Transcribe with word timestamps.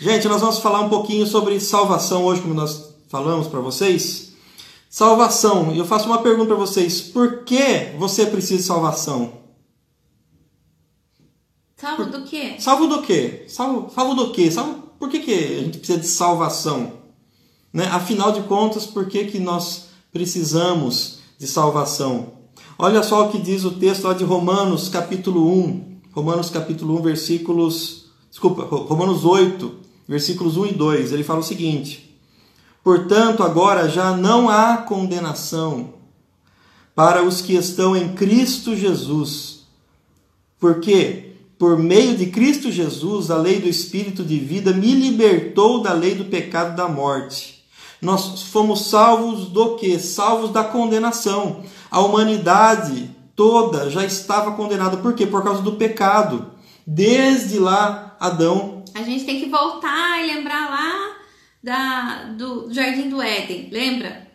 Gente, 0.00 0.26
nós 0.26 0.40
vamos 0.40 0.58
falar 0.58 0.80
um 0.80 0.88
pouquinho 0.88 1.26
sobre 1.26 1.60
salvação 1.60 2.24
hoje, 2.24 2.42
como 2.42 2.54
nós 2.54 2.94
falamos 3.08 3.46
para 3.46 3.60
vocês. 3.60 4.32
Salvação. 4.90 5.74
Eu 5.74 5.84
faço 5.84 6.06
uma 6.06 6.22
pergunta 6.22 6.48
para 6.48 6.56
vocês: 6.56 7.00
por 7.00 7.44
que 7.44 7.92
você 7.98 8.26
precisa 8.26 8.56
de 8.56 8.62
salvação? 8.62 9.40
Salvo 11.76 12.06
do 12.06 12.22
quê? 12.22 12.54
Salvo 12.58 12.86
do 12.86 13.02
quê? 13.02 13.44
Salvo, 13.48 13.90
salvo 13.92 14.14
do 14.14 14.32
quê? 14.32 14.50
Salvo, 14.50 14.74
por 14.98 15.08
que, 15.08 15.20
que 15.20 15.32
a 15.32 15.60
gente 15.62 15.78
precisa 15.78 15.98
de 15.98 16.06
salvação? 16.06 16.92
Né? 17.72 17.86
Afinal 17.86 18.32
de 18.32 18.42
contas, 18.42 18.86
por 18.86 19.06
que, 19.06 19.24
que 19.24 19.38
nós 19.38 19.86
precisamos 20.12 21.18
de 21.38 21.46
salvação? 21.46 22.34
Olha 22.78 23.02
só 23.02 23.26
o 23.26 23.30
que 23.30 23.38
diz 23.38 23.64
o 23.64 23.72
texto 23.72 24.04
lá 24.04 24.14
de 24.14 24.24
Romanos, 24.24 24.88
capítulo 24.88 25.48
1. 25.48 26.00
Romanos, 26.12 26.50
capítulo 26.50 26.98
1, 26.98 27.02
versículos. 27.02 28.01
Desculpa, 28.32 28.62
Romanos 28.64 29.26
8, 29.26 29.74
versículos 30.08 30.56
1 30.56 30.68
e 30.68 30.72
2. 30.72 31.12
Ele 31.12 31.22
fala 31.22 31.40
o 31.40 31.44
seguinte: 31.44 32.18
Portanto, 32.82 33.42
agora 33.42 33.90
já 33.90 34.16
não 34.16 34.48
há 34.48 34.78
condenação 34.78 35.92
para 36.94 37.22
os 37.22 37.42
que 37.42 37.52
estão 37.52 37.94
em 37.94 38.14
Cristo 38.14 38.74
Jesus. 38.74 39.66
Porque 40.58 41.34
por 41.58 41.78
meio 41.78 42.16
de 42.16 42.26
Cristo 42.26 42.72
Jesus, 42.72 43.30
a 43.30 43.36
lei 43.36 43.60
do 43.60 43.68
Espírito 43.68 44.24
de 44.24 44.38
vida 44.38 44.72
me 44.72 44.92
libertou 44.92 45.82
da 45.82 45.92
lei 45.92 46.14
do 46.14 46.24
pecado 46.24 46.74
da 46.74 46.88
morte. 46.88 47.62
Nós 48.00 48.44
fomos 48.44 48.86
salvos 48.86 49.48
do 49.48 49.76
que? 49.76 49.98
Salvos 49.98 50.50
da 50.50 50.64
condenação. 50.64 51.62
A 51.90 52.00
humanidade 52.00 53.14
toda 53.36 53.90
já 53.90 54.06
estava 54.06 54.52
condenada. 54.52 54.96
Por 54.96 55.12
quê? 55.12 55.26
Por 55.26 55.44
causa 55.44 55.60
do 55.60 55.72
pecado. 55.72 56.46
Desde 56.86 57.58
lá, 57.58 58.11
Adão. 58.22 58.84
A 58.94 59.02
gente 59.02 59.24
tem 59.24 59.40
que 59.40 59.48
voltar 59.48 60.22
e 60.22 60.32
lembrar 60.32 60.70
lá 60.70 61.16
da, 61.62 62.24
do 62.36 62.72
Jardim 62.72 63.08
do 63.08 63.20
Éden, 63.20 63.68
lembra? 63.72 64.28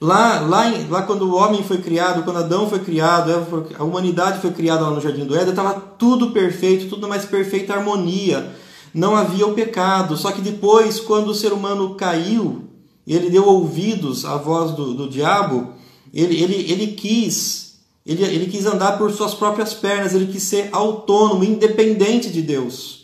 Lá, 0.00 0.40
lá, 0.40 0.64
lá 0.88 1.02
quando 1.02 1.22
o 1.22 1.34
homem 1.34 1.64
foi 1.64 1.78
criado, 1.78 2.22
quando 2.22 2.38
Adão 2.38 2.68
foi 2.68 2.78
criado, 2.80 3.32
a 3.78 3.82
humanidade 3.82 4.40
foi 4.40 4.52
criada 4.52 4.82
lá 4.82 4.90
no 4.90 5.00
Jardim 5.00 5.24
do 5.24 5.34
Éden, 5.34 5.50
estava 5.50 5.74
tudo 5.98 6.30
perfeito, 6.30 6.88
tudo 6.88 7.08
mais 7.08 7.24
perfeita 7.24 7.74
harmonia. 7.74 8.54
Não 8.94 9.16
havia 9.16 9.46
o 9.46 9.54
pecado. 9.54 10.16
Só 10.16 10.30
que 10.30 10.40
depois, 10.40 11.00
quando 11.00 11.28
o 11.28 11.34
ser 11.34 11.52
humano 11.52 11.94
caiu, 11.96 12.64
ele 13.06 13.28
deu 13.28 13.46
ouvidos 13.46 14.24
à 14.24 14.36
voz 14.36 14.72
do, 14.72 14.94
do 14.94 15.08
diabo, 15.08 15.72
ele, 16.14 16.40
ele, 16.40 16.70
ele 16.70 16.86
quis 16.88 17.66
ele, 18.06 18.22
ele 18.22 18.46
quis 18.46 18.64
andar 18.66 18.96
por 18.96 19.10
suas 19.10 19.34
próprias 19.34 19.74
pernas, 19.74 20.14
ele 20.14 20.32
quis 20.32 20.44
ser 20.44 20.68
autônomo, 20.70 21.42
independente 21.42 22.30
de 22.30 22.40
Deus. 22.40 22.95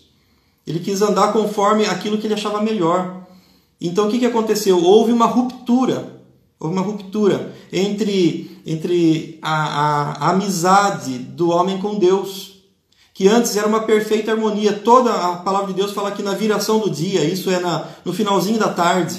Ele 0.66 0.80
quis 0.80 1.02
andar 1.02 1.32
conforme 1.32 1.86
aquilo 1.86 2.18
que 2.18 2.26
ele 2.26 2.34
achava 2.34 2.62
melhor. 2.62 3.26
Então 3.80 4.06
o 4.06 4.10
que, 4.10 4.18
que 4.18 4.26
aconteceu? 4.26 4.82
Houve 4.82 5.12
uma 5.12 5.26
ruptura 5.26 6.22
Houve 6.62 6.76
uma 6.76 6.84
ruptura 6.84 7.52
entre, 7.72 8.62
entre 8.64 9.36
a, 9.42 9.50
a, 9.50 10.12
a 10.12 10.30
amizade 10.30 11.18
do 11.18 11.50
homem 11.50 11.78
com 11.78 11.98
Deus, 11.98 12.62
que 13.12 13.26
antes 13.26 13.56
era 13.56 13.66
uma 13.66 13.80
perfeita 13.80 14.30
harmonia. 14.30 14.72
Toda 14.72 15.12
a 15.12 15.36
palavra 15.38 15.66
de 15.66 15.74
Deus 15.74 15.90
fala 15.90 16.12
que 16.12 16.22
na 16.22 16.34
viração 16.34 16.78
do 16.78 16.88
dia, 16.88 17.24
isso 17.24 17.50
é 17.50 17.58
na, 17.58 17.88
no 18.04 18.12
finalzinho 18.12 18.60
da 18.60 18.68
tarde, 18.68 19.18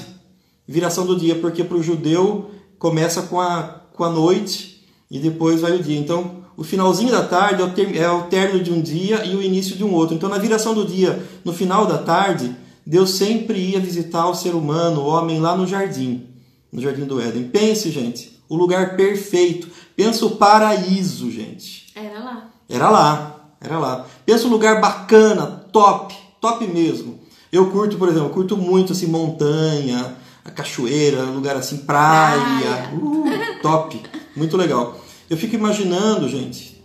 viração 0.66 1.06
do 1.06 1.18
dia, 1.18 1.36
porque 1.36 1.66
para 1.66 1.76
o 1.76 1.84
judeu 1.84 2.50
começa 2.80 3.24
com 3.24 3.42
a, 3.42 3.82
com 3.92 4.06
a 4.06 4.10
noite 4.10 4.82
e 5.12 5.20
depois 5.20 5.60
vai 5.60 5.76
o 5.76 5.84
dia. 5.84 6.00
Então, 6.00 6.43
o 6.56 6.64
finalzinho 6.64 7.12
da 7.12 7.24
tarde 7.24 7.62
é 7.62 7.66
o, 7.66 7.72
ter, 7.72 7.96
é 7.96 8.10
o 8.10 8.24
término 8.24 8.64
de 8.64 8.72
um 8.72 8.82
dia 8.82 9.26
e 9.26 9.36
o 9.36 9.42
início 9.42 9.76
de 9.76 9.84
um 9.84 9.94
outro. 9.94 10.16
Então, 10.16 10.30
na 10.30 10.38
viração 10.38 10.74
do 10.74 10.86
dia, 10.86 11.24
no 11.44 11.54
final 11.54 11.86
da 11.86 11.98
tarde, 11.98 12.56
Deus 12.86 13.12
sempre 13.12 13.60
ia 13.60 13.80
visitar 13.80 14.28
o 14.28 14.36
ser 14.36 14.56
humano, 14.56 15.02
o 15.02 15.08
homem, 15.08 15.40
lá 15.40 15.56
no 15.56 15.66
jardim 15.66 16.34
no 16.74 16.82
Jardim 16.82 17.06
do 17.06 17.22
Éden. 17.22 17.44
Pense, 17.44 17.92
gente, 17.92 18.42
o 18.50 18.56
lugar 18.56 18.98
perfeito. 18.98 19.70
Pensa 19.96 20.26
o 20.26 20.32
paraíso, 20.32 21.30
gente. 21.30 21.94
Era 21.96 22.20
lá. 22.20 22.50
Era 22.68 22.90
lá, 22.90 23.36
era 23.62 23.80
lá. 23.80 24.06
Pensa 24.26 24.48
um 24.48 24.50
lugar 24.50 24.82
bacana, 24.82 25.46
top, 25.72 26.16
top 26.42 26.66
mesmo. 26.66 27.20
Eu 27.52 27.70
curto, 27.70 27.98
por 27.98 28.10
exemplo, 28.10 28.32
curto 28.32 28.58
muito 28.58 28.94
assim 28.94 29.06
montanha, 29.06 30.16
a 30.44 30.50
cachoeira, 30.50 31.22
lugar 31.22 31.56
assim 31.56 31.78
praia, 31.78 32.92
uh, 32.96 33.62
top, 33.62 34.02
muito 34.36 34.58
legal. 34.58 34.98
Eu 35.34 35.38
fico 35.38 35.56
imaginando, 35.56 36.30
gente, 36.30 36.80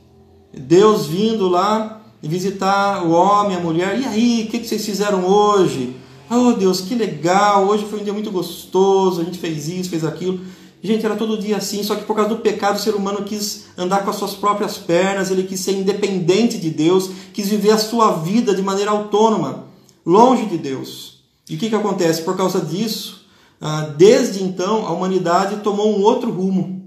Deus 0.55 1.05
vindo 1.05 1.51
lá 1.51 2.01
visitar 2.23 3.05
o 3.05 3.11
homem, 3.11 3.55
a 3.55 3.61
mulher. 3.61 4.01
E 4.01 4.07
aí, 4.07 4.45
o 4.45 4.51
que, 4.51 4.67
vocês 4.67 4.87
fizeram 4.87 5.27
hoje? 5.27 5.95
Oh 6.31 6.55
Deus, 6.55 6.81
que 6.81 6.95
legal! 6.95 7.67
Hoje 7.67 7.85
foi 7.85 8.01
um 8.01 8.05
dia 8.05 8.13
muito 8.15 8.31
gostoso, 8.31 9.21
a 9.21 9.25
gente 9.25 9.37
fez 9.37 9.69
isso, 9.69 9.91
fez 9.91 10.03
aquilo. 10.03 10.41
Gente, 10.83 11.05
era 11.05 11.15
todo 11.15 11.37
dia 11.37 11.59
assim, 11.59 11.83
só 11.83 11.95
que 11.95 12.07
por 12.07 12.17
causa 12.17 12.31
do 12.31 12.39
pecado 12.39 12.77
o 12.77 12.81
ser 12.81 12.95
humano 12.95 13.23
quis 13.23 13.67
andar 13.77 14.03
com 14.03 14.09
as 14.09 14.17
suas 14.17 14.33
próprias 14.33 14.79
pernas, 14.79 15.31
ele 15.31 15.43
quis 15.43 15.61
ser 15.61 15.73
independente 15.73 16.57
de 16.57 16.71
Deus, 16.71 17.11
quis 17.35 17.49
viver 17.49 17.73
a 17.73 17.79
sua 17.79 18.13
vida 18.13 18.55
de 18.55 18.63
maneira 18.63 18.93
autônoma, 18.93 19.65
longe 20.07 20.47
de 20.47 20.57
Deus. 20.57 21.19
E 21.51 21.57
o 21.57 21.59
que, 21.59 21.69
que 21.69 21.77
acontece? 21.77 22.23
Por 22.23 22.35
causa 22.35 22.63
disso, 22.63 23.27
ah, 23.61 23.93
desde 23.95 24.43
então 24.43 24.87
a 24.87 24.93
humanidade 24.93 25.57
tomou 25.57 25.95
um 25.95 26.03
outro 26.03 26.31
rumo. 26.31 26.78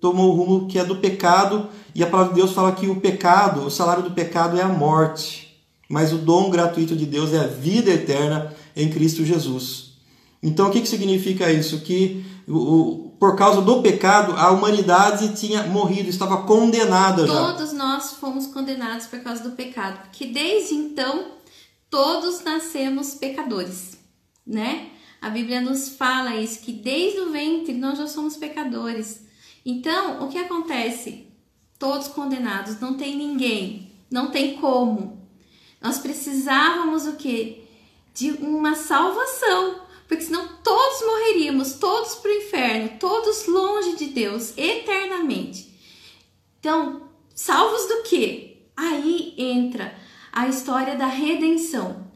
Tomou 0.00 0.30
o 0.30 0.36
rumo 0.36 0.68
que 0.68 0.78
é 0.78 0.84
do 0.84 0.96
pecado, 0.96 1.68
e 1.94 2.02
a 2.02 2.06
palavra 2.06 2.34
de 2.34 2.40
Deus 2.40 2.52
fala 2.52 2.72
que 2.72 2.86
o 2.86 3.00
pecado, 3.00 3.62
o 3.62 3.70
salário 3.70 4.02
do 4.02 4.12
pecado 4.12 4.58
é 4.58 4.62
a 4.62 4.68
morte 4.68 5.48
mas 5.88 6.12
o 6.12 6.18
dom 6.18 6.50
gratuito 6.50 6.94
de 6.94 7.06
Deus 7.06 7.32
é 7.32 7.38
a 7.38 7.46
vida 7.46 7.90
eterna 7.90 8.54
em 8.76 8.90
Cristo 8.90 9.24
Jesus. 9.24 9.94
Então, 10.42 10.68
o 10.68 10.70
que, 10.70 10.82
que 10.82 10.88
significa 10.88 11.50
isso? 11.50 11.80
Que 11.80 12.24
o, 12.46 13.14
por 13.18 13.34
causa 13.34 13.62
do 13.62 13.80
pecado, 13.80 14.36
a 14.36 14.50
humanidade 14.50 15.34
tinha 15.34 15.64
morrido, 15.64 16.10
estava 16.10 16.42
condenada 16.42 17.26
já. 17.26 17.32
Todos 17.32 17.72
nós 17.72 18.12
fomos 18.12 18.46
condenados 18.46 19.06
por 19.06 19.20
causa 19.20 19.42
do 19.42 19.56
pecado, 19.56 20.02
porque 20.02 20.26
desde 20.26 20.74
então 20.74 21.32
todos 21.90 22.44
nascemos 22.44 23.14
pecadores, 23.14 23.98
né? 24.46 24.90
A 25.20 25.30
Bíblia 25.30 25.60
nos 25.60 25.88
fala 25.88 26.36
isso, 26.36 26.60
que 26.60 26.70
desde 26.70 27.18
o 27.20 27.32
ventre 27.32 27.74
nós 27.74 27.98
já 27.98 28.06
somos 28.06 28.36
pecadores. 28.36 29.26
Então, 29.70 30.24
o 30.24 30.28
que 30.28 30.38
acontece? 30.38 31.28
Todos 31.78 32.08
condenados, 32.08 32.80
não 32.80 32.96
tem 32.96 33.14
ninguém, 33.16 33.92
não 34.10 34.30
tem 34.32 34.56
como 34.56 35.18
nós 35.80 35.98
precisávamos 35.98 37.06
o 37.06 37.16
quê? 37.16 37.62
De 38.12 38.32
uma 38.32 38.74
salvação, 38.74 39.82
porque 40.06 40.24
senão 40.24 40.48
todos 40.62 41.06
morreríamos, 41.06 41.74
todos 41.74 42.16
para 42.16 42.30
o 42.30 42.34
inferno, 42.34 42.98
todos 42.98 43.46
longe 43.46 43.96
de 43.96 44.06
Deus 44.06 44.52
eternamente. 44.56 45.72
Então, 46.58 47.08
salvos 47.34 47.86
do 47.86 48.02
quê? 48.02 48.66
Aí 48.76 49.34
entra 49.38 49.94
a 50.32 50.48
história 50.48 50.96
da 50.96 51.06
redenção, 51.06 52.08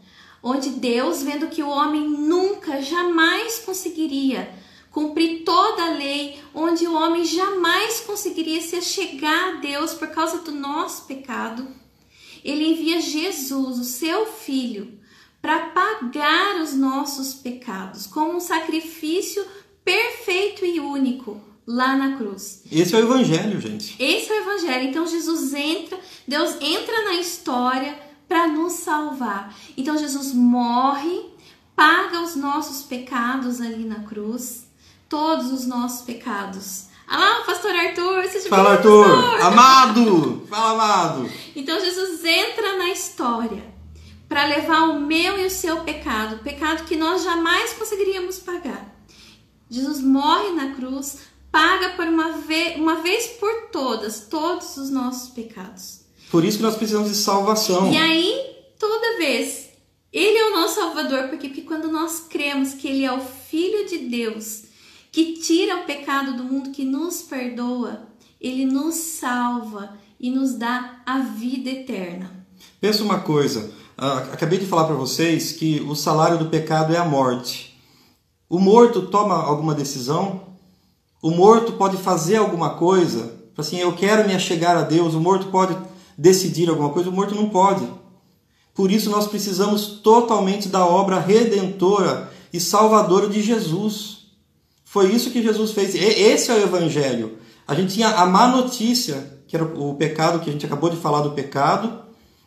onde 0.43 0.71
Deus, 0.71 1.23
vendo 1.23 1.49
que 1.49 1.63
o 1.63 1.69
homem 1.69 2.09
nunca, 2.09 2.83
jamais 2.83 3.61
conseguiria 3.61 4.53
cumprir 4.93 5.43
toda 5.43 5.87
a 5.87 5.95
lei, 5.95 6.39
onde 6.55 6.87
o 6.87 6.95
homem 6.95 7.25
jamais 7.25 8.01
conseguiria 8.01 8.61
se 8.61 8.81
chegar 8.83 9.55
a 9.55 9.57
Deus 9.57 9.95
por 9.95 10.09
causa 10.09 10.39
do 10.39 10.53
nosso 10.53 11.07
pecado, 11.07 11.67
ele 12.45 12.73
envia 12.73 13.01
Jesus, 13.01 13.79
o 13.79 13.85
seu 13.85 14.27
filho, 14.27 14.99
para 15.41 15.71
pagar 15.71 16.61
os 16.61 16.75
nossos 16.75 17.35
pecados, 17.35 18.07
como 18.07 18.37
um 18.37 18.41
sacrifício 18.41 19.45
perfeito 19.85 20.65
e 20.65 20.79
único 20.79 21.41
lá 21.67 21.97
na 21.97 22.17
cruz. 22.17 22.63
Esse 22.71 22.95
é 22.95 22.99
o 22.99 23.03
evangelho, 23.03 23.61
gente. 23.61 23.97
Esse 23.99 24.31
é 24.31 24.35
o 24.35 24.43
evangelho. 24.43 24.89
Então 24.89 25.07
Jesus 25.07 25.55
entra, 25.55 25.99
Deus 26.27 26.57
entra 26.61 27.05
na 27.05 27.15
história 27.15 27.99
para 28.29 28.49
nos 28.49 28.75
salvar. 28.75 29.57
Então 29.77 29.97
Jesus 29.97 30.33
morre, 30.33 31.27
paga 31.75 32.21
os 32.23 32.37
nossos 32.37 32.83
pecados 32.83 33.61
ali 33.61 33.85
na 33.85 34.01
cruz, 34.01 34.62
todos 35.13 35.53
os 35.53 35.67
nossos 35.67 36.07
pecados. 36.07 36.87
Ah 37.07 37.19
lá, 37.19 37.45
pastor 37.45 37.71
Arthur, 37.73 38.25
seja 38.31 38.49
Fala, 38.49 38.71
Arthur! 38.71 39.05
Pastor. 39.05 39.41
Amado! 39.43 40.47
Fala, 40.49 40.73
amado! 40.73 41.31
Então 41.55 41.79
Jesus 41.79 42.25
entra 42.25 42.79
na 42.79 42.89
história 42.89 43.63
para 44.27 44.47
levar 44.47 44.85
o 44.85 45.01
meu 45.01 45.39
e 45.39 45.45
o 45.45 45.51
seu 45.51 45.83
pecado, 45.83 46.39
pecado 46.39 46.85
que 46.85 46.97
nós 46.97 47.23
jamais 47.23 47.75
conseguiríamos 47.75 48.39
pagar. 48.39 48.91
Jesus 49.69 50.01
morre 50.01 50.53
na 50.53 50.75
cruz, 50.75 51.19
paga 51.51 51.91
por 51.91 52.07
uma 52.07 52.33
vez, 52.33 52.77
uma 52.77 53.03
vez 53.03 53.27
por 53.39 53.69
todas 53.71 54.21
todos 54.31 54.79
os 54.79 54.89
nossos 54.89 55.29
pecados. 55.29 56.07
Por 56.31 56.43
isso 56.43 56.57
que 56.57 56.63
nós 56.63 56.77
precisamos 56.77 57.11
de 57.11 57.17
salvação. 57.17 57.93
E 57.93 57.99
aí, 57.99 58.35
toda 58.79 59.19
vez, 59.19 59.69
Ele 60.11 60.39
é 60.39 60.47
o 60.47 60.55
nosso 60.55 60.77
Salvador, 60.77 61.29
porque, 61.29 61.49
porque 61.49 61.61
quando 61.61 61.93
nós 61.93 62.21
cremos 62.31 62.73
que 62.73 62.89
Ele 62.89 63.05
é 63.05 63.13
o 63.13 63.21
Filho 63.21 63.87
de 63.87 63.99
Deus, 64.09 64.72
que 65.13 65.35
tira 65.35 65.77
o 65.77 65.85
pecado 65.85 66.35
do 66.39 66.43
mundo, 66.43 66.71
que 66.71 66.87
nos 66.87 67.21
perdoa, 67.23 68.09
ele 68.41 68.65
nos 68.65 68.95
salva 68.95 69.93
e 70.19 70.31
nos 70.31 70.55
dá 70.55 71.03
a 71.05 71.19
vida 71.19 71.69
eterna. 71.69 72.47
Pensa 72.81 73.05
uma 73.05 73.21
coisa, 73.21 73.71
acabei 74.33 74.59
de 74.59 74.67
falar 74.67 74.85
para 74.85 74.95
vocês 74.95 75.53
que 75.53 75.81
o 75.81 75.95
salário 75.95 76.39
do 76.39 76.47
pecado 76.47 76.95
é 76.95 76.97
a 76.97 77.05
morte. 77.05 77.79
O 78.49 78.59
morto 78.59 79.03
toma 79.03 79.35
alguma 79.35 79.75
decisão? 79.75 80.49
O 81.21 81.31
morto 81.31 81.75
pode 81.75 81.99
fazer 81.99 82.37
alguma 82.37 82.71
coisa? 82.71 83.41
Assim, 83.57 83.79
eu 83.79 83.95
quero 83.95 84.27
me 84.27 84.35
achegar 84.35 84.77
a 84.77 84.83
Deus. 84.83 85.15
O 85.15 85.21
morto 85.21 85.49
pode 85.49 85.77
decidir 86.17 86.71
alguma 86.71 86.91
coisa? 86.91 87.11
O 87.11 87.13
morto 87.13 87.35
não 87.35 87.51
pode. 87.51 87.87
Por 88.75 88.91
isso 88.91 89.11
nós 89.11 89.27
precisamos 89.27 90.01
totalmente 90.03 90.69
da 90.69 90.87
obra 90.87 91.19
redentora 91.19 92.33
e 92.53 92.59
salvadora 92.59 93.29
de 93.29 93.43
Jesus. 93.43 94.22
Foi 94.93 95.11
isso 95.11 95.31
que 95.31 95.43
Jesus 95.43 95.71
fez. 95.71 95.95
Esse 95.95 96.51
é 96.51 96.55
o 96.55 96.63
Evangelho. 96.63 97.39
A 97.67 97.75
gente 97.75 97.95
tinha 97.95 98.09
a 98.09 98.27
má 98.27 98.49
notícia, 98.49 99.41
que 99.49 99.57
era 99.57 99.65
o 99.65 99.95
pecado, 99.95 100.39
que 100.41 100.51
a 100.51 100.53
gente 100.53 100.67
acabou 100.67 100.91
de 100.91 100.99
falar 100.99 101.23
do 101.23 101.31
pecado, 101.31 102.03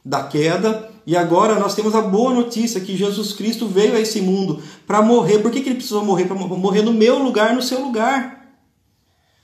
da 0.05 0.21
queda, 0.21 0.91
e 1.07 1.17
agora 1.17 1.57
nós 1.57 1.73
temos 1.73 1.95
a 1.95 2.01
boa 2.03 2.31
notícia 2.31 2.79
que 2.79 2.95
Jesus 2.95 3.33
Cristo 3.33 3.65
veio 3.65 3.95
a 3.95 3.99
esse 3.99 4.21
mundo 4.21 4.61
para 4.85 5.01
morrer. 5.01 5.39
Por 5.39 5.49
que, 5.49 5.59
que 5.59 5.69
ele 5.69 5.77
precisou 5.77 6.05
morrer? 6.05 6.25
Para 6.25 6.35
morrer 6.35 6.83
no 6.83 6.93
meu 6.93 7.17
lugar, 7.17 7.55
no 7.55 7.63
seu 7.63 7.81
lugar. 7.81 8.45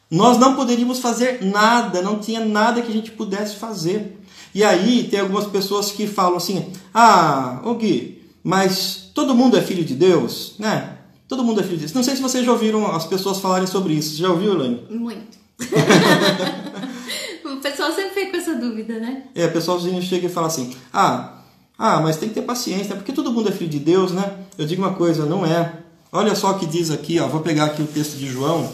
Nós 0.08 0.38
não 0.38 0.56
poderíamos 0.56 1.00
fazer 1.00 1.44
nada, 1.44 2.04
não 2.04 2.20
tinha 2.20 2.46
nada 2.46 2.84
que 2.84 2.92
a 2.92 2.94
gente 2.94 3.10
pudesse 3.10 3.56
fazer. 3.56 4.22
E 4.54 4.64
aí 4.64 5.06
tem 5.06 5.22
algumas 5.22 5.48
pessoas 5.48 5.92
que 5.92 6.06
falam 6.06 6.38
assim: 6.38 6.72
ah, 6.94 7.62
ô 7.66 7.74
Gui, 7.74 8.30
mas 8.44 9.10
todo 9.16 9.34
mundo 9.34 9.58
é 9.58 9.62
filho 9.64 9.84
de 9.84 9.96
Deus, 9.96 10.54
né? 10.60 11.00
Todo 11.32 11.46
mundo 11.46 11.62
é 11.62 11.64
filho 11.64 11.78
de 11.78 11.84
Deus. 11.84 11.94
Não 11.94 12.04
sei 12.04 12.18
se 12.18 12.22
vocês 12.22 12.46
já 12.46 12.52
ouviram 12.52 12.94
as 12.94 13.06
pessoas 13.06 13.40
falarem 13.40 13.66
sobre 13.66 13.94
isso. 13.94 14.18
Você 14.18 14.22
já 14.22 14.30
ouviu, 14.30 14.54
Elaine? 14.54 14.86
Muito. 14.90 15.38
o 17.46 17.56
pessoal 17.62 17.90
sempre 17.94 18.10
fica 18.10 18.32
com 18.32 18.38
essa 18.38 18.54
dúvida, 18.56 19.00
né? 19.00 19.24
É, 19.34 19.46
o 19.46 19.52
pessoalzinho 19.54 20.02
chega 20.02 20.26
e 20.26 20.30
fala 20.30 20.48
assim: 20.48 20.76
ah, 20.92 21.38
ah, 21.78 22.02
mas 22.02 22.18
tem 22.18 22.28
que 22.28 22.36
ter 22.36 22.42
paciência, 22.42 22.98
porque 22.98 23.14
todo 23.14 23.32
mundo 23.32 23.48
é 23.48 23.52
filho 23.54 23.70
de 23.70 23.80
Deus, 23.80 24.12
né? 24.12 24.40
Eu 24.58 24.66
digo 24.66 24.82
uma 24.82 24.94
coisa, 24.94 25.26
não 25.26 25.46
é. 25.46 25.72
Olha 26.12 26.36
só 26.36 26.52
o 26.52 26.60
que 26.60 26.66
diz 26.66 26.92
aqui, 26.92 27.18
ó. 27.18 27.30
Vou 27.30 27.40
pegar 27.40 27.64
aqui 27.64 27.82
o 27.82 27.88
texto 27.88 28.18
de 28.18 28.28
João. 28.28 28.70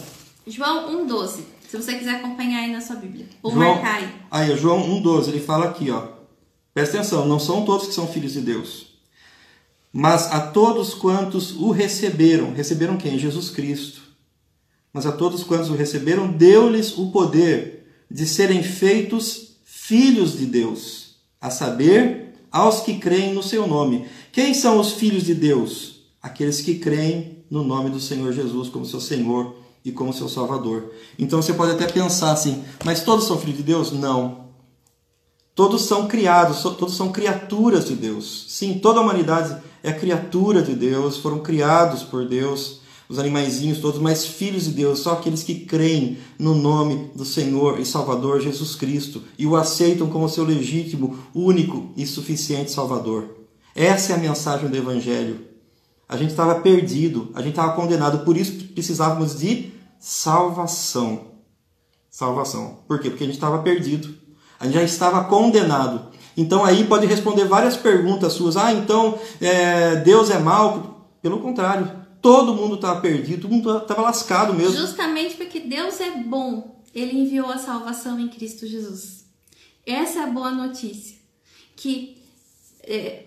João 0.47 1.05
1,12. 1.05 1.41
Se 1.69 1.77
você 1.77 1.93
quiser 1.93 2.15
acompanhar 2.15 2.61
aí 2.61 2.71
na 2.71 2.81
sua 2.81 2.95
Bíblia. 2.95 3.27
Ou 3.43 3.51
João, 3.51 3.75
marcar 3.75 3.97
aí. 3.97 4.09
Aí, 4.31 4.57
João 4.57 4.81
1,12, 4.99 5.27
ele 5.27 5.41
fala 5.41 5.65
aqui, 5.65 5.91
ó. 5.91 6.07
Presta 6.73 6.97
atenção, 6.97 7.27
não 7.27 7.37
são 7.37 7.63
todos 7.65 7.85
que 7.85 7.93
são 7.93 8.07
filhos 8.07 8.33
de 8.33 8.41
Deus. 8.41 8.96
Mas 9.99 10.31
a 10.31 10.39
todos 10.39 10.93
quantos 10.93 11.55
o 11.55 11.71
receberam, 11.71 12.53
receberam 12.53 12.97
quem? 12.97 13.17
Jesus 13.17 13.49
Cristo. 13.49 13.99
Mas 14.93 15.07
a 15.07 15.11
todos 15.11 15.43
quantos 15.43 15.71
o 15.71 15.73
receberam, 15.73 16.31
deu-lhes 16.31 16.95
o 16.95 17.09
poder 17.09 17.87
de 18.07 18.27
serem 18.27 18.61
feitos 18.61 19.55
filhos 19.65 20.37
de 20.37 20.45
Deus, 20.45 21.15
a 21.41 21.49
saber, 21.49 22.35
aos 22.51 22.81
que 22.81 22.99
creem 22.99 23.33
no 23.33 23.41
seu 23.41 23.65
nome. 23.65 24.05
Quem 24.31 24.53
são 24.53 24.79
os 24.79 24.93
filhos 24.93 25.23
de 25.23 25.33
Deus? 25.33 26.01
Aqueles 26.21 26.61
que 26.61 26.75
creem 26.75 27.39
no 27.49 27.63
nome 27.63 27.89
do 27.89 27.99
Senhor 27.99 28.31
Jesus 28.31 28.69
como 28.69 28.85
seu 28.85 29.01
Senhor 29.01 29.55
e 29.83 29.91
como 29.91 30.13
seu 30.13 30.29
Salvador. 30.29 30.93
Então 31.17 31.41
você 31.41 31.53
pode 31.55 31.71
até 31.71 31.87
pensar 31.87 32.33
assim, 32.33 32.63
mas 32.85 33.01
todos 33.01 33.25
são 33.25 33.39
filhos 33.39 33.57
de 33.57 33.63
Deus? 33.63 33.91
Não. 33.91 34.46
Todos 35.57 35.85
são 35.85 36.07
criados, 36.07 36.61
todos 36.61 36.95
são 36.95 37.11
criaturas 37.11 37.87
de 37.87 37.95
Deus. 37.95 38.45
Sim, 38.47 38.77
toda 38.77 38.99
a 38.99 39.01
humanidade 39.01 39.57
é 39.81 39.91
criatura 39.91 40.61
de 40.61 40.75
Deus, 40.75 41.17
foram 41.17 41.39
criados 41.39 42.03
por 42.03 42.27
Deus, 42.27 42.81
os 43.09 43.17
animaizinhos 43.17 43.79
todos, 43.79 43.99
mas 43.99 44.23
filhos 44.23 44.65
de 44.65 44.73
Deus, 44.73 44.99
só 44.99 45.13
aqueles 45.13 45.41
que 45.41 45.61
creem 45.61 46.19
no 46.37 46.53
nome 46.53 47.09
do 47.15 47.25
Senhor 47.25 47.79
e 47.79 47.85
Salvador 47.87 48.39
Jesus 48.39 48.75
Cristo 48.75 49.23
e 49.35 49.47
o 49.47 49.55
aceitam 49.55 50.11
como 50.11 50.29
seu 50.29 50.43
legítimo, 50.43 51.17
único 51.33 51.91
e 51.97 52.05
suficiente 52.05 52.69
Salvador. 52.69 53.27
Essa 53.73 54.13
é 54.13 54.15
a 54.15 54.19
mensagem 54.19 54.69
do 54.69 54.77
Evangelho. 54.77 55.39
A 56.07 56.15
gente 56.17 56.29
estava 56.29 56.53
perdido, 56.59 57.31
a 57.33 57.41
gente 57.41 57.53
estava 57.53 57.73
condenado, 57.73 58.23
por 58.23 58.37
isso 58.37 58.63
precisávamos 58.75 59.39
de 59.39 59.71
salvação. 59.99 61.31
Salvação. 62.11 62.77
Por 62.87 62.99
quê? 62.99 63.09
Porque 63.09 63.23
a 63.23 63.27
gente 63.27 63.37
estava 63.37 63.57
perdido. 63.63 64.26
Já 64.61 64.83
estava 64.83 65.23
condenado. 65.25 66.11
Então 66.35 66.63
aí 66.63 66.83
pode 66.83 67.07
responder 67.07 67.45
várias 67.45 67.75
perguntas 67.75 68.33
suas. 68.33 68.55
Ah, 68.55 68.71
então 68.71 69.19
é, 69.41 69.97
Deus 69.97 70.29
é 70.29 70.37
mal? 70.37 71.09
Pelo 71.21 71.39
contrário, 71.39 71.91
todo 72.21 72.53
mundo 72.53 72.75
estava 72.75 73.01
perdido, 73.01 73.41
todo 73.41 73.51
mundo 73.51 73.77
estava 73.77 74.01
lascado 74.01 74.53
mesmo. 74.53 74.75
Justamente 74.77 75.35
porque 75.35 75.59
Deus 75.59 75.99
é 75.99 76.11
bom, 76.11 76.81
Ele 76.93 77.21
enviou 77.21 77.49
a 77.49 77.57
salvação 77.57 78.19
em 78.19 78.27
Cristo 78.27 78.67
Jesus. 78.67 79.25
Essa 79.85 80.19
é 80.19 80.23
a 80.23 80.27
boa 80.27 80.51
notícia. 80.51 81.17
Que 81.75 82.17
é, 82.83 83.23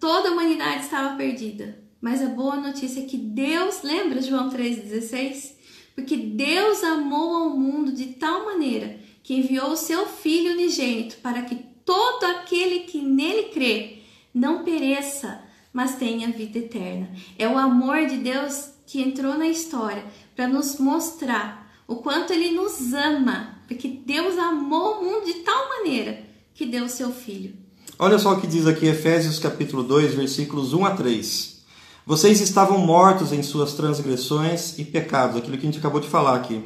toda 0.00 0.28
a 0.28 0.32
humanidade 0.32 0.84
estava 0.84 1.16
perdida. 1.16 1.78
Mas 2.00 2.20
a 2.20 2.26
boa 2.26 2.56
notícia 2.56 3.00
é 3.00 3.04
que 3.04 3.16
Deus, 3.16 3.82
lembra 3.82 4.20
João 4.20 4.50
3,16? 4.50 5.52
Porque 5.94 6.16
Deus 6.16 6.82
amou 6.82 7.36
ao 7.36 7.50
mundo 7.50 7.92
de 7.92 8.06
tal 8.06 8.44
maneira 8.44 8.98
que 9.22 9.34
enviou 9.34 9.72
o 9.72 9.76
seu 9.76 10.06
Filho 10.06 10.52
unigênito 10.52 11.16
para 11.16 11.42
que 11.42 11.54
todo 11.84 12.24
aquele 12.24 12.80
que 12.80 12.98
nele 13.00 13.44
crê 13.44 13.98
não 14.34 14.64
pereça, 14.64 15.42
mas 15.72 15.96
tenha 15.96 16.30
vida 16.30 16.58
eterna. 16.58 17.10
É 17.38 17.48
o 17.48 17.58
amor 17.58 18.06
de 18.06 18.18
Deus 18.18 18.70
que 18.86 19.00
entrou 19.00 19.36
na 19.38 19.48
história 19.48 20.04
para 20.34 20.48
nos 20.48 20.78
mostrar 20.78 21.72
o 21.86 21.96
quanto 21.96 22.32
ele 22.32 22.52
nos 22.52 22.92
ama, 22.92 23.58
porque 23.66 23.88
Deus 23.88 24.38
amou 24.38 24.98
o 24.98 25.04
mundo 25.04 25.26
de 25.26 25.34
tal 25.40 25.68
maneira 25.68 26.24
que 26.54 26.66
deu 26.66 26.84
o 26.84 26.88
seu 26.88 27.12
filho. 27.12 27.54
Olha 27.98 28.18
só 28.18 28.32
o 28.32 28.40
que 28.40 28.46
diz 28.46 28.66
aqui 28.66 28.86
Efésios 28.86 29.38
capítulo 29.38 29.82
2, 29.82 30.14
versículos 30.14 30.72
1 30.72 30.84
a 30.84 30.90
3. 30.92 31.62
Vocês 32.04 32.40
estavam 32.40 32.78
mortos 32.78 33.32
em 33.32 33.42
suas 33.42 33.74
transgressões 33.74 34.78
e 34.78 34.84
pecados, 34.84 35.36
aquilo 35.36 35.56
que 35.56 35.66
a 35.66 35.70
gente 35.70 35.78
acabou 35.78 36.00
de 36.00 36.08
falar 36.08 36.34
aqui, 36.34 36.64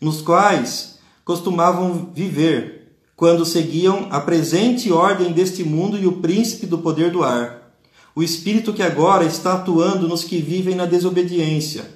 nos 0.00 0.22
quais 0.22 0.91
costumavam 1.24 2.10
viver 2.14 2.82
quando 3.16 3.44
seguiam 3.44 4.08
a 4.10 4.20
presente 4.20 4.90
ordem 4.90 5.32
deste 5.32 5.62
mundo 5.62 5.96
e 5.96 6.06
o 6.06 6.20
príncipe 6.20 6.66
do 6.66 6.78
poder 6.78 7.10
do 7.10 7.22
ar, 7.22 7.72
o 8.16 8.22
espírito 8.22 8.72
que 8.72 8.82
agora 8.82 9.24
está 9.24 9.54
atuando 9.54 10.08
nos 10.08 10.24
que 10.24 10.38
vivem 10.38 10.74
na 10.74 10.86
desobediência. 10.86 11.88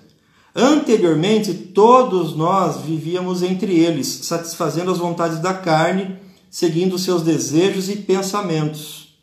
Anteriormente, 0.54 1.52
todos 1.52 2.34
nós 2.34 2.80
vivíamos 2.82 3.42
entre 3.42 3.78
eles, 3.78 4.06
satisfazendo 4.06 4.90
as 4.90 4.98
vontades 4.98 5.38
da 5.40 5.52
carne, 5.52 6.16
seguindo 6.48 6.98
seus 6.98 7.22
desejos 7.22 7.90
e 7.90 7.96
pensamentos. 7.96 9.18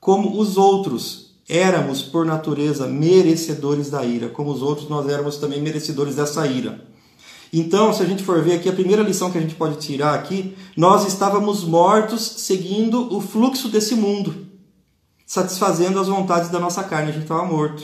Como 0.00 0.40
os 0.40 0.56
outros, 0.56 1.34
éramos, 1.48 2.02
por 2.02 2.26
natureza, 2.26 2.88
merecedores 2.88 3.90
da 3.90 4.04
ira, 4.04 4.28
como 4.28 4.50
os 4.50 4.62
outros 4.62 4.88
nós 4.88 5.08
éramos 5.08 5.36
também 5.36 5.60
merecedores 5.60 6.16
dessa 6.16 6.46
ira. 6.46 6.84
Então, 7.52 7.92
se 7.92 8.02
a 8.02 8.06
gente 8.06 8.22
for 8.22 8.42
ver 8.42 8.54
aqui, 8.54 8.68
a 8.68 8.72
primeira 8.72 9.02
lição 9.02 9.30
que 9.30 9.36
a 9.36 9.40
gente 9.40 9.54
pode 9.54 9.76
tirar 9.76 10.14
aqui, 10.14 10.56
nós 10.74 11.06
estávamos 11.06 11.62
mortos 11.64 12.22
seguindo 12.38 13.14
o 13.14 13.20
fluxo 13.20 13.68
desse 13.68 13.94
mundo, 13.94 14.46
satisfazendo 15.26 16.00
as 16.00 16.08
vontades 16.08 16.48
da 16.48 16.58
nossa 16.58 16.82
carne, 16.82 17.10
a 17.10 17.12
gente 17.12 17.24
estava 17.24 17.44
morto. 17.44 17.82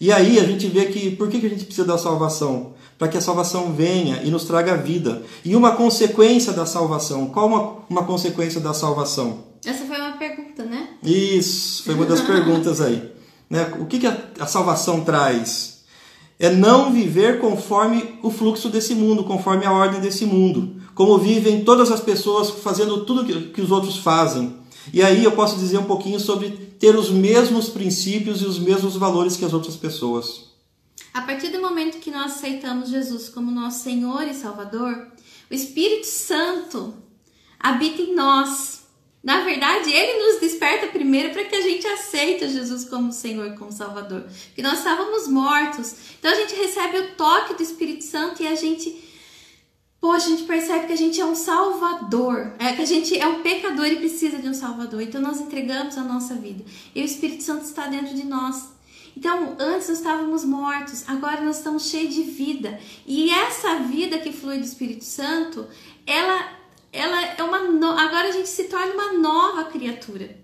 E 0.00 0.12
aí 0.12 0.38
a 0.38 0.44
gente 0.44 0.68
vê 0.68 0.86
que 0.86 1.10
por 1.10 1.28
que 1.28 1.36
a 1.44 1.50
gente 1.50 1.64
precisa 1.64 1.86
da 1.86 1.98
salvação? 1.98 2.74
Para 2.96 3.08
que 3.08 3.18
a 3.18 3.20
salvação 3.20 3.72
venha 3.72 4.22
e 4.22 4.30
nos 4.30 4.44
traga 4.44 4.76
vida. 4.76 5.22
E 5.44 5.56
uma 5.56 5.72
consequência 5.74 6.52
da 6.52 6.64
salvação, 6.64 7.26
qual 7.26 7.46
uma, 7.48 7.76
uma 7.90 8.04
consequência 8.04 8.60
da 8.60 8.72
salvação? 8.72 9.44
Essa 9.64 9.84
foi 9.84 9.96
uma 9.98 10.12
pergunta, 10.12 10.64
né? 10.64 10.90
Isso, 11.02 11.82
foi 11.82 11.94
uma 11.94 12.06
das 12.06 12.20
perguntas 12.24 12.80
aí. 12.80 13.12
Né? 13.48 13.74
O 13.80 13.86
que, 13.86 13.98
que 13.98 14.06
a, 14.06 14.16
a 14.38 14.46
salvação 14.46 15.04
traz? 15.04 15.79
É 16.40 16.48
não 16.48 16.90
viver 16.90 17.38
conforme 17.38 18.18
o 18.22 18.30
fluxo 18.30 18.70
desse 18.70 18.94
mundo, 18.94 19.24
conforme 19.24 19.66
a 19.66 19.72
ordem 19.72 20.00
desse 20.00 20.24
mundo. 20.24 20.80
Como 20.94 21.18
vivem 21.18 21.62
todas 21.64 21.92
as 21.92 22.00
pessoas 22.00 22.48
fazendo 22.48 23.04
tudo 23.04 23.26
que, 23.52 23.60
os 23.60 23.70
outros 23.70 23.98
fazem. 23.98 24.56
E 24.90 25.02
aí 25.02 25.22
eu 25.22 25.32
posso 25.32 25.58
dizer 25.58 25.76
um 25.76 25.84
pouquinho 25.84 26.18
sobre 26.18 26.48
ter 26.80 26.96
os 26.96 27.10
mesmos 27.10 27.68
princípios 27.68 28.40
e 28.40 28.46
os 28.46 28.58
mesmos 28.58 28.96
valores 28.96 29.36
que 29.36 29.44
as 29.44 29.52
outras 29.52 29.76
pessoas. 29.76 30.48
A 31.12 31.20
partir 31.20 31.48
do 31.48 31.60
momento 31.60 31.98
que 31.98 32.10
nós 32.10 32.32
aceitamos 32.32 32.88
Jesus 32.88 33.28
como 33.28 33.50
nosso 33.50 33.84
Senhor 33.84 34.22
e 34.22 34.32
Salvador, 34.32 35.08
o 35.50 35.54
Espírito 35.54 36.06
Santo 36.06 36.94
habita 37.58 38.00
em 38.00 38.14
nós. 38.14 38.84
Na 39.22 39.42
verdade, 39.42 39.92
ele 39.92 40.24
nos 40.24 40.40
desperta 40.40 40.88
primeiro 41.10 41.32
para 41.32 41.44
que 41.44 41.56
a 41.56 41.60
gente 41.60 41.84
aceite 41.88 42.48
Jesus 42.48 42.84
como 42.84 43.12
Senhor 43.12 43.48
e 43.48 43.56
como 43.56 43.72
Salvador. 43.72 44.22
Porque 44.46 44.62
nós 44.62 44.78
estávamos 44.78 45.26
mortos. 45.26 45.92
Então 46.16 46.30
a 46.30 46.36
gente 46.36 46.54
recebe 46.54 46.98
o 46.98 47.14
toque 47.16 47.54
do 47.54 47.62
Espírito 47.64 48.04
Santo 48.04 48.40
e 48.40 48.46
a 48.46 48.54
gente. 48.54 49.10
Poxa, 50.00 50.26
a 50.26 50.30
gente 50.30 50.44
percebe 50.44 50.86
que 50.86 50.92
a 50.92 50.96
gente 50.96 51.20
é 51.20 51.26
um 51.26 51.34
salvador, 51.34 52.54
é 52.58 52.72
que 52.72 52.80
a 52.80 52.86
gente 52.86 53.18
é 53.18 53.26
um 53.26 53.42
pecador 53.42 53.86
e 53.86 53.96
precisa 53.96 54.38
de 54.38 54.48
um 54.48 54.54
salvador. 54.54 55.02
Então 55.02 55.20
nós 55.20 55.40
entregamos 55.40 55.98
a 55.98 56.02
nossa 56.02 56.36
vida. 56.36 56.64
E 56.94 57.02
o 57.02 57.04
Espírito 57.04 57.42
Santo 57.42 57.64
está 57.64 57.88
dentro 57.88 58.14
de 58.14 58.24
nós. 58.24 58.70
Então, 59.14 59.56
antes 59.58 59.88
nós 59.88 59.98
estávamos 59.98 60.44
mortos, 60.44 61.04
agora 61.08 61.42
nós 61.42 61.58
estamos 61.58 61.90
cheios 61.90 62.14
de 62.14 62.22
vida. 62.22 62.80
E 63.04 63.30
essa 63.30 63.80
vida 63.80 64.18
que 64.20 64.32
flui 64.32 64.58
do 64.58 64.64
Espírito 64.64 65.04
Santo, 65.04 65.66
ela 66.06 66.60
ela 66.92 67.22
é 67.22 67.42
uma 67.42 67.58
no... 67.58 67.90
agora 67.90 68.28
a 68.28 68.32
gente 68.32 68.48
se 68.48 68.64
torna 68.64 68.94
uma 68.94 69.12
nova 69.12 69.64
criatura. 69.64 70.39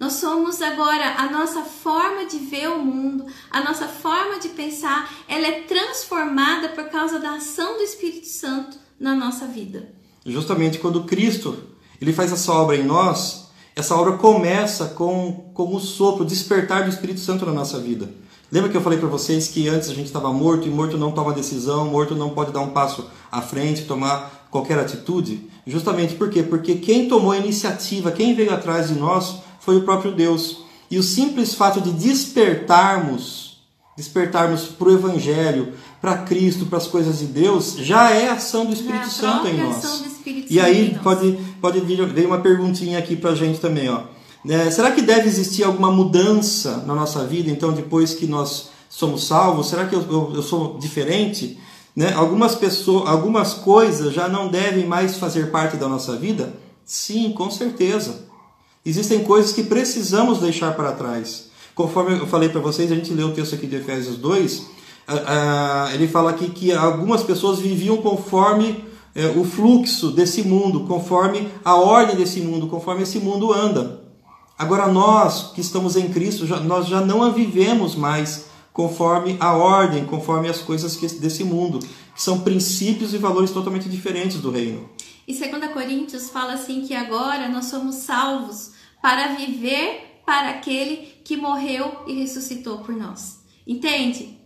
Nós 0.00 0.14
somos 0.14 0.62
agora 0.62 1.16
a 1.18 1.30
nossa 1.30 1.62
forma 1.62 2.24
de 2.24 2.38
ver 2.38 2.70
o 2.70 2.82
mundo, 2.82 3.26
a 3.50 3.62
nossa 3.62 3.86
forma 3.86 4.38
de 4.38 4.48
pensar, 4.48 5.12
ela 5.28 5.46
é 5.46 5.60
transformada 5.60 6.70
por 6.70 6.84
causa 6.84 7.18
da 7.18 7.34
ação 7.34 7.76
do 7.76 7.82
Espírito 7.82 8.26
Santo 8.26 8.78
na 8.98 9.14
nossa 9.14 9.46
vida. 9.46 9.92
Justamente 10.24 10.78
quando 10.78 11.04
Cristo 11.04 11.54
ele 12.00 12.14
faz 12.14 12.32
essa 12.32 12.50
obra 12.50 12.76
em 12.76 12.82
nós, 12.82 13.50
essa 13.76 13.94
obra 13.94 14.14
começa 14.14 14.86
com, 14.86 15.50
com 15.52 15.76
o 15.76 15.80
sopro, 15.80 16.24
o 16.24 16.26
despertar 16.26 16.84
do 16.84 16.88
Espírito 16.88 17.20
Santo 17.20 17.44
na 17.44 17.52
nossa 17.52 17.78
vida. 17.78 18.08
Lembra 18.50 18.70
que 18.70 18.76
eu 18.78 18.82
falei 18.82 18.98
para 18.98 19.08
vocês 19.08 19.48
que 19.48 19.68
antes 19.68 19.90
a 19.90 19.94
gente 19.94 20.06
estava 20.06 20.32
morto 20.32 20.66
e 20.66 20.70
morto 20.70 20.96
não 20.96 21.12
toma 21.12 21.34
decisão, 21.34 21.84
morto 21.84 22.14
não 22.14 22.30
pode 22.30 22.52
dar 22.52 22.60
um 22.60 22.70
passo 22.70 23.04
à 23.30 23.42
frente, 23.42 23.84
tomar 23.84 24.48
qualquer 24.50 24.78
atitude? 24.78 25.48
Justamente 25.70 26.14
por 26.14 26.28
quê? 26.28 26.42
Porque 26.42 26.74
quem 26.74 27.08
tomou 27.08 27.32
a 27.32 27.38
iniciativa, 27.38 28.10
quem 28.10 28.34
veio 28.34 28.52
atrás 28.52 28.88
de 28.88 28.94
nós 28.94 29.36
foi 29.60 29.76
o 29.76 29.82
próprio 29.82 30.12
Deus. 30.12 30.64
E 30.90 30.98
o 30.98 31.02
simples 31.02 31.54
fato 31.54 31.80
de 31.80 31.92
despertarmos, 31.92 33.58
despertarmos 33.96 34.64
para 34.64 34.88
o 34.88 34.92
Evangelho, 34.92 35.72
para 36.00 36.18
Cristo, 36.18 36.66
para 36.66 36.78
as 36.78 36.86
coisas 36.86 37.20
de 37.20 37.26
Deus, 37.26 37.76
já 37.78 38.10
é 38.10 38.30
ação 38.30 38.66
do 38.66 38.72
Espírito 38.72 39.06
é 39.06 39.08
Santo 39.08 39.46
em 39.46 39.58
nós. 39.58 40.02
e 40.48 40.58
aí 40.58 40.98
pode, 41.02 41.38
pode 41.60 41.80
vir, 41.80 42.04
vir 42.06 42.26
uma 42.26 42.38
perguntinha 42.38 42.98
aqui 42.98 43.14
para 43.14 43.30
a 43.30 43.34
gente 43.34 43.60
também, 43.60 43.88
ó. 43.88 44.02
É, 44.48 44.70
será 44.70 44.90
que 44.90 45.02
deve 45.02 45.28
existir 45.28 45.64
alguma 45.64 45.92
mudança 45.92 46.82
na 46.86 46.94
nossa 46.94 47.26
vida, 47.26 47.50
então, 47.50 47.72
depois 47.72 48.14
que 48.14 48.26
nós 48.26 48.70
somos 48.88 49.26
salvos? 49.26 49.68
Será 49.68 49.86
que 49.86 49.94
eu, 49.94 50.00
eu, 50.10 50.32
eu 50.36 50.42
sou 50.42 50.78
diferente? 50.78 51.58
Né? 51.94 52.12
Algumas 52.14 52.54
pessoas, 52.54 53.08
algumas 53.08 53.54
coisas 53.54 54.12
já 54.12 54.28
não 54.28 54.48
devem 54.48 54.86
mais 54.86 55.16
fazer 55.16 55.50
parte 55.50 55.76
da 55.76 55.88
nossa 55.88 56.16
vida? 56.16 56.52
Sim, 56.84 57.32
com 57.32 57.50
certeza. 57.50 58.28
Existem 58.84 59.24
coisas 59.24 59.52
que 59.52 59.62
precisamos 59.62 60.38
deixar 60.38 60.74
para 60.74 60.92
trás. 60.92 61.50
Conforme 61.74 62.18
eu 62.18 62.26
falei 62.26 62.48
para 62.48 62.60
vocês, 62.60 62.90
a 62.90 62.94
gente 62.94 63.12
leu 63.12 63.28
o 63.28 63.32
texto 63.32 63.54
aqui 63.54 63.66
de 63.66 63.76
Efésios 63.76 64.16
2, 64.16 64.66
ele 65.94 66.08
fala 66.08 66.30
aqui 66.30 66.50
que 66.50 66.72
algumas 66.72 67.22
pessoas 67.22 67.58
viviam 67.58 67.98
conforme 67.98 68.84
é, 69.14 69.26
o 69.26 69.44
fluxo 69.44 70.10
desse 70.10 70.42
mundo, 70.42 70.80
conforme 70.80 71.48
a 71.64 71.74
ordem 71.74 72.16
desse 72.16 72.40
mundo, 72.40 72.68
conforme 72.68 73.02
esse 73.02 73.18
mundo 73.18 73.52
anda. 73.52 74.00
Agora 74.56 74.86
nós 74.86 75.52
que 75.52 75.60
estamos 75.60 75.96
em 75.96 76.08
Cristo, 76.08 76.46
nós 76.64 76.86
já 76.86 77.00
não 77.00 77.22
a 77.22 77.30
vivemos 77.30 77.96
mais 77.96 78.49
conforme 78.72 79.36
a 79.40 79.52
ordem, 79.54 80.04
conforme 80.04 80.48
as 80.48 80.58
coisas 80.58 80.96
desse 80.96 81.44
mundo, 81.44 81.78
que 81.78 82.22
são 82.22 82.40
princípios 82.40 83.12
e 83.14 83.18
valores 83.18 83.50
totalmente 83.50 83.88
diferentes 83.88 84.38
do 84.38 84.50
reino. 84.50 84.88
E 85.26 85.34
2 85.34 85.72
Coríntios 85.72 86.30
fala 86.30 86.54
assim 86.54 86.82
que 86.82 86.94
agora 86.94 87.48
nós 87.48 87.66
somos 87.66 87.96
salvos 87.96 88.72
para 89.02 89.34
viver 89.34 90.22
para 90.26 90.50
aquele 90.50 91.20
que 91.24 91.36
morreu 91.36 92.04
e 92.06 92.14
ressuscitou 92.14 92.78
por 92.78 92.94
nós. 92.94 93.40
Entende? 93.66 94.38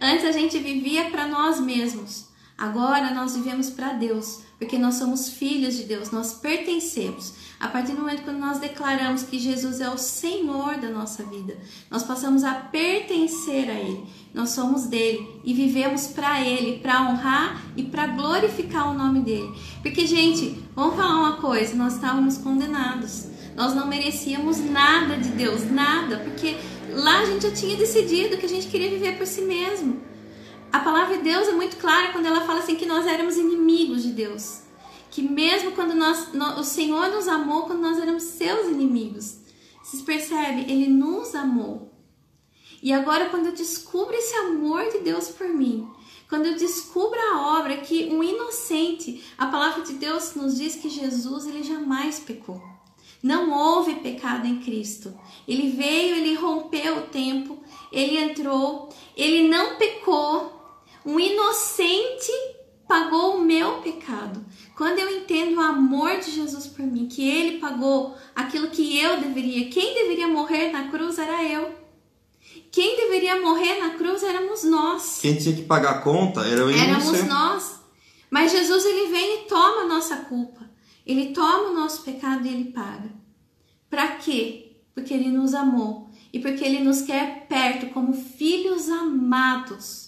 Antes 0.00 0.24
a 0.24 0.32
gente 0.32 0.58
vivia 0.58 1.10
para 1.10 1.26
nós 1.26 1.60
mesmos. 1.60 2.28
Agora 2.56 3.14
nós 3.14 3.36
vivemos 3.36 3.70
para 3.70 3.92
Deus, 3.92 4.40
porque 4.58 4.78
nós 4.78 4.96
somos 4.96 5.28
filhos 5.28 5.76
de 5.76 5.84
Deus, 5.84 6.10
nós 6.10 6.34
pertencemos. 6.34 7.34
A 7.60 7.66
partir 7.66 7.92
do 7.92 8.02
momento 8.02 8.22
que 8.22 8.30
nós 8.30 8.58
declaramos 8.58 9.24
que 9.24 9.36
Jesus 9.36 9.80
é 9.80 9.90
o 9.90 9.98
Senhor 9.98 10.76
da 10.76 10.90
nossa 10.90 11.24
vida, 11.24 11.58
nós 11.90 12.04
passamos 12.04 12.44
a 12.44 12.54
pertencer 12.54 13.68
a 13.68 13.74
Ele. 13.74 14.06
Nós 14.32 14.50
somos 14.50 14.86
dele 14.86 15.40
e 15.42 15.52
vivemos 15.52 16.06
para 16.06 16.40
Ele, 16.40 16.78
para 16.78 17.02
honrar 17.02 17.60
e 17.76 17.82
para 17.82 18.06
glorificar 18.06 18.88
o 18.88 18.94
nome 18.94 19.20
dele. 19.20 19.52
Porque, 19.82 20.06
gente, 20.06 20.62
vamos 20.76 20.94
falar 20.94 21.18
uma 21.18 21.36
coisa: 21.38 21.74
nós 21.74 21.94
estávamos 21.94 22.38
condenados. 22.38 23.26
Nós 23.56 23.74
não 23.74 23.88
merecíamos 23.88 24.58
nada 24.58 25.16
de 25.16 25.30
Deus, 25.30 25.68
nada, 25.68 26.18
porque 26.18 26.56
lá 26.94 27.22
a 27.22 27.24
gente 27.24 27.42
já 27.42 27.50
tinha 27.50 27.76
decidido 27.76 28.36
que 28.36 28.46
a 28.46 28.48
gente 28.48 28.68
queria 28.68 28.88
viver 28.88 29.18
por 29.18 29.26
si 29.26 29.40
mesmo. 29.40 30.00
A 30.72 30.78
palavra 30.78 31.16
de 31.16 31.24
Deus 31.24 31.48
é 31.48 31.52
muito 31.52 31.76
clara 31.78 32.12
quando 32.12 32.26
ela 32.26 32.42
fala 32.42 32.60
assim 32.60 32.76
que 32.76 32.86
nós 32.86 33.04
éramos 33.04 33.36
inimigos 33.36 34.04
de 34.04 34.12
Deus 34.12 34.67
que 35.10 35.22
mesmo 35.22 35.72
quando 35.72 35.94
nós, 35.94 36.28
o 36.58 36.64
Senhor 36.64 37.08
nos 37.08 37.28
amou 37.28 37.62
quando 37.62 37.80
nós 37.80 37.98
éramos 37.98 38.22
seus 38.24 38.68
inimigos. 38.68 39.38
Vocês 39.82 40.02
percebem? 40.02 40.70
Ele 40.70 40.88
nos 40.88 41.34
amou. 41.34 41.92
E 42.82 42.92
agora 42.92 43.28
quando 43.30 43.46
eu 43.46 43.52
descubro 43.52 44.14
esse 44.14 44.34
amor 44.36 44.88
de 44.90 44.98
Deus 44.98 45.28
por 45.28 45.48
mim, 45.48 45.88
quando 46.28 46.46
eu 46.46 46.56
descubro 46.56 47.18
a 47.18 47.58
obra 47.58 47.78
que 47.78 48.10
um 48.10 48.22
inocente, 48.22 49.24
a 49.36 49.46
palavra 49.46 49.82
de 49.82 49.94
Deus 49.94 50.34
nos 50.34 50.58
diz 50.58 50.76
que 50.76 50.90
Jesus 50.90 51.46
ele 51.46 51.62
jamais 51.62 52.18
pecou. 52.18 52.62
Não 53.22 53.50
houve 53.50 53.96
pecado 53.96 54.46
em 54.46 54.60
Cristo. 54.60 55.12
Ele 55.46 55.70
veio, 55.70 56.14
ele 56.16 56.34
rompeu 56.34 56.98
o 56.98 57.06
tempo, 57.06 57.58
ele 57.90 58.16
entrou, 58.18 58.90
ele 59.16 59.48
não 59.48 59.76
pecou. 59.76 60.56
Um 61.04 61.18
inocente 61.18 62.30
pagou 62.88 63.36
o 63.36 63.40
meu 63.42 63.74
pecado. 63.82 64.44
Quando 64.74 64.98
eu 64.98 65.10
entendo 65.18 65.56
o 65.56 65.60
amor 65.60 66.18
de 66.18 66.30
Jesus 66.30 66.66
por 66.66 66.84
mim, 66.86 67.06
que 67.06 67.28
ele 67.28 67.58
pagou 67.58 68.16
aquilo 68.34 68.70
que 68.70 68.98
eu 68.98 69.20
deveria, 69.20 69.68
quem 69.68 69.94
deveria 69.94 70.26
morrer 70.26 70.70
na 70.70 70.88
cruz 70.88 71.18
era 71.18 71.44
eu. 71.44 71.76
Quem 72.72 72.96
deveria 72.96 73.40
morrer 73.40 73.78
na 73.78 73.90
cruz 73.90 74.22
éramos 74.22 74.64
nós. 74.64 75.18
Quem 75.20 75.36
tinha 75.36 75.54
que 75.54 75.62
pagar 75.62 75.90
a 75.90 75.98
conta 76.00 76.40
era 76.40 76.60
eu 76.60 76.70
e 76.70 76.78
Éramos 76.78 77.04
você. 77.04 77.22
nós. 77.24 77.80
Mas 78.30 78.52
Jesus 78.52 78.84
ele 78.84 79.10
vem 79.10 79.34
e 79.42 79.48
toma 79.48 79.82
a 79.82 79.86
nossa 79.86 80.16
culpa. 80.16 80.68
Ele 81.06 81.32
toma 81.32 81.70
o 81.70 81.74
nosso 81.74 82.02
pecado 82.02 82.46
e 82.46 82.50
ele 82.50 82.72
paga. 82.72 83.10
Para 83.88 84.08
quê? 84.16 84.76
Porque 84.94 85.14
ele 85.14 85.30
nos 85.30 85.54
amou 85.54 86.10
e 86.32 86.38
porque 86.38 86.62
ele 86.64 86.80
nos 86.80 87.02
quer 87.02 87.46
perto 87.48 87.86
como 87.92 88.12
filhos 88.12 88.88
amados. 88.90 90.07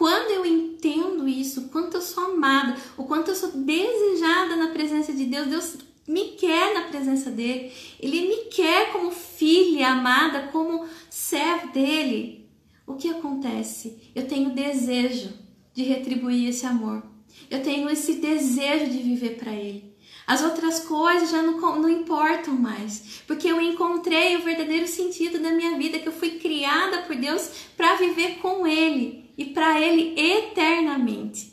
Quando 0.00 0.30
eu 0.30 0.46
entendo 0.46 1.28
isso, 1.28 1.68
quanto 1.68 1.98
eu 1.98 2.00
sou 2.00 2.24
amada, 2.24 2.74
o 2.96 3.04
quanto 3.04 3.32
eu 3.32 3.34
sou 3.34 3.50
desejada 3.52 4.56
na 4.56 4.68
presença 4.68 5.12
de 5.12 5.26
Deus, 5.26 5.46
Deus 5.48 5.76
me 6.08 6.28
quer 6.38 6.72
na 6.72 6.88
presença 6.88 7.30
dele, 7.30 7.70
ele 8.00 8.22
me 8.22 8.36
quer 8.44 8.92
como 8.92 9.10
filha 9.10 9.88
amada, 9.88 10.48
como 10.50 10.86
servo 11.10 11.70
dele. 11.70 12.48
O 12.86 12.94
que 12.94 13.10
acontece? 13.10 14.10
Eu 14.14 14.26
tenho 14.26 14.54
desejo 14.54 15.34
de 15.74 15.82
retribuir 15.82 16.48
esse 16.48 16.64
amor. 16.64 17.02
Eu 17.50 17.62
tenho 17.62 17.90
esse 17.90 18.14
desejo 18.14 18.90
de 18.90 19.02
viver 19.02 19.36
para 19.36 19.52
ele. 19.52 19.94
As 20.26 20.42
outras 20.42 20.80
coisas 20.80 21.30
já 21.30 21.42
não, 21.42 21.78
não 21.78 21.90
importam 21.90 22.54
mais, 22.54 23.20
porque 23.26 23.48
eu 23.48 23.60
encontrei 23.60 24.34
o 24.36 24.42
verdadeiro 24.42 24.86
sentido 24.86 25.38
da 25.38 25.50
minha 25.50 25.76
vida, 25.76 25.98
que 25.98 26.08
eu 26.08 26.12
fui 26.12 26.38
criada 26.38 27.02
por 27.02 27.14
Deus 27.16 27.50
para 27.76 27.96
viver 27.96 28.38
com 28.38 28.66
Ele 28.66 29.19
e 29.40 29.46
para 29.46 29.80
Ele 29.80 30.14
eternamente. 30.18 31.52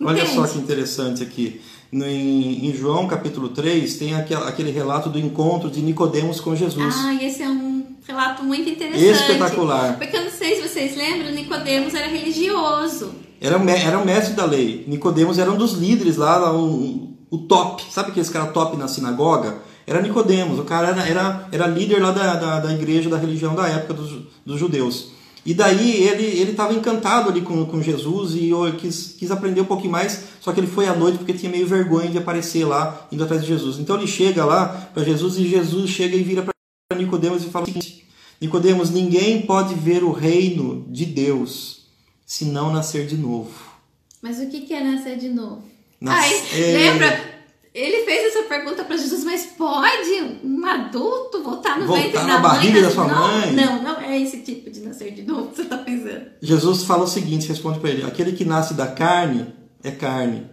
Entende? 0.00 0.20
Olha 0.20 0.26
só 0.26 0.46
que 0.46 0.58
interessante 0.58 1.22
aqui. 1.22 1.60
No, 1.92 2.06
em, 2.06 2.66
em, 2.66 2.74
João 2.74 3.06
capítulo 3.06 3.50
3 3.50 3.96
tem 3.96 4.14
aquele, 4.14 4.42
aquele 4.42 4.70
relato 4.70 5.08
do 5.08 5.18
encontro 5.18 5.70
de 5.70 5.80
Nicodemos 5.82 6.40
com 6.40 6.56
Jesus. 6.56 6.94
Ah, 6.96 7.14
esse 7.22 7.42
é 7.42 7.48
um 7.48 7.84
relato 8.06 8.42
muito 8.42 8.68
interessante. 8.68 9.04
Espetacular. 9.04 9.98
Porque 9.98 10.16
eu 10.16 10.24
não 10.24 10.30
sei 10.30 10.56
se 10.56 10.68
vocês 10.68 10.96
lembram, 10.96 11.30
Nicodemos 11.32 11.94
era 11.94 12.08
religioso. 12.08 13.12
Era, 13.40 13.56
era 13.70 13.98
um 13.98 14.04
mestre 14.04 14.34
da 14.34 14.46
lei. 14.46 14.84
Nicodemos 14.88 15.38
era 15.38 15.50
um 15.50 15.56
dos 15.56 15.74
líderes 15.74 16.16
lá, 16.16 16.52
um, 16.56 17.14
o 17.30 17.38
top. 17.38 17.84
Sabe 17.90 18.10
aqueles 18.10 18.30
cara 18.30 18.46
top 18.46 18.76
na 18.76 18.88
sinagoga? 18.88 19.58
Era 19.86 20.00
Nicodemos. 20.00 20.58
O 20.58 20.64
cara 20.64 20.88
era, 20.88 21.06
era, 21.06 21.48
era 21.52 21.66
líder 21.66 22.00
lá 22.02 22.10
da, 22.10 22.34
da, 22.34 22.60
da 22.60 22.72
igreja, 22.72 23.10
da 23.10 23.18
religião 23.18 23.54
da 23.54 23.68
época 23.68 23.94
dos, 23.94 24.22
dos 24.44 24.58
judeus. 24.58 25.15
E 25.46 25.54
daí 25.54 26.02
ele 26.02 26.24
ele 26.24 26.50
estava 26.50 26.74
encantado 26.74 27.30
ali 27.30 27.40
com, 27.40 27.64
com 27.64 27.80
Jesus 27.80 28.34
e 28.34 28.48
eu 28.48 28.74
quis, 28.76 29.14
quis 29.16 29.30
aprender 29.30 29.60
um 29.60 29.64
pouquinho 29.64 29.92
mais, 29.92 30.24
só 30.40 30.52
que 30.52 30.58
ele 30.58 30.66
foi 30.66 30.88
à 30.88 30.94
noite 30.94 31.18
porque 31.18 31.32
tinha 31.32 31.50
meio 31.50 31.66
vergonha 31.66 32.10
de 32.10 32.18
aparecer 32.18 32.64
lá 32.64 33.06
indo 33.12 33.22
atrás 33.22 33.42
de 33.42 33.48
Jesus. 33.48 33.78
Então 33.78 33.96
ele 33.96 34.08
chega 34.08 34.44
lá 34.44 34.90
para 34.92 35.04
Jesus 35.04 35.36
e 35.36 35.46
Jesus 35.46 35.88
chega 35.88 36.16
e 36.16 36.24
vira 36.24 36.42
para 36.42 36.98
Nicodemos 36.98 37.44
e 37.44 37.48
fala 37.48 37.64
o 37.64 37.68
seguinte: 37.68 38.04
Nicodemos, 38.40 38.90
ninguém 38.90 39.42
pode 39.42 39.74
ver 39.74 40.02
o 40.02 40.10
reino 40.10 40.84
de 40.90 41.06
Deus 41.06 41.86
se 42.26 42.46
não 42.46 42.72
nascer 42.72 43.06
de 43.06 43.16
novo. 43.16 43.52
Mas 44.20 44.40
o 44.40 44.48
que 44.48 44.74
é 44.74 44.82
nascer 44.82 45.16
de 45.16 45.28
novo? 45.28 45.62
Nas... 46.00 46.24
Ai, 46.24 46.72
lembra 46.72 47.35
ele 47.76 48.06
fez 48.06 48.34
essa 48.34 48.44
pergunta 48.44 48.82
para 48.84 48.96
Jesus, 48.96 49.22
mas 49.22 49.44
pode 49.46 50.38
um 50.42 50.64
adulto 50.64 51.42
voltar 51.42 51.78
no 51.78 51.86
voltar 51.86 52.02
ventre 52.04 52.22
na 52.22 52.36
da 52.36 52.38
barriga 52.38 52.72
mãe? 52.72 52.82
da 52.82 52.90
sua 52.90 53.06
não, 53.06 53.14
mãe? 53.14 53.52
Não, 53.52 53.82
não 53.82 54.00
é 54.00 54.18
esse 54.18 54.38
tipo 54.38 54.70
de 54.70 54.80
nascer 54.80 55.12
de 55.12 55.22
novo 55.22 55.50
que 55.50 55.56
você 55.56 55.62
está 55.62 55.76
pensando. 55.76 56.26
Jesus 56.40 56.84
fala 56.84 57.04
o 57.04 57.06
seguinte, 57.06 57.46
responde 57.46 57.78
para 57.78 57.90
ele: 57.90 58.02
aquele 58.04 58.32
que 58.32 58.46
nasce 58.46 58.72
da 58.72 58.86
carne 58.86 59.52
é 59.84 59.90
carne, 59.90 60.46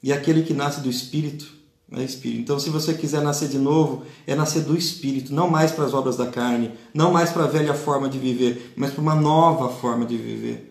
e 0.00 0.12
aquele 0.12 0.44
que 0.44 0.54
nasce 0.54 0.80
do 0.80 0.88
espírito 0.88 1.52
é 1.92 2.04
espírito. 2.04 2.40
Então, 2.42 2.60
se 2.60 2.70
você 2.70 2.94
quiser 2.94 3.20
nascer 3.20 3.48
de 3.48 3.58
novo, 3.58 4.04
é 4.24 4.36
nascer 4.36 4.62
do 4.62 4.76
espírito, 4.76 5.34
não 5.34 5.50
mais 5.50 5.72
para 5.72 5.86
as 5.86 5.92
obras 5.92 6.16
da 6.16 6.28
carne, 6.28 6.70
não 6.94 7.10
mais 7.10 7.30
para 7.30 7.44
a 7.44 7.48
velha 7.48 7.74
forma 7.74 8.08
de 8.08 8.16
viver, 8.16 8.74
mas 8.76 8.92
para 8.92 9.02
uma 9.02 9.16
nova 9.16 9.68
forma 9.70 10.06
de 10.06 10.16
viver. 10.16 10.70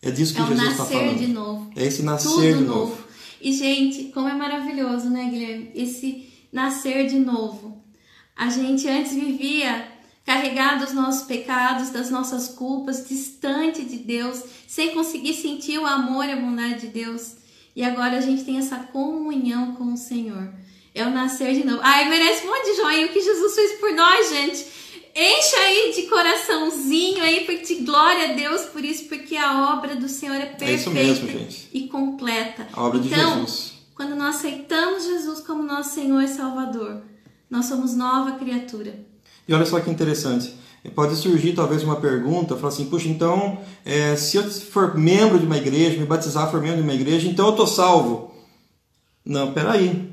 É 0.00 0.10
disso 0.10 0.34
que 0.34 0.40
é 0.40 0.46
Jesus 0.46 0.70
está 0.70 0.84
falando. 0.86 1.02
É 1.02 1.12
nascer 1.12 1.26
de 1.26 1.32
novo. 1.32 1.70
É 1.76 1.84
esse 1.84 2.02
nascer 2.02 2.28
Tudo 2.28 2.58
de 2.58 2.64
novo. 2.64 3.05
E, 3.40 3.52
gente, 3.52 4.04
como 4.12 4.28
é 4.28 4.34
maravilhoso, 4.34 5.10
né, 5.10 5.28
Guilherme? 5.30 5.70
Esse 5.74 6.32
nascer 6.52 7.06
de 7.06 7.18
novo. 7.18 7.84
A 8.34 8.48
gente 8.48 8.88
antes 8.88 9.14
vivia 9.14 9.88
carregado 10.24 10.84
dos 10.84 10.94
nossos 10.94 11.26
pecados, 11.26 11.90
das 11.90 12.10
nossas 12.10 12.48
culpas, 12.48 13.06
distante 13.08 13.84
de 13.84 13.98
Deus, 13.98 14.42
sem 14.66 14.90
conseguir 14.90 15.34
sentir 15.34 15.78
o 15.78 15.86
amor 15.86 16.26
e 16.26 16.32
a 16.32 16.36
bondade 16.36 16.80
de 16.80 16.88
Deus. 16.88 17.36
E 17.76 17.84
agora 17.84 18.18
a 18.18 18.20
gente 18.20 18.44
tem 18.44 18.58
essa 18.58 18.76
comunhão 18.78 19.74
com 19.76 19.92
o 19.92 19.96
Senhor. 19.96 20.52
É 20.94 21.06
o 21.06 21.10
nascer 21.10 21.54
de 21.54 21.64
novo. 21.64 21.80
Ai, 21.82 22.08
merece 22.08 22.44
um 22.44 22.48
monte 22.48 22.70
de 22.70 22.76
joinha 22.76 23.06
o 23.06 23.10
que 23.10 23.20
Jesus 23.20 23.54
fez 23.54 23.72
por 23.72 23.92
nós, 23.92 24.30
gente. 24.30 24.66
Encha 25.18 25.56
aí 25.56 25.94
de 25.96 26.02
coraçãozinho 26.02 27.22
aí, 27.22 27.46
porque 27.46 27.76
glória 27.76 28.32
a 28.32 28.34
Deus 28.34 28.66
por 28.66 28.84
isso, 28.84 29.04
porque 29.06 29.34
a 29.34 29.74
obra 29.74 29.96
do 29.96 30.10
Senhor 30.10 30.34
é 30.34 30.44
perfeita 30.44 30.90
é 30.90 30.92
mesmo, 30.92 31.28
e 31.72 31.88
completa. 31.88 32.68
A 32.70 32.82
obra 32.82 33.00
de 33.00 33.08
então, 33.08 33.40
Jesus. 33.40 33.72
Quando 33.94 34.14
nós 34.14 34.36
aceitamos 34.36 35.06
Jesus 35.06 35.40
como 35.40 35.62
nosso 35.62 35.94
Senhor 35.94 36.20
e 36.20 36.28
Salvador, 36.28 37.00
nós 37.48 37.64
somos 37.64 37.96
nova 37.96 38.32
criatura. 38.32 38.94
E 39.48 39.54
olha 39.54 39.64
só 39.64 39.80
que 39.80 39.88
interessante. 39.88 40.54
Pode 40.94 41.16
surgir 41.16 41.54
talvez 41.54 41.82
uma 41.82 41.96
pergunta, 41.96 42.54
falar 42.54 42.68
assim, 42.68 42.84
puxa, 42.84 43.08
então, 43.08 43.58
é, 43.86 44.14
se 44.16 44.36
eu 44.36 44.44
for 44.50 44.98
membro 44.98 45.38
de 45.38 45.46
uma 45.46 45.56
igreja, 45.56 45.98
me 45.98 46.04
batizar 46.04 46.50
for 46.50 46.60
membro 46.60 46.76
de 46.76 46.82
uma 46.82 46.94
igreja, 46.94 47.26
então 47.26 47.46
eu 47.46 47.52
estou 47.52 47.66
salvo. 47.66 48.34
Não, 49.24 49.52
peraí. 49.54 50.12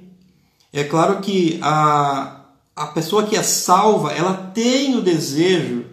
É 0.72 0.86
claro 0.86 1.20
que 1.20 1.60
a, 1.62 2.43
a 2.76 2.88
pessoa 2.88 3.24
que 3.24 3.36
é 3.36 3.44
salva, 3.44 4.12
ela 4.12 4.34
tem 4.54 4.96
o 4.96 5.02
desejo 5.02 5.86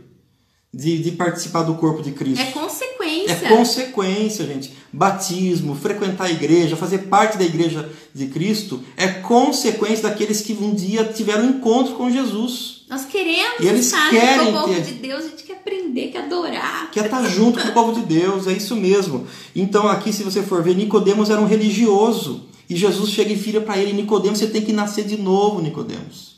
de, 0.72 1.02
de 1.02 1.12
participar 1.12 1.62
do 1.62 1.74
corpo 1.74 2.02
de 2.02 2.12
Cristo. 2.12 2.40
É 2.40 2.46
consequência. 2.52 3.32
É 3.32 3.48
consequência, 3.48 4.46
gente. 4.46 4.72
Batismo, 4.92 5.74
frequentar 5.74 6.24
a 6.24 6.30
igreja, 6.30 6.76
fazer 6.76 6.98
parte 7.08 7.36
da 7.36 7.44
igreja 7.44 7.88
de 8.14 8.26
Cristo 8.28 8.82
é 8.96 9.08
consequência 9.08 10.08
daqueles 10.08 10.40
que 10.40 10.52
um 10.52 10.74
dia 10.74 11.04
tiveram 11.04 11.44
um 11.44 11.50
encontro 11.50 11.94
com 11.94 12.10
Jesus. 12.10 12.82
Nós 12.88 13.04
queremos 13.04 13.60
E 13.60 13.66
eles 13.66 13.86
estar 13.86 14.10
querem 14.10 14.52
no 14.52 14.60
povo 14.60 14.74
ter- 14.74 14.82
de 14.82 14.92
Deus, 14.94 15.24
a 15.24 15.28
gente 15.28 15.42
quer 15.44 15.52
aprender, 15.54 16.08
quer 16.08 16.24
adorar. 16.24 16.90
Quer 16.90 17.04
estar 17.04 17.22
junto 17.28 17.60
com 17.60 17.68
o 17.68 17.72
povo 17.72 17.92
de 18.00 18.06
Deus, 18.06 18.46
é 18.46 18.52
isso 18.52 18.74
mesmo. 18.74 19.26
Então 19.54 19.86
aqui, 19.86 20.12
se 20.12 20.22
você 20.24 20.42
for 20.42 20.62
ver, 20.62 20.74
Nicodemos 20.74 21.30
era 21.30 21.40
um 21.40 21.46
religioso. 21.46 22.46
E 22.68 22.76
Jesus 22.76 23.10
chega 23.10 23.32
e 23.32 23.38
filha 23.38 23.60
para 23.60 23.76
ele, 23.78 23.92
Nicodemos, 23.92 24.38
você 24.38 24.46
tem 24.46 24.62
que 24.62 24.72
nascer 24.72 25.04
de 25.04 25.16
novo, 25.16 25.60
Nicodemos. 25.60 26.29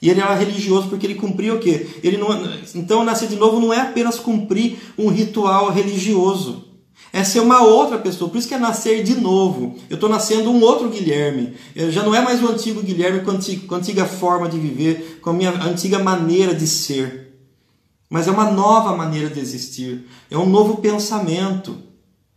E 0.00 0.10
ele 0.10 0.20
era 0.20 0.34
religioso 0.34 0.88
porque 0.88 1.06
ele 1.06 1.14
cumpria 1.14 1.54
o 1.54 1.58
quê? 1.58 1.86
Ele 2.02 2.16
não, 2.16 2.28
então 2.74 3.04
nascer 3.04 3.28
de 3.28 3.36
novo 3.36 3.60
não 3.60 3.72
é 3.72 3.80
apenas 3.80 4.18
cumprir 4.18 4.78
um 4.98 5.08
ritual 5.08 5.70
religioso. 5.70 6.64
É 7.12 7.24
ser 7.24 7.40
uma 7.40 7.62
outra 7.62 7.98
pessoa. 7.98 8.30
Por 8.30 8.36
isso 8.36 8.48
que 8.48 8.54
é 8.54 8.58
nascer 8.58 9.02
de 9.02 9.14
novo. 9.14 9.76
Eu 9.88 9.94
estou 9.94 10.08
nascendo 10.08 10.50
um 10.50 10.60
outro 10.62 10.90
Guilherme. 10.90 11.54
Eu 11.74 11.90
já 11.90 12.02
não 12.02 12.14
é 12.14 12.20
mais 12.20 12.42
o 12.42 12.48
antigo 12.48 12.82
Guilherme 12.82 13.20
com 13.20 13.30
a 13.30 13.34
antiga, 13.34 13.66
com 13.66 13.74
a 13.74 13.78
antiga 13.78 14.04
forma 14.04 14.48
de 14.48 14.58
viver, 14.58 15.18
com 15.22 15.30
a 15.30 15.32
minha 15.32 15.50
antiga 15.50 15.98
maneira 15.98 16.54
de 16.54 16.66
ser. 16.66 17.34
Mas 18.10 18.28
é 18.28 18.30
uma 18.30 18.50
nova 18.50 18.94
maneira 18.94 19.30
de 19.30 19.40
existir. 19.40 20.06
É 20.30 20.36
um 20.36 20.48
novo 20.48 20.76
pensamento. 20.76 21.78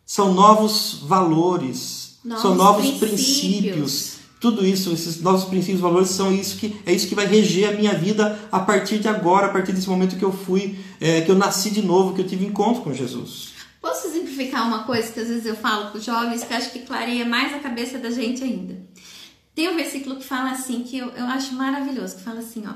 São 0.06 0.34
novos 0.34 1.00
valores. 1.04 2.20
Novos 2.24 2.42
são 2.42 2.56
novos 2.56 2.86
princípios. 2.92 3.00
princípios. 3.00 4.19
Tudo 4.40 4.66
isso, 4.66 4.92
esses 4.94 5.22
novos 5.22 5.46
princípios 5.46 5.82
valores 5.82 6.10
são 6.10 6.34
isso 6.34 6.58
que 6.58 6.80
é 6.86 6.94
isso 6.94 7.08
que 7.08 7.16
vai 7.16 7.26
reger 7.26 7.70
a 7.70 7.74
minha 7.74 7.94
vida 7.94 8.40
a 8.52 8.60
partir 8.60 9.00
de 9.00 9.08
agora, 9.08 9.48
a 9.48 9.50
partir 9.50 9.74
desse 9.74 9.90
momento 9.90 10.16
que 10.16 10.24
eu 10.24 10.32
fui, 10.32 10.80
é, 11.00 11.22
que 11.22 11.30
eu 11.30 11.36
nasci 11.36 11.70
de 11.72 11.82
novo, 11.82 12.16
que 12.16 12.22
eu 12.22 12.28
tive 12.28 12.46
encontro 12.46 12.82
com 12.82 12.94
Jesus. 12.94 13.50
Posso 13.82 14.08
exemplificar 14.08 14.66
uma 14.66 14.84
coisa 14.84 15.12
que 15.12 15.20
às 15.20 15.28
vezes 15.28 15.46
eu 15.46 15.56
falo 15.56 15.90
para 15.90 15.98
os 15.98 16.06
jovens 16.06 16.44
que 16.44 16.54
acho 16.54 16.72
que 16.72 16.80
clareia 16.80 17.26
mais 17.26 17.54
a 17.54 17.60
cabeça 17.60 17.98
da 17.98 18.10
gente 18.10 18.44
ainda. 18.44 18.82
Tem 19.54 19.70
um 19.70 19.76
versículo 19.76 20.16
que 20.16 20.24
fala 20.24 20.52
assim, 20.52 20.84
que 20.84 20.98
eu, 20.98 21.10
eu 21.10 21.26
acho 21.26 21.54
maravilhoso, 21.54 22.16
que 22.16 22.24
fala 22.24 22.40
assim, 22.40 22.64
ó. 22.66 22.74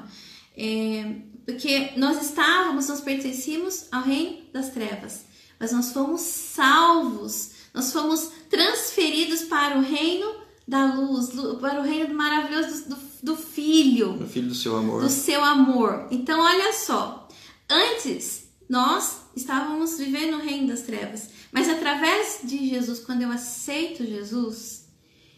é, 0.58 1.15
porque 1.46 1.91
nós 1.98 2.22
estávamos, 2.22 2.88
nós 2.88 3.01
pertencíamos 3.01 3.86
ao 3.91 4.01
reino 4.01 4.43
das 4.51 4.70
trevas, 4.70 5.25
mas 5.60 5.72
nós 5.72 5.91
fomos 5.91 6.22
salvos, 6.22 7.51
nós 7.74 7.91
fomos 7.91 8.30
transferidos 8.49 9.43
para 9.43 9.78
o 9.78 9.82
reino 9.82 10.42
da 10.67 10.93
luz, 10.93 11.34
lu- 11.34 11.58
para 11.58 11.80
o 11.80 11.84
reino 11.84 12.13
maravilhoso 12.13 12.89
do, 12.89 12.95
do, 12.95 13.02
do 13.23 13.36
Filho 13.36 14.13
Meu 14.13 14.28
filho 14.28 14.47
do 14.47 14.56
seu 14.56 14.76
amor. 14.76 15.02
do 15.02 15.10
seu 15.10 15.43
amor. 15.43 16.08
Então, 16.12 16.39
olha 16.39 16.71
só. 16.73 17.28
Antes, 17.69 18.47
nós 18.69 19.21
estávamos 19.36 19.97
vivendo 19.97 20.38
no 20.38 20.43
reino 20.43 20.67
das 20.67 20.82
trevas. 20.82 21.30
Mas 21.52 21.69
através 21.69 22.39
de 22.43 22.69
Jesus, 22.69 22.99
quando 22.99 23.21
eu 23.21 23.32
aceito 23.32 24.06
Jesus, 24.06 24.88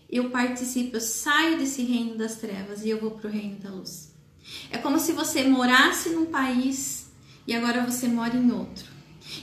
eu 0.10 0.30
participo, 0.30 0.96
eu 0.98 1.02
saio 1.02 1.58
desse 1.58 1.82
reino 1.84 2.16
das 2.18 2.36
trevas 2.36 2.84
e 2.84 2.90
eu 2.90 3.00
vou 3.00 3.12
para 3.12 3.30
o 3.30 3.32
reino 3.34 3.58
da 3.60 3.70
luz. 3.70 4.14
É 4.72 4.78
como 4.78 5.00
se 5.00 5.12
você 5.12 5.44
morasse 5.44 6.10
num 6.10 6.28
país 6.28 7.08
e 7.48 7.54
agora 7.56 7.84
você 7.86 8.08
mora 8.08 8.36
em 8.36 8.52
outro. 8.52 8.86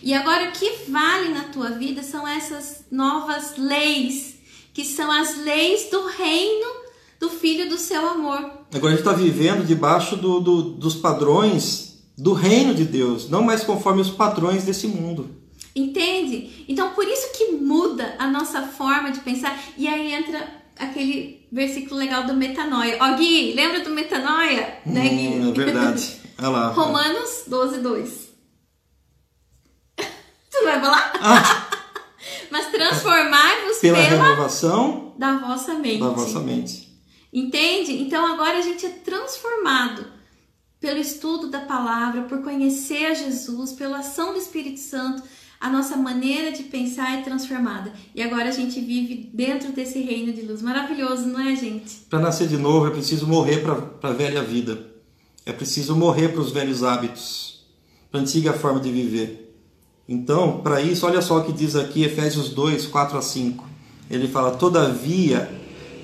E 0.03 0.14
agora 0.14 0.49
o 0.49 0.53
que 0.53 0.85
vale 0.88 1.31
na 1.31 1.45
tua 1.45 1.71
vida 1.71 2.03
são 2.05 2.27
essas 2.27 2.85
novas 2.90 3.57
leis, 3.57 4.32
que 4.72 4.85
são 4.85 5.11
as 5.11 5.37
leis 5.38 5.88
do 5.90 6.06
reino 6.06 6.82
do 7.20 7.28
Filho 7.30 7.68
do 7.68 7.76
seu 7.78 8.08
amor. 8.08 8.38
Agora 8.74 8.94
a 8.94 8.96
gente 8.96 9.06
está 9.06 9.12
vivendo 9.12 9.64
debaixo 9.66 10.16
do, 10.16 10.40
do- 10.40 10.62
dos 10.72 10.94
padrões 10.94 12.02
do 12.18 12.32
reino 12.32 12.74
de 12.74 12.85
Deus, 12.85 13.28
não 13.28 13.42
mais 13.42 13.62
conforme 13.62 14.00
os 14.00 14.11
padrões 14.11 14.64
desse 14.64 14.87
mundo. 14.87 15.30
Entende? 15.74 16.64
Então 16.68 16.90
por 16.90 17.06
isso 17.06 17.32
que 17.37 17.52
muda 17.52 18.14
a 18.18 18.26
nossa 18.28 18.62
forma 18.62 19.11
de 19.12 19.20
pensar. 19.20 19.58
E 19.78 19.87
aí 19.88 20.12
entra 20.12 20.46
aquele 20.78 21.46
versículo 21.52 21.96
legal 22.00 22.24
do 22.26 22.35
metanoia. 22.35 22.98
Ó, 23.00 23.16
Gui, 23.16 23.52
lembra 23.54 23.80
do 23.80 23.90
metanoia? 23.90 24.78
né, 24.85 25.08
Gui? 25.08 25.28
Hum, 25.28 25.50
é 25.50 25.52
verdade. 25.52 26.16
Olha 26.38 26.48
lá. 26.48 26.68
Romanos 26.74 27.44
12, 27.46 27.78
2. 27.78 28.11
Tu 30.50 30.64
vai 30.64 30.80
falar? 30.80 31.12
Ah, 31.20 31.68
Mas 32.53 32.67
transformai-vos 32.71 33.79
pela 33.79 33.97
pela, 33.97 34.25
renovação 34.25 35.15
da 35.19 35.38
vossa 35.38 35.75
mente. 35.75 36.01
da 36.01 36.11
vossa 36.11 36.38
mente. 36.38 36.93
Entende? 37.33 37.93
Então 37.95 38.31
agora 38.31 38.59
a 38.59 38.61
gente 38.61 38.85
é 38.85 38.91
transformado 38.91 40.05
pelo 40.79 40.99
estudo 40.99 41.49
da 41.49 41.61
palavra, 41.61 42.23
por 42.23 42.43
conhecer 42.43 43.07
a 43.07 43.15
Jesus, 43.15 43.73
pela 43.73 44.01
ação 44.01 44.35
do 44.35 44.38
Espírito 44.38 44.81
Santo, 44.81 45.23
a 45.59 45.71
nossa 45.71 45.97
maneira 45.97 46.53
de 46.53 46.65
pensar 46.65 47.21
é 47.21 47.23
transformada. 47.23 47.91
E 48.15 48.23
agora 48.23 48.49
a 48.49 48.53
gente 48.53 48.81
vive 48.81 49.31
dentro 49.33 49.73
desse 49.73 50.01
reino 50.01 50.33
de 50.33 50.43
luz. 50.43 50.61
Maravilhoso, 50.61 51.25
não 51.27 51.41
é, 51.41 51.57
gente? 51.57 52.01
Para 52.11 52.19
nascer 52.19 52.49
de 52.49 52.59
novo 52.59 52.88
é 52.88 52.91
preciso 52.91 53.27
morrer 53.27 53.62
para 53.62 54.11
a 54.11 54.12
velha 54.12 54.43
vida. 54.43 54.93
É 55.47 55.53
preciso 55.53 55.97
morrer 55.97 56.29
para 56.29 56.41
os 56.41 56.51
velhos 56.51 56.83
hábitos, 56.83 57.65
para 58.11 58.21
a 58.21 58.23
antiga 58.25 58.53
forma 58.53 58.81
de 58.81 58.91
viver. 58.91 59.41
Então, 60.09 60.61
para 60.62 60.81
isso, 60.81 61.07
olha 61.07 61.23
só 61.23 61.38
o 61.38 61.45
que 61.45 61.53
diz 61.53 61.77
aqui 61.77 62.05
Efésios 62.05 62.51
2, 62.51 62.87
4 62.87 63.19
a 63.19 63.23
5. 63.23 63.65
Ele 64.11 64.29
fala: 64.29 64.53
Todavia, 64.53 65.51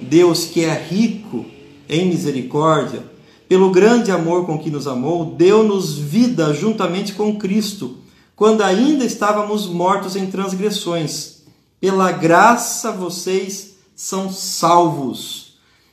Deus 0.00 0.44
que 0.44 0.64
é 0.64 0.72
rico 0.72 1.44
em 1.88 2.06
misericórdia, 2.08 3.02
pelo 3.48 3.70
grande 3.70 4.10
amor 4.10 4.46
com 4.46 4.58
que 4.58 4.70
nos 4.70 4.86
amou, 4.86 5.34
deu-nos 5.34 5.96
vida 5.98 6.52
juntamente 6.52 7.14
com 7.14 7.38
Cristo, 7.38 7.96
quando 8.36 8.62
ainda 8.62 9.04
estávamos 9.04 9.66
mortos 9.66 10.14
em 10.16 10.26
transgressões. 10.26 11.38
Pela 11.80 12.12
graça 12.12 12.92
vocês 12.92 13.76
são 13.96 14.30
salvos. 14.30 15.37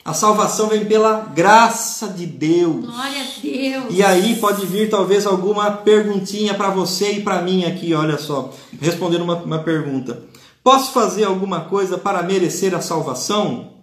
A 0.06 0.14
salvação 0.14 0.68
vem 0.68 0.86
pela 0.86 1.22
graça 1.34 2.08
de 2.10 2.28
Deus. 2.28 2.86
Glória 2.86 3.22
a 3.24 3.42
Deus. 3.42 3.86
E 3.90 4.04
aí 4.04 4.36
pode 4.36 4.64
vir 4.68 4.88
talvez 4.88 5.26
alguma 5.26 5.72
perguntinha 5.72 6.54
para 6.54 6.70
você 6.70 7.14
e 7.14 7.22
para 7.24 7.42
mim 7.42 7.66
aqui, 7.66 7.92
olha 7.96 8.20
só, 8.20 8.54
respondendo 8.80 9.24
uma, 9.24 9.38
uma 9.38 9.60
pergunta. 9.64 10.22
Posso 10.64 10.92
fazer 10.92 11.24
alguma 11.24 11.62
coisa 11.62 11.98
para 11.98 12.22
merecer 12.22 12.76
a 12.76 12.82
salvação? 12.82 13.74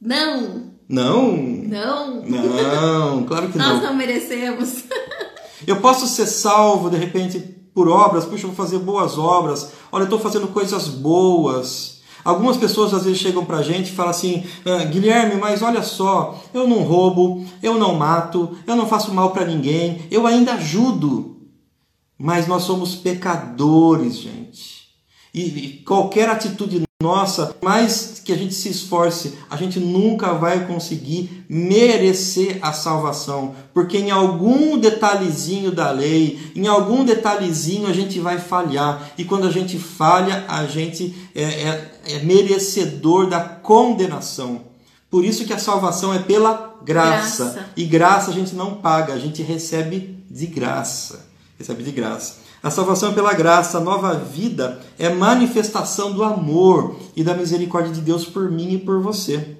Não, 0.00 0.72
Não. 0.88 1.36
não. 1.36 2.22
Não, 2.24 3.24
claro 3.24 3.48
que 3.48 3.58
Nós 3.58 3.82
não. 3.82 3.90
não 3.90 3.94
merecemos. 3.94 4.84
Eu 5.66 5.80
posso 5.80 6.06
ser 6.06 6.26
salvo 6.26 6.88
de 6.88 6.96
repente 6.96 7.40
por 7.74 7.88
obras, 7.88 8.24
puxa, 8.24 8.44
eu 8.46 8.52
vou 8.52 8.56
fazer 8.56 8.78
boas 8.78 9.18
obras. 9.18 9.70
Olha, 9.92 10.02
eu 10.02 10.04
estou 10.04 10.18
fazendo 10.18 10.48
coisas 10.48 10.88
boas. 10.88 11.97
Algumas 12.28 12.58
pessoas 12.58 12.92
às 12.92 13.04
vezes 13.04 13.18
chegam 13.18 13.42
pra 13.42 13.62
gente 13.62 13.88
e 13.88 13.94
falam 13.94 14.10
assim: 14.10 14.44
"Ah, 14.62 14.84
Guilherme, 14.84 15.40
mas 15.40 15.62
olha 15.62 15.82
só, 15.82 16.38
eu 16.52 16.68
não 16.68 16.82
roubo, 16.82 17.42
eu 17.62 17.78
não 17.78 17.94
mato, 17.94 18.54
eu 18.66 18.76
não 18.76 18.86
faço 18.86 19.14
mal 19.14 19.30
para 19.30 19.46
ninguém, 19.46 20.02
eu 20.10 20.26
ainda 20.26 20.52
ajudo. 20.52 21.38
Mas 22.18 22.46
nós 22.46 22.64
somos 22.64 22.94
pecadores, 22.94 24.18
gente. 24.18 24.88
E 25.32 25.82
qualquer 25.86 26.28
atitude 26.28 26.82
nossa, 27.08 27.54
mais 27.62 28.20
que 28.24 28.32
a 28.32 28.36
gente 28.36 28.52
se 28.52 28.68
esforce, 28.70 29.34
a 29.48 29.56
gente 29.56 29.78
nunca 29.78 30.32
vai 30.34 30.66
conseguir 30.66 31.44
merecer 31.48 32.58
a 32.60 32.72
salvação, 32.72 33.54
porque 33.72 33.96
em 33.98 34.10
algum 34.10 34.76
detalhezinho 34.76 35.70
da 35.70 35.92
lei, 35.92 36.50
em 36.56 36.66
algum 36.66 37.04
detalhezinho 37.04 37.86
a 37.86 37.92
gente 37.92 38.18
vai 38.18 38.40
falhar, 38.40 39.12
e 39.16 39.24
quando 39.24 39.46
a 39.46 39.50
gente 39.52 39.78
falha, 39.78 40.44
a 40.48 40.66
gente 40.66 41.14
é, 41.36 41.42
é- 41.44 41.90
é 42.14 42.18
merecedor 42.24 43.28
da 43.28 43.38
condenação. 43.40 44.62
Por 45.08 45.24
isso 45.24 45.44
que 45.44 45.52
a 45.52 45.58
salvação 45.58 46.12
é 46.12 46.18
pela 46.18 46.74
graça. 46.84 47.44
Graça. 47.44 47.66
E 47.76 47.84
graça 47.84 48.30
a 48.32 48.34
gente 48.34 48.56
não 48.56 48.74
paga, 48.74 49.12
a 49.14 49.18
gente 49.20 49.40
recebe 49.40 50.18
de 50.28 50.46
graça. 50.46 51.26
Recebe 51.56 51.84
de 51.84 51.92
graça. 51.92 52.47
A 52.62 52.70
salvação 52.70 53.10
é 53.12 53.14
pela 53.14 53.32
graça, 53.34 53.78
a 53.78 53.80
nova 53.80 54.14
vida 54.14 54.80
é 54.98 55.08
manifestação 55.08 56.12
do 56.12 56.24
amor 56.24 56.96
e 57.14 57.22
da 57.22 57.34
misericórdia 57.34 57.92
de 57.92 58.00
Deus 58.00 58.24
por 58.24 58.50
mim 58.50 58.74
e 58.74 58.78
por 58.78 59.00
você. 59.00 59.56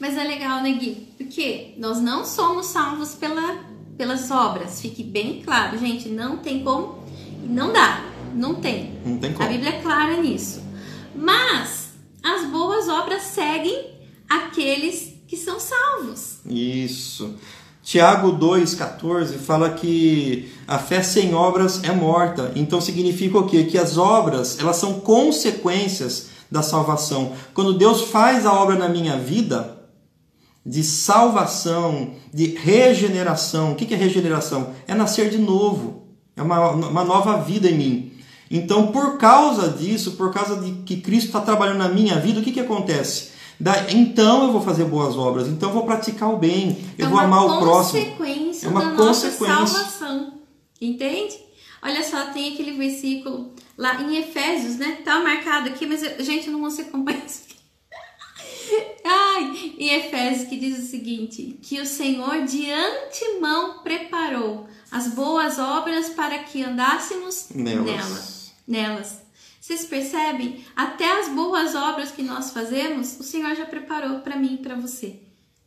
Mas 0.00 0.16
é 0.16 0.24
legal, 0.24 0.60
né, 0.62 0.72
Gui? 0.72 1.08
Porque 1.16 1.74
nós 1.78 2.00
não 2.00 2.24
somos 2.24 2.66
salvos 2.66 3.14
pela, 3.14 3.60
pelas 3.96 4.28
obras. 4.32 4.80
Fique 4.80 5.04
bem 5.04 5.40
claro, 5.42 5.78
gente. 5.78 6.08
Não 6.08 6.38
tem 6.38 6.64
como. 6.64 7.04
Não 7.44 7.72
dá. 7.72 8.04
Não 8.34 8.56
tem. 8.56 8.98
Não 9.06 9.18
tem 9.18 9.30
A 9.30 9.34
como. 9.34 9.48
Bíblia 9.48 9.70
é 9.70 9.80
clara 9.80 10.20
nisso. 10.20 10.60
Mas 11.14 11.90
as 12.22 12.46
boas 12.50 12.88
obras 12.88 13.22
seguem 13.22 13.92
aqueles 14.28 15.14
que 15.28 15.36
são 15.36 15.60
salvos. 15.60 16.40
Isso. 16.46 17.36
Tiago 17.82 18.38
2,14 18.38 19.38
fala 19.38 19.70
que 19.70 20.52
a 20.68 20.78
fé 20.78 21.02
sem 21.02 21.34
obras 21.34 21.82
é 21.82 21.92
morta. 21.92 22.52
Então 22.54 22.80
significa 22.80 23.38
o 23.38 23.46
quê? 23.46 23.64
Que 23.64 23.76
as 23.76 23.98
obras 23.98 24.58
elas 24.60 24.76
são 24.76 25.00
consequências 25.00 26.28
da 26.50 26.62
salvação. 26.62 27.32
Quando 27.52 27.74
Deus 27.74 28.02
faz 28.02 28.46
a 28.46 28.52
obra 28.52 28.76
na 28.76 28.88
minha 28.88 29.16
vida 29.16 29.78
de 30.64 30.84
salvação, 30.84 32.14
de 32.32 32.46
regeneração, 32.54 33.72
o 33.72 33.74
que 33.74 33.92
é 33.92 33.96
regeneração? 33.96 34.70
É 34.86 34.94
nascer 34.94 35.28
de 35.28 35.38
novo. 35.38 36.06
É 36.36 36.42
uma, 36.42 36.70
uma 36.70 37.04
nova 37.04 37.38
vida 37.38 37.68
em 37.68 37.76
mim. 37.76 38.12
Então, 38.48 38.88
por 38.88 39.18
causa 39.18 39.68
disso, 39.68 40.12
por 40.12 40.32
causa 40.32 40.60
de 40.60 40.70
que 40.82 40.98
Cristo 40.98 41.28
está 41.28 41.40
trabalhando 41.40 41.78
na 41.78 41.88
minha 41.88 42.20
vida, 42.20 42.38
o 42.38 42.42
que, 42.42 42.52
que 42.52 42.60
acontece? 42.60 43.31
Da- 43.60 43.90
então 43.92 44.44
eu 44.44 44.52
vou 44.52 44.60
fazer 44.62 44.84
boas 44.84 45.16
obras, 45.16 45.46
então 45.48 45.68
eu 45.68 45.74
vou 45.74 45.84
praticar 45.84 46.32
o 46.32 46.36
bem, 46.36 46.76
eu 46.98 47.06
é 47.06 47.08
vou 47.08 47.18
amar 47.18 47.44
o 47.46 47.58
próximo. 47.60 48.04
consequência 48.04 48.66
É 48.66 48.70
uma 48.70 48.80
da 48.80 48.90
nossa 48.92 49.30
consequência. 49.30 49.66
salvação. 49.66 50.32
Entende? 50.80 51.38
Olha 51.82 52.02
só, 52.02 52.26
tem 52.32 52.52
aquele 52.52 52.72
versículo 52.72 53.52
lá 53.76 54.00
em 54.02 54.16
Efésios, 54.16 54.76
né? 54.76 54.98
Tá 55.04 55.20
marcado 55.20 55.68
aqui, 55.68 55.86
mas 55.86 56.02
eu- 56.02 56.22
gente, 56.24 56.46
eu 56.46 56.52
não 56.52 56.60
consigo 56.60 56.88
acompanhar 56.88 57.24
isso 57.24 57.42
aqui. 57.46 57.56
Ai, 59.04 59.74
em 59.78 59.88
Efésios 59.94 60.48
que 60.48 60.56
diz 60.58 60.78
o 60.78 60.86
seguinte: 60.88 61.58
que 61.62 61.80
o 61.80 61.86
Senhor 61.86 62.44
de 62.44 62.70
antemão 62.70 63.80
preparou 63.82 64.66
as 64.90 65.08
boas 65.08 65.58
obras 65.58 66.10
para 66.10 66.38
que 66.40 66.62
andássemos 66.62 67.46
Nelas. 67.54 67.84
nelas. 67.86 68.52
nelas. 68.66 69.21
Vocês 69.62 69.84
percebem? 69.84 70.64
Até 70.74 71.20
as 71.20 71.28
boas 71.28 71.76
obras 71.76 72.10
que 72.10 72.20
nós 72.20 72.50
fazemos, 72.50 73.20
o 73.20 73.22
Senhor 73.22 73.54
já 73.54 73.64
preparou 73.64 74.18
para 74.18 74.34
mim 74.34 74.54
e 74.54 74.56
para 74.56 74.74
você. 74.74 75.20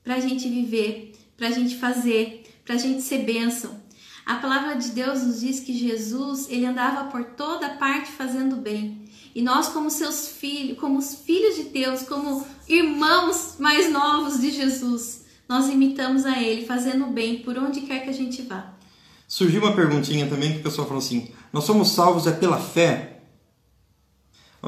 Para 0.03 0.15
a 0.15 0.19
gente 0.19 0.49
viver, 0.49 1.13
para 1.38 1.47
a 1.47 1.51
gente 1.51 1.77
fazer, 1.77 2.43
para 2.65 2.75
a 2.75 2.77
gente 2.77 3.01
ser 3.01 3.19
bênção. 3.19 3.79
A 4.25 4.36
palavra 4.36 4.75
de 4.75 4.89
Deus 4.89 5.23
nos 5.23 5.39
diz 5.39 5.62
que 5.62 5.71
Jesus, 5.71 6.49
ele 6.49 6.65
andava 6.65 7.10
por 7.10 7.23
toda 7.23 7.69
parte 7.69 8.12
fazendo 8.12 8.58
bem. 8.58 9.01
E 9.34 9.41
nós, 9.41 9.69
como 9.69 9.89
seus 9.89 10.27
filhos, 10.27 10.77
como 10.77 10.99
os 10.99 11.15
filhos 11.15 11.55
de 11.55 11.63
Deus, 11.63 12.01
como 12.01 12.45
irmãos 12.67 13.55
mais 13.60 13.89
novos 13.89 14.41
de 14.41 14.51
Jesus, 14.51 15.23
nós 15.47 15.69
imitamos 15.69 16.25
a 16.25 16.38
ele, 16.38 16.65
fazendo 16.65 17.08
bem 17.08 17.43
por 17.43 17.58
onde 17.58 17.79
quer 17.79 18.03
que 18.03 18.10
a 18.10 18.13
gente 18.13 18.41
vá. 18.41 18.73
Surgiu 19.25 19.62
uma 19.62 19.73
perguntinha 19.73 20.27
também 20.27 20.51
que 20.51 20.60
o 20.60 20.63
pessoal 20.63 20.86
falou 20.86 21.01
assim: 21.01 21.29
nós 21.53 21.63
somos 21.63 21.91
salvos 21.91 22.27
é 22.27 22.34
pela 22.34 22.60
fé? 22.60 23.14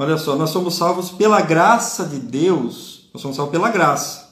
Olha 0.00 0.16
só, 0.16 0.36
nós 0.36 0.50
somos 0.50 0.76
salvos 0.76 1.10
pela 1.10 1.40
graça 1.40 2.04
de 2.04 2.20
Deus, 2.20 3.10
nós 3.12 3.20
somos 3.20 3.36
salvos 3.36 3.50
pela 3.50 3.68
graça. 3.68 4.28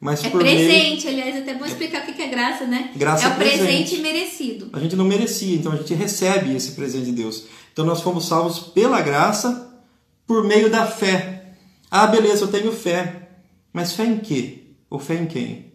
Mas 0.00 0.24
É 0.24 0.30
por 0.30 0.42
meio. 0.42 0.56
presente, 0.56 1.06
aliás, 1.06 1.36
até 1.36 1.54
bom 1.54 1.64
explicar 1.64 2.02
o 2.02 2.06
que 2.06 2.14
que 2.14 2.22
é 2.22 2.28
graça, 2.28 2.66
né? 2.66 2.90
Graça 2.96 3.26
é 3.26 3.30
é 3.30 3.32
o 3.32 3.36
presente 3.36 3.60
presente. 3.66 4.00
merecido. 4.00 4.70
A 4.72 4.80
gente 4.80 4.96
não 4.96 5.04
merecia, 5.04 5.54
então 5.54 5.70
a 5.70 5.76
gente 5.76 5.94
recebe 5.94 6.56
esse 6.56 6.72
presente 6.72 7.04
de 7.04 7.12
Deus. 7.12 7.44
Então 7.72 7.84
nós 7.84 8.00
fomos 8.00 8.26
salvos 8.26 8.58
pela 8.58 9.00
graça 9.00 9.70
por 10.26 10.42
meio 10.42 10.68
da 10.68 10.86
fé. 10.86 11.52
Ah, 11.88 12.08
beleza, 12.08 12.44
eu 12.44 12.48
tenho 12.48 12.72
fé. 12.72 13.28
Mas 13.72 13.92
fé 13.92 14.04
em 14.06 14.18
quê? 14.18 14.64
Ou 14.88 14.98
fé 14.98 15.14
em 15.14 15.26
quem? 15.26 15.72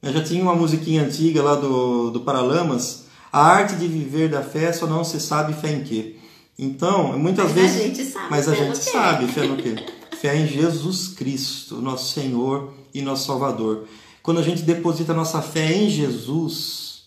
Eu 0.00 0.12
já 0.12 0.22
tinha 0.22 0.42
uma 0.42 0.54
musiquinha 0.54 1.02
antiga 1.02 1.42
lá 1.42 1.56
do, 1.56 2.10
do 2.10 2.20
Paralamas. 2.20 3.04
A 3.30 3.42
arte 3.44 3.74
de 3.74 3.86
viver 3.86 4.30
da 4.30 4.42
fé 4.42 4.72
só 4.72 4.86
não 4.86 5.04
se 5.04 5.20
sabe 5.20 5.52
fé 5.52 5.72
em 5.72 5.82
quê. 5.82 6.17
Então, 6.58 7.16
muitas 7.18 7.46
Mas 7.52 7.56
a 7.56 7.60
vezes. 7.60 7.82
gente 7.82 8.04
sabe 8.04 8.26
Mas 8.30 8.48
a 8.48 8.54
gente 8.54 8.80
quê? 8.80 8.90
sabe 8.90 9.28
fé 9.28 9.46
no 9.46 9.56
quê? 9.56 9.76
Fé 10.20 10.36
em 10.36 10.46
Jesus 10.46 11.08
Cristo, 11.08 11.76
nosso 11.80 12.12
Senhor 12.12 12.74
e 12.92 13.00
nosso 13.00 13.26
Salvador. 13.26 13.86
Quando 14.22 14.40
a 14.40 14.42
gente 14.42 14.62
deposita 14.62 15.14
nossa 15.14 15.40
fé 15.40 15.72
em 15.72 15.88
Jesus, 15.88 17.04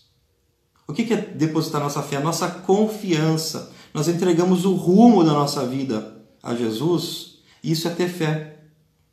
o 0.88 0.92
que 0.94 1.12
é 1.12 1.16
depositar 1.16 1.80
nossa 1.82 2.02
fé? 2.02 2.16
A 2.16 2.20
nossa 2.20 2.48
confiança. 2.48 3.70
Nós 3.92 4.08
entregamos 4.08 4.64
o 4.64 4.74
rumo 4.74 5.22
da 5.22 5.32
nossa 5.32 5.66
vida 5.66 6.16
a 6.42 6.54
Jesus. 6.54 7.34
Isso 7.62 7.86
é 7.86 7.90
ter 7.90 8.08
fé. 8.08 8.56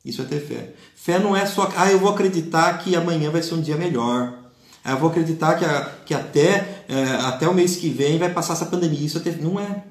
Isso 0.06 0.22
é 0.22 0.26
ter 0.26 0.40
fé. 0.40 0.74
Fé 0.96 1.20
não 1.20 1.36
é 1.36 1.46
só, 1.46 1.70
ah, 1.76 1.92
eu 1.92 2.00
vou 2.00 2.10
acreditar 2.10 2.78
que 2.78 2.96
amanhã 2.96 3.30
vai 3.30 3.44
ser 3.44 3.56
um 3.56 3.62
dia 3.62 3.76
melhor. 3.76 4.34
Ah, 4.84 4.92
eu 4.92 4.98
vou 4.98 5.10
acreditar 5.10 5.56
que, 5.56 5.66
a- 5.66 5.92
que 6.06 6.14
até, 6.14 6.86
eh, 6.88 7.18
até 7.26 7.48
o 7.50 7.54
mês 7.54 7.76
que 7.76 7.90
vem 7.90 8.18
vai 8.18 8.32
passar 8.34 8.54
essa 8.54 8.66
pandemia. 8.66 9.06
Isso 9.06 9.18
é 9.18 9.22
ter, 9.22 9.42
não 9.42 9.60
é. 9.60 9.84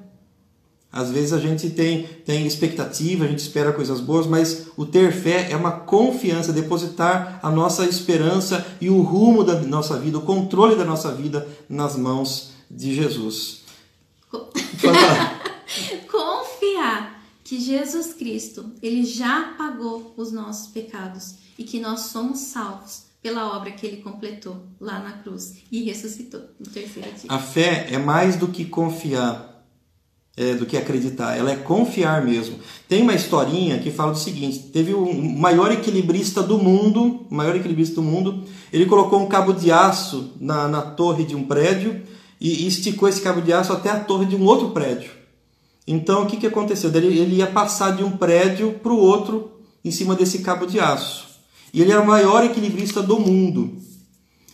Às 0.91 1.11
vezes 1.11 1.33
a 1.33 1.39
gente 1.39 1.69
tem, 1.69 2.03
tem 2.25 2.47
expectativa, 2.47 3.23
a 3.23 3.27
gente 3.27 3.39
espera 3.39 3.71
coisas 3.71 4.01
boas, 4.01 4.25
mas 4.25 4.67
o 4.75 4.85
ter 4.85 5.11
fé 5.11 5.51
é 5.51 5.55
uma 5.55 5.71
confiança, 5.71 6.51
depositar 6.51 7.39
a 7.43 7.51
nossa 7.51 7.85
esperança 7.85 8.65
e 8.81 8.89
o 8.89 9.01
rumo 9.01 9.43
da 9.43 9.59
nossa 9.61 9.99
vida, 9.99 10.17
o 10.17 10.23
controle 10.23 10.75
da 10.75 10.83
nossa 10.83 11.13
vida 11.13 11.47
nas 11.69 11.95
mãos 11.95 12.53
de 12.69 12.95
Jesus. 12.95 13.61
Confiar 16.11 17.23
que 17.43 17.59
Jesus 17.59 18.13
Cristo, 18.13 18.71
ele 18.81 19.03
já 19.03 19.53
pagou 19.57 20.13
os 20.17 20.31
nossos 20.31 20.67
pecados 20.67 21.35
e 21.57 21.63
que 21.63 21.79
nós 21.79 22.01
somos 22.01 22.39
salvos 22.39 23.09
pela 23.21 23.55
obra 23.55 23.71
que 23.71 23.85
ele 23.85 23.97
completou 23.97 24.65
lá 24.79 24.99
na 24.99 25.11
cruz 25.13 25.57
e 25.71 25.83
ressuscitou 25.83 26.41
no 26.59 26.65
terceiro 26.65 27.11
dia. 27.11 27.29
A 27.29 27.39
fé 27.39 27.87
é 27.91 27.97
mais 27.97 28.35
do 28.35 28.47
que 28.47 28.65
confiar, 28.65 29.48
é, 30.39 30.53
do 30.53 30.65
que 30.65 30.77
acreditar. 30.77 31.37
Ela 31.37 31.51
é 31.51 31.55
confiar 31.57 32.23
mesmo. 32.23 32.59
Tem 32.87 33.01
uma 33.01 33.13
historinha 33.13 33.77
que 33.79 33.91
fala 33.91 34.13
do 34.13 34.17
seguinte: 34.17 34.59
teve 34.71 34.93
o 34.93 35.13
maior 35.13 35.69
equilibrista 35.69 36.41
do 36.41 36.57
mundo, 36.57 37.25
o 37.29 37.35
maior 37.35 37.57
equilibrista 37.57 37.95
do 37.95 38.01
mundo, 38.01 38.45
ele 38.71 38.85
colocou 38.85 39.19
um 39.19 39.27
cabo 39.27 39.51
de 39.51 39.69
aço 39.69 40.31
na, 40.39 40.69
na 40.69 40.81
torre 40.81 41.25
de 41.25 41.35
um 41.35 41.43
prédio 41.43 42.01
e, 42.39 42.63
e 42.63 42.67
esticou 42.67 43.09
esse 43.09 43.19
cabo 43.19 43.41
de 43.41 43.51
aço 43.51 43.73
até 43.73 43.89
a 43.89 43.99
torre 43.99 44.25
de 44.25 44.37
um 44.37 44.45
outro 44.45 44.69
prédio. 44.69 45.11
Então 45.85 46.23
o 46.23 46.25
que, 46.25 46.37
que 46.37 46.47
aconteceu? 46.47 46.89
Ele, 46.95 47.19
ele 47.19 47.35
ia 47.35 47.47
passar 47.47 47.91
de 47.91 48.03
um 48.03 48.11
prédio 48.11 48.79
para 48.81 48.93
o 48.93 48.97
outro 48.97 49.51
em 49.83 49.91
cima 49.91 50.15
desse 50.15 50.39
cabo 50.39 50.65
de 50.65 50.79
aço. 50.79 51.27
E 51.73 51.81
ele 51.81 51.91
era 51.91 52.01
o 52.01 52.07
maior 52.07 52.45
equilibrista 52.45 53.01
do 53.03 53.19
mundo. 53.19 53.77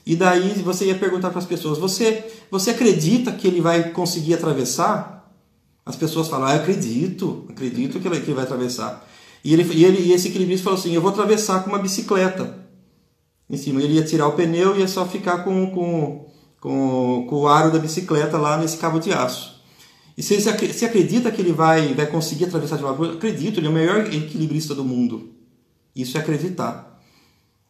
E 0.03 0.15
daí 0.15 0.49
você 0.63 0.85
ia 0.85 0.95
perguntar 0.95 1.29
para 1.29 1.39
as 1.39 1.45
pessoas: 1.45 1.77
você, 1.77 2.25
você 2.49 2.71
acredita 2.71 3.31
que 3.31 3.47
ele 3.47 3.61
vai 3.61 3.91
conseguir 3.91 4.33
atravessar? 4.33 5.14
As 5.85 5.95
pessoas 5.95 6.27
falam: 6.27 6.47
ah, 6.47 6.55
acredito, 6.55 7.45
acredito 7.49 7.99
que 7.99 8.07
ele, 8.07 8.33
vai 8.33 8.43
atravessar. 8.43 9.07
E, 9.43 9.53
ele, 9.53 9.63
e, 9.73 9.85
ele, 9.85 10.01
e 10.01 10.13
esse 10.13 10.29
equilibrista 10.29 10.63
falou 10.63 10.79
assim: 10.79 10.93
eu 10.93 11.01
vou 11.01 11.11
atravessar 11.11 11.63
com 11.63 11.69
uma 11.69 11.79
bicicleta. 11.79 12.65
Em 13.47 13.57
cima, 13.57 13.81
ele 13.81 13.93
ia 13.93 14.03
tirar 14.03 14.27
o 14.27 14.31
pneu 14.31 14.75
e 14.75 14.79
ia 14.79 14.87
só 14.87 15.05
ficar 15.05 15.43
com, 15.43 15.69
com, 15.69 16.25
com, 16.59 17.27
com 17.29 17.35
o 17.35 17.47
aro 17.47 17.71
da 17.71 17.77
bicicleta 17.77 18.37
lá 18.39 18.57
nesse 18.57 18.77
cabo 18.77 18.99
de 18.99 19.13
aço. 19.13 19.61
E 20.17 20.23
você, 20.23 20.39
você 20.39 20.85
acredita 20.85 21.29
que 21.29 21.41
ele 21.41 21.51
vai, 21.51 21.93
vai 21.93 22.07
conseguir 22.07 22.45
atravessar 22.45 22.77
de 22.77 22.83
uma 22.83 22.95
Eu 23.05 23.13
acredito, 23.13 23.59
ele 23.59 23.67
é 23.67 23.69
o 23.69 23.73
melhor 23.73 23.99
equilibrista 24.11 24.73
do 24.73 24.83
mundo. 24.83 25.29
Isso 25.95 26.17
é 26.17 26.21
acreditar. 26.21 26.99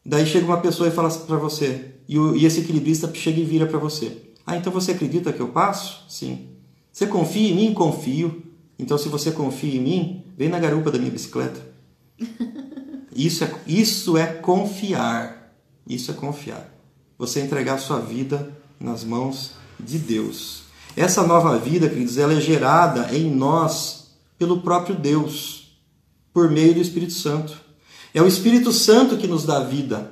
Daí 0.05 0.25
chega 0.25 0.45
uma 0.45 0.61
pessoa 0.61 0.87
e 0.87 0.91
fala 0.91 1.09
para 1.09 1.37
você, 1.37 1.95
e, 2.07 2.17
o, 2.19 2.35
e 2.35 2.45
esse 2.45 2.59
equilibrista 2.59 3.11
chega 3.13 3.39
e 3.39 3.43
vira 3.43 3.65
para 3.65 3.79
você. 3.79 4.21
Ah, 4.45 4.55
então 4.55 4.71
você 4.71 4.91
acredita 4.91 5.33
que 5.33 5.39
eu 5.39 5.47
passo? 5.47 6.05
Sim. 6.07 6.54
Você 6.95 7.07
confia 7.07 7.49
em 7.49 7.53
mim? 7.53 7.73
Confio. 7.73 8.41
Então, 8.79 8.97
se 8.97 9.09
você 9.09 9.29
confia 9.29 9.75
em 9.75 9.81
mim, 9.81 10.23
vem 10.37 10.47
na 10.47 10.57
garupa 10.57 10.89
da 10.89 10.97
minha 10.97 11.11
bicicleta. 11.11 11.59
Isso 13.13 13.43
é, 13.43 13.53
isso 13.65 14.17
é 14.17 14.25
confiar. 14.27 15.53
Isso 15.87 16.11
é 16.11 16.13
confiar. 16.13 16.69
Você 17.17 17.41
entregar 17.41 17.77
sua 17.77 17.99
vida 17.99 18.51
nas 18.77 19.05
mãos 19.05 19.51
de 19.79 19.97
Deus. 19.97 20.63
Essa 20.97 21.25
nova 21.25 21.57
vida, 21.57 21.87
queridos, 21.87 22.17
ela 22.17 22.33
é 22.33 22.41
gerada 22.41 23.15
em 23.15 23.33
nós 23.33 24.17
pelo 24.37 24.61
próprio 24.61 24.95
Deus, 24.95 25.77
por 26.33 26.51
meio 26.51 26.73
do 26.73 26.81
Espírito 26.81 27.13
Santo. 27.13 27.57
É 28.13 28.21
o 28.21 28.27
Espírito 28.27 28.73
Santo 28.73 29.15
que 29.15 29.27
nos 29.27 29.45
dá 29.45 29.61
vida. 29.61 30.11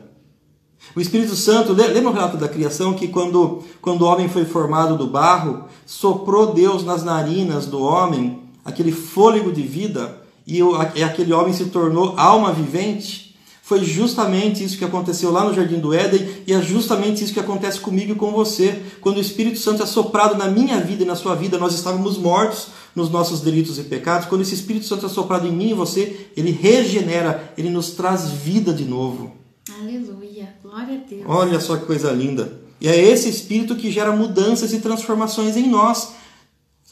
O 0.95 1.01
Espírito 1.01 1.35
Santo, 1.35 1.73
lembra 1.73 2.09
o 2.09 2.13
relato 2.13 2.37
da 2.37 2.47
criação 2.47 2.93
que 2.93 3.07
quando, 3.07 3.63
quando 3.81 4.03
o 4.03 4.05
homem 4.05 4.29
foi 4.29 4.45
formado 4.45 4.97
do 4.97 5.07
barro, 5.07 5.67
soprou 5.85 6.53
Deus 6.53 6.83
nas 6.83 7.03
narinas 7.03 7.65
do 7.65 7.81
homem 7.81 8.39
aquele 8.63 8.91
fôlego 8.91 9.51
de 9.51 9.61
vida 9.61 10.21
e 10.45 10.61
aquele 11.03 11.33
homem 11.33 11.53
se 11.53 11.65
tornou 11.65 12.13
alma 12.17 12.51
vivente? 12.51 13.23
Foi 13.65 13.83
justamente 13.83 14.61
isso 14.61 14.77
que 14.77 14.83
aconteceu 14.83 15.31
lá 15.31 15.45
no 15.45 15.53
Jardim 15.53 15.79
do 15.79 15.93
Éden 15.93 16.27
e 16.45 16.51
é 16.51 16.61
justamente 16.61 17.23
isso 17.23 17.33
que 17.33 17.39
acontece 17.39 17.79
comigo 17.79 18.11
e 18.11 18.15
com 18.15 18.31
você. 18.31 18.83
Quando 18.99 19.17
o 19.17 19.21
Espírito 19.21 19.57
Santo 19.57 19.81
é 19.81 19.85
soprado 19.85 20.37
na 20.37 20.49
minha 20.49 20.81
vida 20.81 21.03
e 21.03 21.07
na 21.07 21.15
sua 21.15 21.33
vida, 21.33 21.57
nós 21.57 21.73
estávamos 21.73 22.17
mortos 22.17 22.67
nos 22.93 23.09
nossos 23.09 23.39
delitos 23.39 23.79
e 23.79 23.83
pecados. 23.83 24.27
Quando 24.27 24.41
esse 24.41 24.53
Espírito 24.53 24.85
Santo 24.85 25.05
é 25.05 25.09
soprado 25.09 25.47
em 25.47 25.51
mim 25.51 25.69
e 25.69 25.73
você, 25.73 26.27
ele 26.35 26.51
regenera, 26.51 27.53
ele 27.57 27.69
nos 27.69 27.91
traz 27.91 28.29
vida 28.29 28.73
de 28.73 28.83
novo. 28.83 29.31
Aleluia, 29.79 30.53
glória 30.61 30.95
a 30.95 31.09
Deus. 31.09 31.23
Olha 31.25 31.59
só 31.61 31.77
que 31.77 31.85
coisa 31.85 32.11
linda. 32.11 32.62
E 32.83 32.87
é 32.89 33.01
esse 33.01 33.29
Espírito 33.29 33.77
que 33.77 33.89
gera 33.89 34.11
mudanças 34.11 34.73
e 34.73 34.79
transformações 34.79 35.55
em 35.55 35.69
nós. 35.69 36.15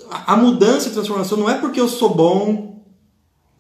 A 0.10 0.38
mudança 0.38 0.88
e 0.88 0.91
transformação 0.91 1.38
não 1.38 1.49
é 1.49 1.56
porque 1.56 1.80
eu 1.82 1.88
sou 1.88 2.15
bom, 2.15 2.71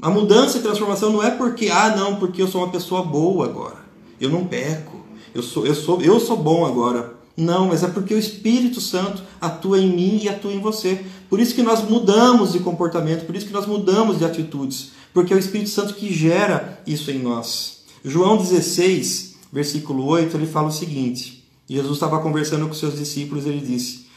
a 0.01 0.09
mudança 0.09 0.57
e 0.57 0.61
transformação 0.61 1.11
não 1.11 1.21
é 1.21 1.29
porque, 1.29 1.69
ah, 1.69 1.95
não, 1.95 2.15
porque 2.15 2.41
eu 2.41 2.47
sou 2.47 2.61
uma 2.61 2.71
pessoa 2.71 3.03
boa 3.03 3.45
agora. 3.45 3.85
Eu 4.19 4.29
não 4.29 4.45
peco. 4.45 4.99
Eu 5.33 5.43
sou, 5.43 5.67
eu 5.67 5.75
sou, 5.75 6.01
eu 6.01 6.19
sou 6.19 6.35
bom 6.35 6.65
agora. 6.65 7.13
Não, 7.37 7.67
mas 7.67 7.83
é 7.83 7.87
porque 7.87 8.13
o 8.13 8.17
Espírito 8.17 8.81
Santo 8.81 9.21
atua 9.39 9.79
em 9.79 9.95
mim 9.95 10.19
e 10.23 10.29
atua 10.29 10.51
em 10.51 10.59
você. 10.59 11.05
Por 11.29 11.39
isso 11.39 11.53
que 11.53 11.61
nós 11.61 11.87
mudamos 11.87 12.53
de 12.53 12.59
comportamento, 12.59 13.25
por 13.25 13.35
isso 13.35 13.45
que 13.45 13.53
nós 13.53 13.67
mudamos 13.67 14.17
de 14.17 14.25
atitudes, 14.25 14.91
porque 15.13 15.33
é 15.33 15.35
o 15.35 15.39
Espírito 15.39 15.69
Santo 15.69 15.93
que 15.93 16.11
gera 16.11 16.81
isso 16.85 17.11
em 17.11 17.19
nós. 17.19 17.83
João 18.03 18.37
16, 18.37 19.35
versículo 19.53 20.05
8, 20.05 20.35
ele 20.35 20.47
fala 20.47 20.69
o 20.69 20.73
seguinte: 20.73 21.40
Jesus 21.75 21.93
estava 21.93 22.21
conversando 22.21 22.67
com 22.67 22.73
seus 22.73 22.97
discípulos, 22.97 23.45
ele 23.45 23.65
disse, 23.65 24.07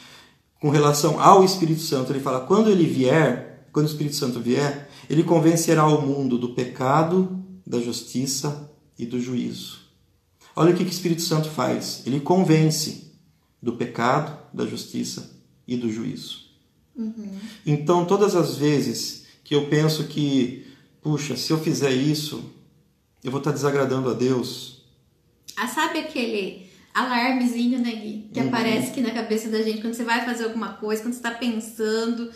com 0.61 0.71
relação 0.71 1.21
ao 1.21 1.45
Espírito 1.45 1.83
Santo, 1.83 2.11
ele 2.11 2.21
fala: 2.21 2.41
quando 2.47 2.71
ele 2.71 2.87
vier, 2.87 3.69
quando 3.73 3.87
o 3.87 3.89
Espírito 3.91 4.17
Santo 4.17 4.41
vier, 4.41 4.89
ele 5.11 5.23
convencerá 5.23 5.87
o 5.87 6.01
mundo 6.01 6.39
do 6.39 6.55
pecado, 6.55 7.45
da 7.67 7.81
justiça 7.81 8.71
e 8.99 9.05
do 9.05 9.21
juízo. 9.21 9.81
Olha 10.57 10.73
o 10.73 10.77
que 10.77 10.83
o 10.83 10.89
Espírito 10.89 11.23
Santo 11.23 11.51
faz. 11.51 12.03
Ele 12.07 12.19
convence 12.19 13.13
do 13.61 13.75
pecado, 13.75 14.39
da 14.53 14.65
justiça 14.65 15.39
e 15.67 15.77
do 15.77 15.93
juízo. 15.93 16.45
Uhum. 16.97 17.39
Então, 17.67 18.05
todas 18.05 18.35
as 18.35 18.57
vezes 18.57 19.27
que 19.43 19.55
eu 19.55 19.69
penso 19.69 20.05
que, 20.05 20.67
puxa, 21.03 21.37
se 21.37 21.53
eu 21.53 21.59
fizer 21.59 21.91
isso, 21.91 22.43
eu 23.23 23.31
vou 23.31 23.39
estar 23.39 23.51
desagradando 23.51 24.09
a 24.09 24.15
Deus. 24.15 24.83
Ah, 25.57 25.69
sabe 25.69 25.99
aquele 25.99 26.64
alarmezinho, 26.95 27.81
né, 27.81 27.91
Gui? 27.91 28.31
Que 28.33 28.41
uhum. 28.41 28.49
aparece 28.49 28.93
aqui 28.93 29.01
na 29.01 29.11
cabeça 29.11 29.49
da 29.49 29.61
gente 29.63 29.81
quando 29.81 29.95
você 29.95 30.05
vai 30.05 30.25
fazer 30.25 30.45
alguma 30.45 30.75
coisa, 30.75 31.03
quando 31.03 31.13
você 31.13 31.19
está 31.19 31.33
pensando 31.33 32.31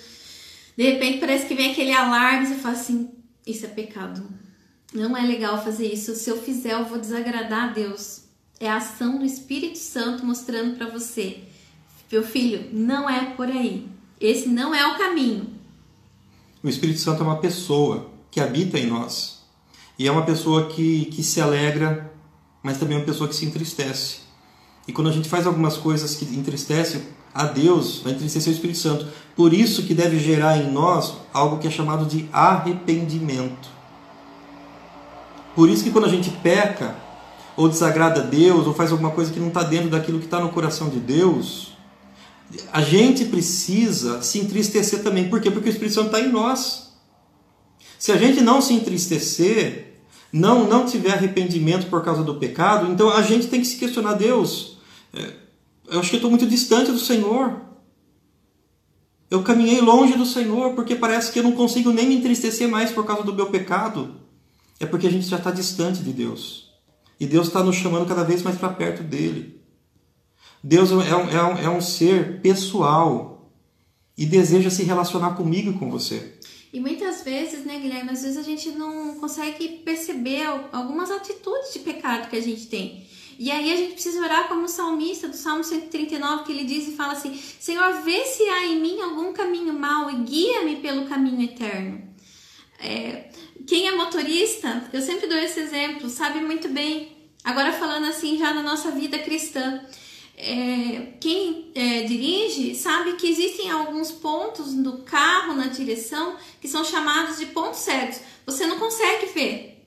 de 0.78 0.84
repente 0.84 1.18
parece 1.18 1.44
que 1.44 1.56
vem 1.56 1.72
aquele 1.72 1.92
alarme 1.92 2.44
e 2.44 2.46
você 2.46 2.54
fala 2.54 2.76
assim: 2.76 3.10
isso 3.44 3.66
é 3.66 3.68
pecado. 3.68 4.22
Não 4.94 5.16
é 5.16 5.22
legal 5.22 5.62
fazer 5.62 5.92
isso. 5.92 6.14
Se 6.14 6.30
eu 6.30 6.40
fizer, 6.40 6.72
eu 6.72 6.84
vou 6.84 7.00
desagradar 7.00 7.70
a 7.70 7.72
Deus. 7.72 8.20
É 8.60 8.70
a 8.70 8.76
ação 8.76 9.18
do 9.18 9.24
Espírito 9.24 9.76
Santo 9.76 10.24
mostrando 10.24 10.76
para 10.76 10.86
você, 10.86 11.40
meu 12.10 12.22
filho, 12.22 12.70
não 12.72 13.10
é 13.10 13.24
por 13.34 13.48
aí. 13.48 13.88
Esse 14.20 14.48
não 14.48 14.72
é 14.72 14.86
o 14.86 14.96
caminho. 14.96 15.52
O 16.62 16.68
Espírito 16.68 17.00
Santo 17.00 17.24
é 17.24 17.26
uma 17.26 17.40
pessoa 17.40 18.12
que 18.30 18.38
habita 18.38 18.78
em 18.78 18.86
nós. 18.86 19.42
E 19.98 20.06
é 20.06 20.12
uma 20.12 20.24
pessoa 20.24 20.68
que, 20.68 21.06
que 21.06 21.24
se 21.24 21.40
alegra, 21.40 22.12
mas 22.62 22.78
também 22.78 22.96
é 22.96 23.00
uma 23.00 23.06
pessoa 23.06 23.28
que 23.28 23.34
se 23.34 23.44
entristece. 23.44 24.18
E 24.88 24.92
quando 24.92 25.08
a 25.08 25.12
gente 25.12 25.28
faz 25.28 25.46
algumas 25.46 25.76
coisas 25.76 26.14
que 26.14 26.24
entristecem 26.24 27.02
a 27.34 27.44
Deus, 27.44 28.00
vai 28.02 28.14
entristecer 28.14 28.50
o 28.50 28.54
Espírito 28.54 28.78
Santo. 28.78 29.06
Por 29.36 29.52
isso 29.52 29.82
que 29.82 29.92
deve 29.92 30.18
gerar 30.18 30.56
em 30.56 30.72
nós 30.72 31.12
algo 31.32 31.58
que 31.58 31.68
é 31.68 31.70
chamado 31.70 32.06
de 32.06 32.26
arrependimento. 32.32 33.68
Por 35.54 35.68
isso 35.68 35.84
que 35.84 35.90
quando 35.90 36.06
a 36.06 36.08
gente 36.08 36.30
peca, 36.42 36.96
ou 37.54 37.68
desagrada 37.68 38.22
a 38.22 38.24
Deus, 38.24 38.66
ou 38.66 38.72
faz 38.72 38.90
alguma 38.90 39.10
coisa 39.10 39.30
que 39.30 39.38
não 39.38 39.48
está 39.48 39.62
dentro 39.62 39.90
daquilo 39.90 40.18
que 40.18 40.24
está 40.24 40.40
no 40.40 40.48
coração 40.48 40.88
de 40.88 40.98
Deus, 40.98 41.76
a 42.72 42.80
gente 42.80 43.26
precisa 43.26 44.22
se 44.22 44.38
entristecer 44.38 45.02
também. 45.02 45.28
Por 45.28 45.40
quê? 45.40 45.50
Porque 45.50 45.68
o 45.68 45.70
Espírito 45.70 45.94
Santo 45.94 46.06
está 46.06 46.20
em 46.20 46.32
nós. 46.32 46.94
Se 47.98 48.10
a 48.10 48.16
gente 48.16 48.40
não 48.40 48.62
se 48.62 48.72
entristecer, 48.72 49.98
não, 50.32 50.66
não 50.66 50.86
tiver 50.86 51.12
arrependimento 51.12 51.90
por 51.90 52.02
causa 52.02 52.22
do 52.22 52.36
pecado, 52.36 52.90
então 52.90 53.10
a 53.10 53.20
gente 53.20 53.48
tem 53.48 53.60
que 53.60 53.66
se 53.66 53.76
questionar, 53.76 54.14
Deus, 54.14 54.77
eu 55.90 56.00
acho 56.00 56.10
que 56.10 56.16
estou 56.16 56.30
muito 56.30 56.46
distante 56.46 56.92
do 56.92 56.98
Senhor. 56.98 57.60
Eu 59.30 59.42
caminhei 59.42 59.80
longe 59.80 60.16
do 60.16 60.24
Senhor 60.24 60.74
porque 60.74 60.94
parece 60.94 61.32
que 61.32 61.38
eu 61.38 61.42
não 61.42 61.52
consigo 61.52 61.92
nem 61.92 62.08
me 62.08 62.16
entristecer 62.16 62.68
mais 62.68 62.90
por 62.90 63.04
causa 63.04 63.22
do 63.22 63.34
meu 63.34 63.50
pecado. 63.50 64.20
É 64.80 64.86
porque 64.86 65.06
a 65.06 65.10
gente 65.10 65.26
já 65.26 65.36
está 65.36 65.50
distante 65.50 66.02
de 66.02 66.12
Deus. 66.12 66.72
E 67.20 67.26
Deus 67.26 67.48
está 67.48 67.62
nos 67.62 67.76
chamando 67.76 68.06
cada 68.06 68.24
vez 68.24 68.42
mais 68.42 68.56
para 68.56 68.68
perto 68.70 69.02
dele. 69.02 69.60
Deus 70.62 70.90
é 70.90 70.94
um, 70.94 71.02
é, 71.02 71.42
um, 71.42 71.58
é 71.58 71.70
um 71.70 71.80
ser 71.80 72.40
pessoal 72.40 73.52
e 74.16 74.26
deseja 74.26 74.70
se 74.70 74.82
relacionar 74.82 75.34
comigo 75.34 75.70
e 75.70 75.74
com 75.74 75.90
você. 75.90 76.38
E 76.72 76.80
muitas 76.80 77.22
vezes, 77.22 77.64
né, 77.64 77.78
Guilherme, 77.78 78.10
às 78.10 78.22
vezes 78.22 78.36
a 78.36 78.42
gente 78.42 78.70
não 78.70 79.18
consegue 79.18 79.68
perceber 79.84 80.42
algumas 80.72 81.10
atitudes 81.10 81.72
de 81.72 81.78
pecado 81.78 82.28
que 82.28 82.36
a 82.36 82.42
gente 82.42 82.66
tem. 82.66 83.06
E 83.38 83.52
aí 83.52 83.72
a 83.72 83.76
gente 83.76 83.92
precisa 83.92 84.20
orar 84.20 84.48
como 84.48 84.64
o 84.64 84.68
salmista 84.68 85.28
do 85.28 85.36
Salmo 85.36 85.62
139, 85.62 86.42
que 86.42 86.50
ele 86.50 86.64
diz 86.64 86.88
e 86.88 86.96
fala 86.96 87.12
assim: 87.12 87.40
Senhor, 87.60 88.02
vê 88.02 88.24
se 88.24 88.42
há 88.42 88.66
em 88.66 88.80
mim 88.80 89.00
algum 89.00 89.32
caminho 89.32 89.72
mau 89.72 90.10
e 90.10 90.16
guia-me 90.16 90.76
pelo 90.76 91.06
caminho 91.06 91.42
eterno. 91.42 92.02
É, 92.80 93.30
quem 93.64 93.86
é 93.86 93.94
motorista, 93.94 94.88
eu 94.92 95.00
sempre 95.00 95.28
dou 95.28 95.38
esse 95.38 95.60
exemplo, 95.60 96.08
sabe 96.08 96.40
muito 96.40 96.68
bem. 96.68 97.16
Agora 97.44 97.72
falando 97.72 98.06
assim 98.06 98.36
já 98.36 98.52
na 98.52 98.62
nossa 98.62 98.90
vida 98.90 99.18
cristã. 99.20 99.84
É, 100.36 101.14
quem 101.20 101.72
é, 101.74 102.02
dirige 102.02 102.74
sabe 102.74 103.14
que 103.14 103.28
existem 103.28 103.70
alguns 103.70 104.12
pontos 104.12 104.72
do 104.72 104.98
carro 104.98 105.52
na 105.54 105.66
direção 105.66 106.36
que 106.60 106.68
são 106.68 106.84
chamados 106.84 107.38
de 107.38 107.46
pontos 107.46 107.80
cegos. 107.80 108.20
Você 108.46 108.66
não 108.66 108.78
consegue 108.78 109.26
ver, 109.26 109.77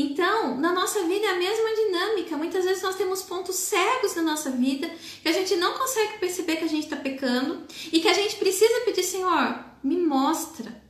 então, 0.00 0.56
na 0.56 0.72
nossa 0.72 1.02
vida 1.04 1.26
é 1.26 1.30
a 1.30 1.38
mesma 1.38 1.74
dinâmica. 1.74 2.36
Muitas 2.36 2.64
vezes 2.64 2.82
nós 2.82 2.94
temos 2.94 3.22
pontos 3.22 3.56
cegos 3.56 4.14
na 4.14 4.22
nossa 4.22 4.50
vida 4.50 4.88
que 5.22 5.28
a 5.28 5.32
gente 5.32 5.56
não 5.56 5.72
consegue 5.74 6.18
perceber 6.18 6.56
que 6.56 6.64
a 6.64 6.68
gente 6.68 6.84
está 6.84 6.96
pecando 6.96 7.64
e 7.92 7.98
que 7.98 8.08
a 8.08 8.12
gente 8.12 8.36
precisa 8.36 8.84
pedir, 8.84 9.02
Senhor, 9.02 9.58
me 9.82 9.96
mostra, 9.96 10.80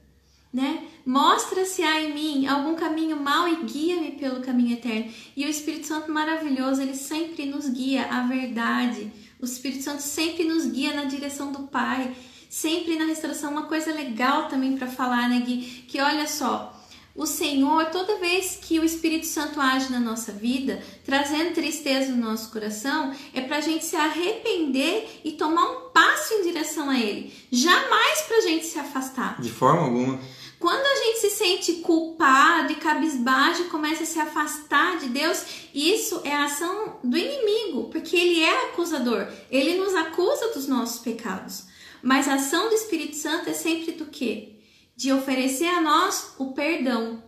né? 0.53 0.87
Mostra 1.07 1.65
se 1.65 1.83
há 1.83 2.03
em 2.03 2.13
mim 2.13 2.47
algum 2.47 2.75
caminho 2.75 3.17
mau 3.17 3.49
e 3.49 3.65
guia-me 3.65 4.13
pelo 4.13 4.43
caminho 4.43 4.75
eterno. 4.75 5.11
E 5.35 5.47
o 5.47 5.49
Espírito 5.49 5.87
Santo 5.87 6.13
maravilhoso, 6.13 6.83
ele 6.83 6.95
sempre 6.95 7.47
nos 7.47 7.67
guia 7.67 8.05
à 8.11 8.27
verdade. 8.27 9.11
O 9.41 9.45
Espírito 9.47 9.85
Santo 9.85 10.03
sempre 10.03 10.45
nos 10.45 10.67
guia 10.67 10.93
na 10.93 11.05
direção 11.05 11.51
do 11.51 11.63
Pai, 11.69 12.15
sempre 12.51 12.97
na 12.97 13.07
restauração. 13.07 13.53
Uma 13.53 13.67
coisa 13.67 13.91
legal 13.91 14.49
também 14.49 14.77
para 14.77 14.87
falar, 14.87 15.31
né, 15.31 15.41
Gui? 15.41 15.85
Que 15.89 15.99
olha 15.99 16.27
só, 16.27 16.78
o 17.19 17.27
Senhor, 17.27 17.87
toda 17.87 18.21
vez 18.21 18.61
que 18.63 18.79
o 18.79 18.85
Espírito 18.85 19.27
Santo 19.27 19.61
age 19.61 19.91
na 19.91 19.99
nossa 19.99 20.31
vida, 20.31 20.81
trazendo 21.05 21.53
tristeza 21.53 22.13
no 22.13 22.25
nosso 22.25 22.53
coração, 22.53 23.13
é 23.35 23.41
para 23.41 23.57
a 23.57 23.61
gente 23.61 23.85
se 23.85 23.97
arrepender 23.97 25.21
e 25.25 25.33
tomar 25.33 25.69
um 25.69 25.91
passo 25.91 26.35
em 26.35 26.45
direção 26.45 26.89
a 26.89 26.97
Ele. 26.97 27.35
Jamais 27.51 28.21
para 28.21 28.37
a 28.37 28.41
gente 28.43 28.67
se 28.67 28.79
afastar. 28.79 29.41
De 29.41 29.51
forma 29.51 29.83
alguma. 29.83 30.21
Quando 30.61 30.85
a 30.85 31.05
gente 31.05 31.19
se 31.19 31.31
sente 31.31 31.73
culpado 31.81 32.73
e 32.73 32.77
cabisbaixo 32.77 33.63
e 33.63 33.69
começa 33.69 34.05
a 34.05 34.07
se 34.07 34.21
afastar 34.21 34.99
de 34.99 35.09
Deus, 35.09 35.45
isso 35.75 36.21
é 36.23 36.33
a 36.33 36.45
ação 36.45 37.01
do 37.03 37.19
inimigo, 37.19 37.89
porque 37.91 38.17
ele 38.17 38.45
é 38.45 38.67
acusador. 38.67 39.27
Ele 39.51 39.75
nos 39.77 39.93
acusa 39.95 40.53
dos 40.55 40.69
nossos 40.69 41.01
pecados. 41.01 41.65
Mas 42.01 42.29
a 42.29 42.35
ação 42.35 42.69
do 42.69 42.77
Espírito 42.77 43.17
Santo 43.17 43.51
é 43.51 43.55
sempre 43.55 43.91
do 43.93 44.07
quê? 44.07 44.58
De 44.99 45.13
oferecer 45.13 45.69
a 45.69 45.81
nós 45.81 46.33
o 46.39 46.47
perdão. 46.47 47.23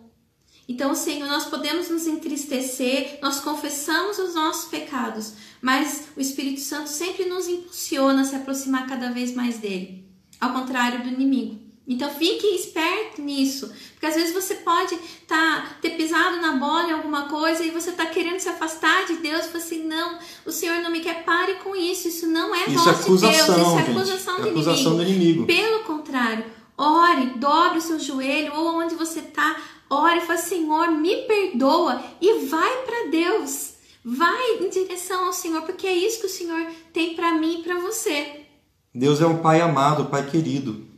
Então, 0.69 0.93
Senhor, 0.93 1.29
nós 1.29 1.45
podemos 1.45 1.89
nos 1.89 2.05
entristecer, 2.05 3.21
nós 3.23 3.39
confessamos 3.39 4.19
os 4.19 4.35
nossos 4.35 4.69
pecados, 4.69 5.35
mas 5.63 6.09
o 6.17 6.21
Espírito 6.21 6.61
Santo 6.61 6.91
sempre 6.91 7.27
nos 7.27 7.47
impulsiona 7.47 8.23
a 8.23 8.25
se 8.25 8.35
aproximar 8.35 8.89
cada 8.89 9.13
vez 9.13 9.33
mais 9.37 9.59
dele, 9.59 10.05
ao 10.41 10.53
contrário 10.53 11.05
do 11.05 11.11
inimigo. 11.11 11.61
Então 11.87 12.11
fique 12.11 12.45
esperto 12.57 13.23
nisso, 13.23 13.73
porque 13.93 14.07
às 14.07 14.17
vezes 14.17 14.35
você 14.35 14.57
pode 14.57 14.97
tá, 15.29 15.77
ter 15.81 15.91
pisado 15.91 16.41
na 16.41 16.57
bola 16.57 16.89
em 16.89 16.93
alguma 16.93 17.29
coisa 17.29 17.65
e 17.65 17.71
você 17.71 17.91
está 17.91 18.07
querendo 18.07 18.41
se 18.41 18.49
afastar 18.49 19.07
de 19.07 19.15
Deus, 19.19 19.47
e 19.47 19.57
assim, 19.57 19.85
não, 19.85 20.19
o 20.45 20.51
Senhor 20.51 20.83
não 20.83 20.91
me 20.91 20.99
quer, 20.99 21.25
pare 21.25 21.55
com 21.63 21.77
isso, 21.77 22.09
isso 22.09 22.27
não 22.27 22.53
é 22.53 22.67
isso 22.67 22.75
voz 22.75 22.87
é 22.87 22.91
acusação, 22.91 23.31
de 23.31 23.53
Deus, 23.53 23.59
isso 23.59 23.79
é 23.79 23.91
acusação, 23.91 24.35
gente, 24.35 24.43
do, 24.43 24.49
é 24.49 24.51
acusação 24.51 24.93
inimigo. 24.95 25.05
do 25.05 25.23
inimigo. 25.23 25.47
Pelo 25.47 25.85
contrário, 25.85 26.60
Ore, 26.81 27.35
dobre 27.37 27.77
o 27.77 27.83
seu 27.83 28.01
joelho 28.01 28.55
ou 28.55 28.79
onde 28.79 28.95
você 28.95 29.21
está, 29.21 29.55
ore 29.91 30.17
e 30.17 30.23
fala: 30.23 30.39
Senhor, 30.39 30.91
me 30.91 31.15
perdoa 31.27 32.03
e 32.19 32.47
vai 32.47 32.85
para 32.87 33.11
Deus. 33.11 33.75
Vai 34.03 34.57
em 34.63 34.71
direção 34.71 35.27
ao 35.27 35.33
Senhor, 35.35 35.61
porque 35.61 35.87
é 35.87 35.93
isso 35.93 36.21
que 36.21 36.27
o 36.27 36.31
Senhor 36.31 36.67
tem 36.91 37.15
para 37.15 37.35
mim 37.35 37.61
e 37.61 37.63
para 37.63 37.79
você. 37.81 38.47
Deus 38.95 39.21
é 39.21 39.27
um 39.27 39.43
Pai 39.43 39.61
amado, 39.61 40.07
Pai 40.07 40.31
querido. 40.31 40.89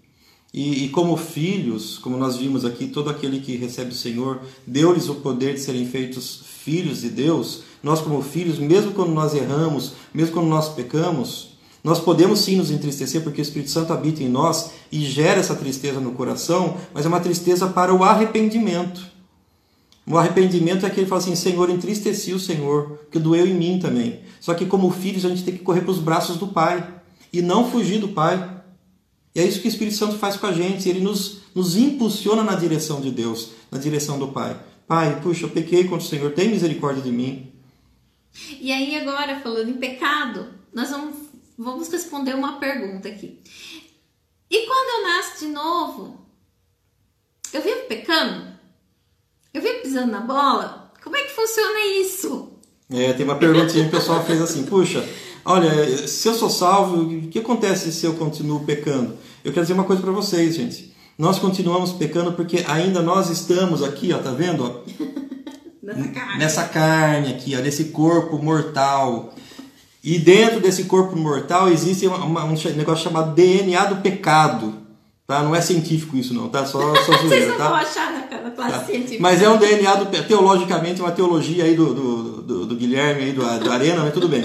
E, 0.55 0.85
e, 0.85 0.89
como 0.91 1.17
filhos, 1.17 1.99
como 1.99 2.17
nós 2.17 2.37
vimos 2.37 2.65
aqui, 2.65 2.87
todo 2.87 3.11
aquele 3.11 3.41
que 3.41 3.57
recebe 3.57 3.91
o 3.91 3.97
Senhor 3.97 4.41
deu-lhes 4.65 5.09
o 5.09 5.17
poder 5.17 5.55
de 5.55 5.61
serem 5.61 5.87
feitos 5.87 6.45
filhos 6.47 7.01
de 7.01 7.09
Deus. 7.09 7.65
Nós, 7.83 8.01
como 8.01 8.23
filhos, 8.23 8.59
mesmo 8.61 8.93
quando 8.93 9.11
nós 9.11 9.35
erramos, 9.35 9.95
mesmo 10.15 10.35
quando 10.35 10.47
nós 10.47 10.69
pecamos, 10.69 11.52
nós 11.83 11.99
podemos 11.99 12.41
sim 12.41 12.57
nos 12.57 12.71
entristecer 12.71 13.23
porque 13.23 13.41
o 13.41 13.43
Espírito 13.43 13.71
Santo 13.71 13.93
habita 13.93 14.23
em 14.23 14.29
nós 14.29 14.71
e 14.91 15.01
gera 15.01 15.41
essa 15.41 15.55
tristeza 15.55 15.99
no 15.99 16.13
coração, 16.13 16.77
mas 16.95 17.05
é 17.05 17.09
uma 17.09 17.21
tristeza 17.21 17.67
para 17.67 17.93
o 17.93 18.05
arrependimento. 18.05 19.11
O 20.07 20.17
arrependimento 20.17 20.85
é 20.85 20.89
aquele 20.89 21.07
que 21.07 21.11
fala 21.11 21.21
assim: 21.21 21.35
Senhor, 21.35 21.71
entristeci 21.71 22.33
o 22.33 22.39
Senhor, 22.39 23.01
que 23.11 23.19
doeu 23.19 23.47
em 23.47 23.55
mim 23.55 23.79
também. 23.79 24.21
Só 24.41 24.55
que, 24.55 24.67
como 24.67 24.91
filhos, 24.91 25.25
a 25.25 25.29
gente 25.29 25.45
tem 25.45 25.57
que 25.57 25.63
correr 25.63 25.83
para 25.83 25.93
os 25.93 25.99
braços 25.99 26.37
do 26.37 26.49
Pai 26.49 26.89
e 27.33 27.41
não 27.41 27.71
fugir 27.71 27.99
do 27.99 28.09
Pai. 28.09 28.63
E 29.35 29.41
é 29.41 29.45
isso 29.45 29.61
que 29.61 29.69
o 29.69 29.71
Espírito 29.71 29.97
Santo 29.97 30.19
faz 30.19 30.37
com 30.37 30.47
a 30.47 30.53
gente, 30.53 30.89
ele 30.89 31.01
nos, 31.01 31.39
nos 31.55 31.77
impulsiona 31.77 32.43
na 32.43 32.55
direção 32.55 33.01
de 33.01 33.11
Deus, 33.11 33.51
na 33.71 33.79
direção 33.79 34.19
do 34.19 34.29
Pai. 34.29 34.61
Pai, 34.87 35.21
puxa, 35.23 35.47
eu 35.47 35.51
pequei 35.51 35.85
contra 35.85 36.05
o 36.05 36.09
Senhor, 36.09 36.33
tem 36.33 36.51
misericórdia 36.51 37.03
de 37.03 37.11
mim. 37.11 37.51
E 38.61 38.71
aí, 38.71 38.95
agora, 38.97 39.41
falando 39.41 39.71
em 39.71 39.75
pecado, 39.75 40.49
nós 40.75 40.91
vamos, 40.91 41.15
vamos 41.63 41.89
responder 41.89 42.35
uma 42.35 42.59
pergunta 42.59 43.09
aqui. 43.09 43.41
E 44.51 44.67
quando 44.67 44.89
eu 44.89 45.15
nasço 45.15 45.47
de 45.47 45.53
novo, 45.53 46.27
eu 47.53 47.63
vivo 47.63 47.87
pecando? 47.89 48.53
Eu 49.55 49.63
vivo 49.63 49.83
pisando 49.83 50.13
na 50.13 50.21
bola? 50.21 50.93
Como 51.03 51.17
é 51.17 51.23
que 51.23 51.31
funciona 51.35 51.81
isso? 52.01 52.53
É, 52.91 53.13
tem 53.13 53.25
uma 53.25 53.37
perguntinha 53.37 53.89
que 53.89 53.95
o 53.95 53.99
pessoal 53.99 54.25
fez 54.25 54.41
assim, 54.41 54.65
puxa, 54.65 55.07
olha, 55.45 56.07
se 56.07 56.29
eu 56.29 56.35
sou 56.35 56.51
salvo, 56.51 57.03
o 57.03 57.29
que 57.29 57.39
acontece 57.39 57.93
se 57.93 58.05
eu 58.05 58.15
continuo 58.15 58.65
pecando? 58.65 59.17
Eu 59.45 59.53
quero 59.53 59.65
dizer 59.65 59.75
uma 59.75 59.85
coisa 59.85 60.03
para 60.03 60.13
vocês, 60.13 60.55
gente. 60.55 60.95
Nós 61.19 61.39
continuamos 61.39 61.93
pecando 61.93 62.33
porque 62.33 62.65
ainda 62.67 63.01
nós 63.01 63.31
estamos 63.31 63.83
aqui, 63.83 64.13
ó, 64.13 64.19
tá 64.19 64.31
vendo? 64.31 64.65
Ó? 64.65 64.83
Nessa 65.83 66.09
carne. 66.09 66.39
Nessa 66.39 66.65
carne 66.69 67.29
aqui, 67.35 67.57
ó, 67.57 67.61
nesse 67.61 67.87
corpo 67.87 68.39
mortal. 68.39 69.35
E 70.03 70.19
dentro 70.19 70.61
desse 70.61 70.85
corpo 70.85 71.17
mortal 71.17 71.69
existe 71.69 72.07
uma, 72.07 72.45
um 72.45 72.55
negócio 72.77 73.05
chamado 73.05 73.35
DNA 73.35 73.85
do 73.87 73.97
pecado. 73.97 74.75
Tá? 75.27 75.43
Não 75.43 75.55
é 75.55 75.61
científico 75.61 76.17
isso 76.17 76.35
não, 76.35 76.49
tá? 76.49 76.67
Só, 76.67 76.95
só 76.97 77.13
zoeira, 77.23 77.29
Vocês 77.29 77.49
não 77.49 77.57
tá? 77.57 77.69
vão 77.69 77.77
achar 77.77 78.13
na, 78.13 78.41
na 78.43 78.51
classe 78.51 78.73
tá? 78.73 78.85
científica. 78.85 79.23
Mas 79.23 79.41
é 79.41 79.49
um 79.49 79.57
DNA 79.57 79.95
do 79.95 80.07
teologicamente 80.27 81.01
uma 81.01 81.13
teologia 81.13 81.65
aí 81.65 81.77
do, 81.77 81.95
do, 81.95 82.43
do, 82.43 82.67
do 82.67 82.77
Guilherme 82.77 83.23
aí 83.23 83.33
do, 83.33 83.43
do 83.61 83.71
Arena, 83.71 84.03
mas 84.03 84.13
tudo 84.13 84.29
bem. 84.29 84.43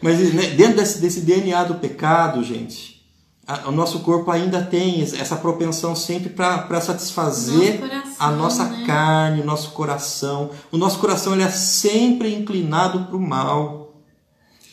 Mas 0.00 0.32
né, 0.32 0.46
dentro 0.50 0.76
desse, 0.76 1.00
desse 1.00 1.20
DNA 1.20 1.64
do 1.64 1.74
pecado, 1.74 2.42
gente, 2.42 2.94
o 3.66 3.70
nosso 3.70 4.00
corpo 4.00 4.30
ainda 4.30 4.62
tem 4.62 5.02
essa 5.02 5.36
propensão 5.36 5.94
sempre 5.94 6.30
para 6.30 6.80
satisfazer 6.80 7.78
coração, 7.78 8.12
a 8.18 8.30
nossa 8.30 8.64
né? 8.64 8.84
carne, 8.86 9.42
o 9.42 9.44
nosso 9.44 9.72
coração. 9.72 10.50
O 10.72 10.78
nosso 10.78 10.98
coração 10.98 11.34
ele 11.34 11.42
é 11.42 11.50
sempre 11.50 12.34
inclinado 12.34 13.04
para 13.04 13.16
o 13.16 13.20
mal. 13.20 13.83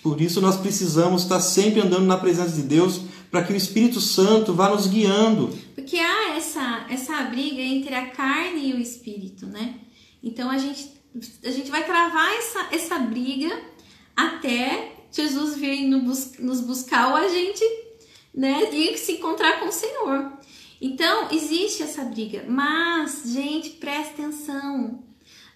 Por 0.02 0.20
isso 0.20 0.42
nós 0.42 0.58
precisamos 0.58 1.24
estar 1.24 1.40
sempre 1.40 1.80
andando 1.80 2.06
na 2.06 2.18
presença 2.18 2.56
de 2.56 2.64
Deus 2.64 3.02
para 3.30 3.44
que 3.44 3.54
o 3.54 3.56
Espírito 3.56 4.02
Santo 4.02 4.54
vá 4.54 4.70
nos 4.70 4.88
guiando. 4.88 5.50
Porque 5.76 5.98
há 5.98 6.36
essa, 6.36 6.86
essa 6.90 7.22
briga 7.24 7.62
entre 7.62 7.94
a 7.94 8.10
carne 8.10 8.70
e 8.70 8.74
o 8.74 8.80
espírito, 8.80 9.46
né? 9.46 9.76
Então 10.24 10.50
a 10.50 10.58
gente, 10.58 10.92
a 11.46 11.52
gente 11.52 11.70
vai 11.70 11.86
travar 11.86 12.34
essa, 12.34 12.68
essa 12.72 13.00
briga 13.00 13.62
até 14.16 14.96
Jesus 15.12 15.56
vir 15.58 15.88
nos 15.88 16.62
buscar 16.62 17.10
ou 17.10 17.16
a 17.16 17.30
gente 17.30 17.64
né, 18.34 18.74
ir 18.74 18.98
se 18.98 19.14
encontrar 19.14 19.60
com 19.60 19.68
o 19.68 19.72
Senhor. 19.72 20.34
Então 20.82 21.30
existe 21.32 21.84
essa 21.84 22.04
briga, 22.04 22.44
mas, 22.48 23.24
gente, 23.26 23.72
presta 23.72 24.14
atenção. 24.14 25.04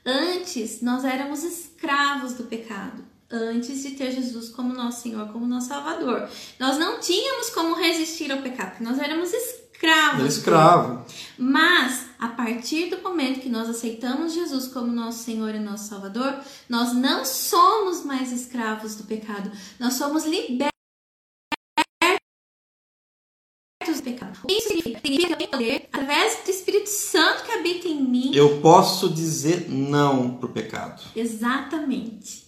Antes 0.06 0.82
nós 0.82 1.04
éramos 1.04 1.44
escravos 1.44 2.34
do 2.34 2.44
pecado 2.44 3.15
antes 3.30 3.84
de 3.84 3.92
ter 3.92 4.12
Jesus 4.12 4.50
como 4.50 4.74
nosso 4.74 5.02
Senhor, 5.02 5.28
como 5.30 5.46
nosso 5.46 5.68
Salvador. 5.68 6.30
Nós 6.60 6.78
não 6.78 7.00
tínhamos 7.00 7.50
como 7.50 7.76
resistir 7.76 8.32
ao 8.32 8.42
pecado, 8.42 8.72
porque 8.72 8.84
nós 8.84 9.00
éramos 9.00 9.34
escravos. 9.34 10.26
Escravo. 10.26 11.06
Mas 11.38 12.06
a 12.20 12.30
partir 12.30 12.90
do 12.90 13.02
momento 13.02 13.42
que 13.42 13.50
nós 13.50 13.70
aceitamos 13.70 14.34
Jesus 14.34 14.68
como 14.68 14.92
nosso 14.92 15.24
Senhor 15.24 15.54
e 15.54 15.60
nosso 15.60 15.90
Salvador, 15.90 16.40
nós 16.70 16.94
não 16.94 17.26
somos 17.26 18.04
mais 18.06 18.32
escravos 18.32 18.96
do 18.96 19.04
pecado. 19.04 19.52
Nós 19.80 19.94
somos 19.94 20.26
libertos 20.26 20.72
do 23.96 24.04
pecado. 24.04 24.40
Isso 24.50 24.68
significa 24.70 25.02
que 25.02 25.44
eu 25.44 25.48
poder 25.48 25.90
através 25.92 26.44
do 26.44 26.50
Espírito 26.50 26.90
Santo 26.90 27.44
que 27.44 27.52
habita 27.52 27.88
em 27.88 28.02
mim. 28.02 28.32
Eu 28.34 28.62
posso 28.62 29.10
dizer 29.10 29.70
não 29.70 30.38
pro 30.38 30.50
pecado. 30.50 31.02
Exatamente. 31.16 32.45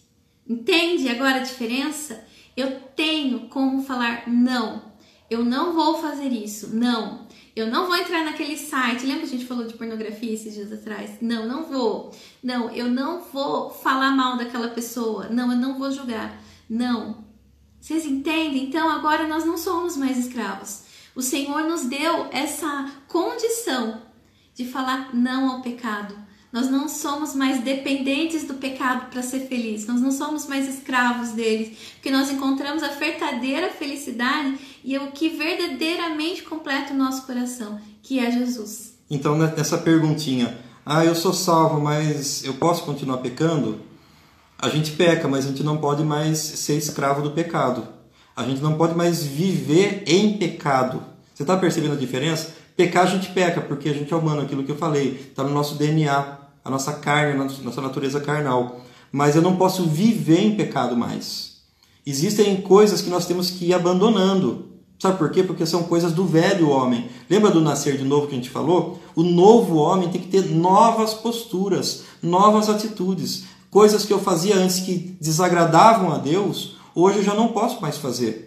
Entende 0.49 1.09
agora 1.09 1.37
a 1.37 1.43
diferença? 1.43 2.25
Eu 2.55 2.79
tenho 2.95 3.47
como 3.49 3.83
falar 3.83 4.27
não. 4.27 4.81
Eu 5.29 5.43
não 5.43 5.73
vou 5.73 5.99
fazer 5.99 6.29
isso. 6.29 6.75
Não. 6.75 7.27
Eu 7.55 7.67
não 7.67 7.87
vou 7.87 7.95
entrar 7.95 8.23
naquele 8.23 8.55
site. 8.55 9.05
Lembra 9.05 9.21
que 9.21 9.25
a 9.27 9.37
gente 9.37 9.45
falou 9.45 9.65
de 9.65 9.73
pornografia 9.73 10.33
esses 10.33 10.53
dias 10.53 10.71
atrás? 10.71 11.17
Não, 11.21 11.47
não 11.47 11.63
vou. 11.65 12.15
Não, 12.41 12.69
eu 12.69 12.89
não 12.89 13.21
vou 13.21 13.69
falar 13.69 14.11
mal 14.11 14.37
daquela 14.37 14.69
pessoa. 14.69 15.27
Não, 15.29 15.51
eu 15.51 15.57
não 15.57 15.77
vou 15.77 15.91
julgar. 15.91 16.39
Não. 16.69 17.25
Vocês 17.79 18.05
entendem? 18.05 18.65
Então 18.65 18.89
agora 18.89 19.27
nós 19.27 19.45
não 19.45 19.57
somos 19.57 19.97
mais 19.97 20.17
escravos. 20.17 20.83
O 21.15 21.21
Senhor 21.21 21.63
nos 21.63 21.85
deu 21.85 22.27
essa 22.31 22.91
condição 23.07 24.03
de 24.53 24.65
falar 24.65 25.15
não 25.15 25.49
ao 25.49 25.61
pecado. 25.61 26.15
Nós 26.51 26.69
não 26.69 26.87
somos 26.87 27.35
mais 27.35 27.61
dependentes 27.61 28.45
do 28.45 28.53
pecado 28.53 29.09
para 29.09 29.21
ser 29.21 29.47
felizes. 29.47 29.85
Nós 29.85 30.01
não 30.01 30.11
somos 30.11 30.47
mais 30.47 30.67
escravos 30.67 31.29
deles, 31.29 31.77
porque 31.93 32.09
nós 32.09 32.31
encontramos 32.31 32.83
a 32.83 32.89
verdadeira 32.89 33.69
felicidade 33.69 34.57
e 34.83 34.97
o 34.97 35.11
que 35.11 35.29
verdadeiramente 35.29 36.43
completa 36.43 36.93
o 36.93 36.97
nosso 36.97 37.25
coração, 37.25 37.79
que 38.01 38.19
é 38.19 38.31
Jesus. 38.31 38.95
Então, 39.09 39.37
nessa 39.37 39.77
perguntinha, 39.77 40.57
ah, 40.85 41.03
eu 41.03 41.15
sou 41.15 41.33
salvo, 41.33 41.81
mas 41.81 42.43
eu 42.45 42.53
posso 42.53 42.83
continuar 42.83 43.17
pecando? 43.17 43.81
A 44.57 44.69
gente 44.69 44.91
peca, 44.91 45.27
mas 45.27 45.45
a 45.45 45.49
gente 45.49 45.63
não 45.63 45.77
pode 45.77 46.03
mais 46.03 46.37
ser 46.37 46.77
escravo 46.77 47.21
do 47.21 47.31
pecado. 47.31 47.87
A 48.35 48.43
gente 48.43 48.61
não 48.61 48.77
pode 48.77 48.95
mais 48.95 49.23
viver 49.23 50.03
em 50.07 50.37
pecado. 50.37 51.03
Você 51.33 51.43
está 51.43 51.57
percebendo 51.57 51.93
a 51.93 51.97
diferença? 51.97 52.55
Pecar 52.77 53.05
a 53.05 53.09
gente 53.09 53.29
peca, 53.31 53.59
porque 53.59 53.89
a 53.89 53.93
gente 53.93 54.13
é 54.13 54.15
humano, 54.15 54.43
aquilo 54.43 54.63
que 54.63 54.71
eu 54.71 54.77
falei, 54.77 55.29
está 55.29 55.43
no 55.43 55.49
nosso 55.49 55.75
DNA, 55.75 56.37
a 56.63 56.69
nossa 56.69 56.93
carne, 56.93 57.41
a 57.41 57.63
nossa 57.63 57.81
natureza 57.81 58.21
carnal. 58.21 58.81
Mas 59.11 59.35
eu 59.35 59.41
não 59.41 59.55
posso 59.55 59.87
viver 59.87 60.41
em 60.41 60.55
pecado 60.55 60.95
mais. 60.95 61.57
Existem 62.05 62.61
coisas 62.61 63.01
que 63.01 63.09
nós 63.09 63.25
temos 63.25 63.49
que 63.49 63.65
ir 63.65 63.73
abandonando. 63.73 64.67
Sabe 64.99 65.17
por 65.17 65.31
quê? 65.31 65.41
Porque 65.41 65.65
são 65.65 65.83
coisas 65.83 66.11
do 66.11 66.25
velho 66.25 66.69
homem. 66.69 67.09
Lembra 67.27 67.49
do 67.49 67.61
nascer 67.61 67.97
de 67.97 68.03
novo 68.03 68.27
que 68.27 68.33
a 68.33 68.37
gente 68.37 68.49
falou? 68.49 68.99
O 69.15 69.23
novo 69.23 69.77
homem 69.77 70.09
tem 70.09 70.21
que 70.21 70.27
ter 70.27 70.45
novas 70.45 71.15
posturas, 71.15 72.03
novas 72.21 72.69
atitudes. 72.69 73.45
Coisas 73.71 74.05
que 74.05 74.13
eu 74.13 74.19
fazia 74.19 74.55
antes 74.55 74.81
que 74.81 75.17
desagradavam 75.19 76.13
a 76.13 76.19
Deus, 76.19 76.75
hoje 76.93 77.17
eu 77.17 77.23
já 77.23 77.33
não 77.33 77.47
posso 77.49 77.81
mais 77.81 77.97
fazer. 77.97 78.46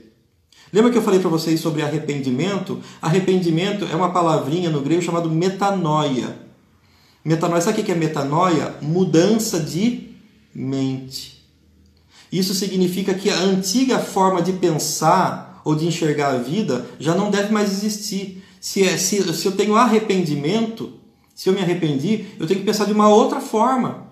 Lembra 0.72 0.90
que 0.90 0.98
eu 0.98 1.02
falei 1.02 1.18
para 1.18 1.28
vocês 1.28 1.60
sobre 1.60 1.82
arrependimento? 1.82 2.80
Arrependimento 3.02 3.84
é 3.84 3.96
uma 3.96 4.12
palavrinha 4.12 4.70
no 4.70 4.80
grego 4.80 5.02
chamado 5.02 5.30
metanoia. 5.30 6.36
Metanoia, 7.24 7.60
sabe 7.60 7.80
o 7.80 7.84
que 7.84 7.92
é 7.92 7.94
metanoia? 7.94 8.76
Mudança 8.80 9.58
de 9.58 10.10
mente. 10.54 11.44
Isso 12.32 12.54
significa 12.54 13.12
que 13.12 13.28
a 13.28 13.40
antiga 13.40 13.98
forma 13.98 14.40
de 14.40 14.52
pensar 14.52 15.60
ou 15.64 15.74
de 15.74 15.86
enxergar 15.86 16.28
a 16.28 16.38
vida 16.38 16.86
já 16.98 17.14
não 17.14 17.30
deve 17.30 17.52
mais 17.52 17.72
existir. 17.72 18.42
Se, 18.60 18.82
é, 18.82 18.96
se, 18.96 19.34
se 19.34 19.46
eu 19.46 19.52
tenho 19.52 19.74
arrependimento, 19.74 20.92
se 21.34 21.48
eu 21.48 21.52
me 21.52 21.60
arrependi, 21.60 22.26
eu 22.38 22.46
tenho 22.46 22.60
que 22.60 22.66
pensar 22.66 22.84
de 22.84 22.92
uma 22.92 23.08
outra 23.08 23.40
forma. 23.40 24.06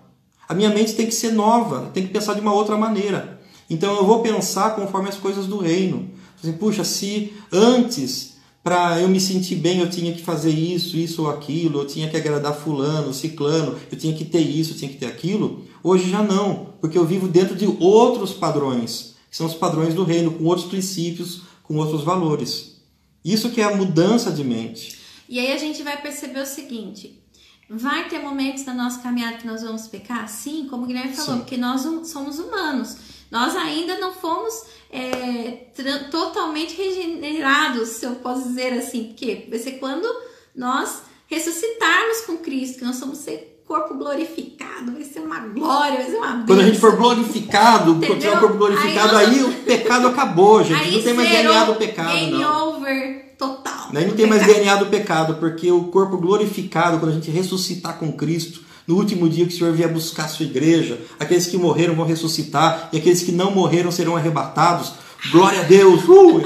A 0.48 0.54
minha 0.54 0.70
mente 0.70 0.94
tem 0.94 1.06
que 1.06 1.14
ser 1.14 1.32
nova, 1.32 1.90
tem 1.92 2.06
que 2.06 2.12
pensar 2.12 2.34
de 2.34 2.40
uma 2.40 2.52
outra 2.52 2.76
maneira. 2.76 3.38
Então 3.70 3.94
eu 3.96 4.04
vou 4.04 4.20
pensar 4.20 4.74
conforme 4.74 5.08
as 5.08 5.16
coisas 5.16 5.46
do 5.46 5.58
reino. 5.58 6.10
Assim, 6.42 6.52
Puxa, 6.52 6.84
se 6.84 7.32
antes, 7.52 8.34
para 8.62 9.00
eu 9.00 9.08
me 9.08 9.20
sentir 9.20 9.56
bem, 9.56 9.80
eu 9.80 9.90
tinha 9.90 10.12
que 10.12 10.22
fazer 10.22 10.50
isso, 10.50 10.96
isso 10.96 11.22
ou 11.22 11.30
aquilo, 11.30 11.80
eu 11.80 11.86
tinha 11.86 12.08
que 12.08 12.16
agradar 12.16 12.54
fulano, 12.54 13.14
ciclano, 13.14 13.76
eu 13.90 13.98
tinha 13.98 14.14
que 14.14 14.24
ter 14.24 14.40
isso, 14.40 14.72
eu 14.72 14.76
tinha 14.76 14.90
que 14.90 14.98
ter 14.98 15.06
aquilo. 15.06 15.66
Hoje 15.82 16.10
já 16.10 16.22
não, 16.22 16.74
porque 16.80 16.98
eu 16.98 17.06
vivo 17.06 17.28
dentro 17.28 17.56
de 17.56 17.66
outros 17.80 18.32
padrões, 18.32 19.14
que 19.30 19.36
são 19.36 19.46
os 19.46 19.54
padrões 19.54 19.94
do 19.94 20.04
reino, 20.04 20.32
com 20.32 20.44
outros 20.44 20.66
princípios, 20.66 21.42
com 21.62 21.76
outros 21.76 22.02
valores. 22.02 22.78
Isso 23.24 23.50
que 23.50 23.60
é 23.60 23.64
a 23.64 23.76
mudança 23.76 24.30
de 24.30 24.44
mente. 24.44 24.98
E 25.28 25.38
aí 25.38 25.52
a 25.52 25.58
gente 25.58 25.82
vai 25.82 26.00
perceber 26.00 26.40
o 26.40 26.46
seguinte: 26.46 27.22
vai 27.68 28.08
ter 28.08 28.18
momentos 28.20 28.64
na 28.64 28.74
nossa 28.74 29.00
caminhada 29.00 29.36
que 29.36 29.46
nós 29.46 29.62
vamos 29.62 29.86
pecar? 29.86 30.28
Sim, 30.28 30.66
como 30.68 30.84
o 30.84 30.86
Guilherme 30.86 31.14
falou, 31.14 31.34
Sim. 31.34 31.40
porque 31.40 31.56
nós 31.56 31.82
somos 32.08 32.38
humanos. 32.38 32.96
Nós 33.30 33.54
ainda 33.56 33.98
não 33.98 34.12
fomos 34.12 34.64
é, 34.90 35.66
totalmente 36.10 36.74
regenerados, 36.74 37.88
se 37.90 38.06
eu 38.06 38.16
posso 38.16 38.48
dizer 38.48 38.72
assim, 38.72 39.04
porque 39.08 39.46
vai 39.48 39.58
ser 39.58 39.72
quando 39.72 40.08
nós 40.54 41.02
ressuscitarmos 41.26 42.22
com 42.22 42.38
Cristo, 42.38 42.78
que 42.78 42.84
nós 42.84 42.96
somos 42.96 43.18
ser 43.18 43.62
corpo 43.68 43.94
glorificado, 43.94 44.92
vai 44.92 45.04
ser 45.04 45.20
uma 45.20 45.40
glória, 45.40 45.98
vai 45.98 46.10
ser 46.10 46.16
uma 46.16 46.28
bênção. 46.28 46.46
Quando 46.46 46.60
a 46.60 46.64
gente 46.64 46.78
for 46.78 46.96
glorificado, 46.96 47.94
quando 47.96 48.18
tiver 48.18 48.36
o 48.36 48.40
corpo 48.40 48.56
glorificado, 48.56 49.16
aí, 49.16 49.26
aí, 49.26 49.44
o 49.44 49.52
pecado 49.62 50.06
acabou, 50.08 50.64
gente. 50.64 50.80
Aí 50.80 50.96
não 50.96 51.02
tem 51.02 51.14
mais 51.14 51.28
DNA 51.28 51.64
do 51.64 51.74
pecado, 51.74 52.12
game 52.12 52.38
não. 52.38 52.76
over 52.76 53.34
total. 53.36 53.90
Aí 53.94 54.06
não 54.06 54.16
tem 54.16 54.26
mais 54.26 54.44
DNA 54.46 54.76
do 54.76 54.86
pecado, 54.86 55.34
porque 55.34 55.70
o 55.70 55.84
corpo 55.84 56.16
glorificado, 56.16 56.98
quando 56.98 57.12
a 57.12 57.14
gente 57.14 57.30
ressuscitar 57.30 57.98
com 57.98 58.10
Cristo, 58.12 58.62
no 58.88 58.96
último 58.96 59.28
dia 59.28 59.46
que 59.46 59.52
o 59.52 59.56
Senhor 59.56 59.74
vier 59.74 59.92
buscar 59.92 60.24
a 60.24 60.28
sua 60.28 60.46
igreja, 60.46 60.98
aqueles 61.20 61.46
que 61.46 61.58
morreram 61.58 61.94
vão 61.94 62.06
ressuscitar 62.06 62.88
e 62.90 62.96
aqueles 62.96 63.22
que 63.22 63.30
não 63.30 63.50
morreram 63.50 63.92
serão 63.92 64.16
arrebatados. 64.16 64.94
Glória 65.30 65.60
a 65.60 65.64
Deus! 65.64 66.04
Uh! 66.08 66.42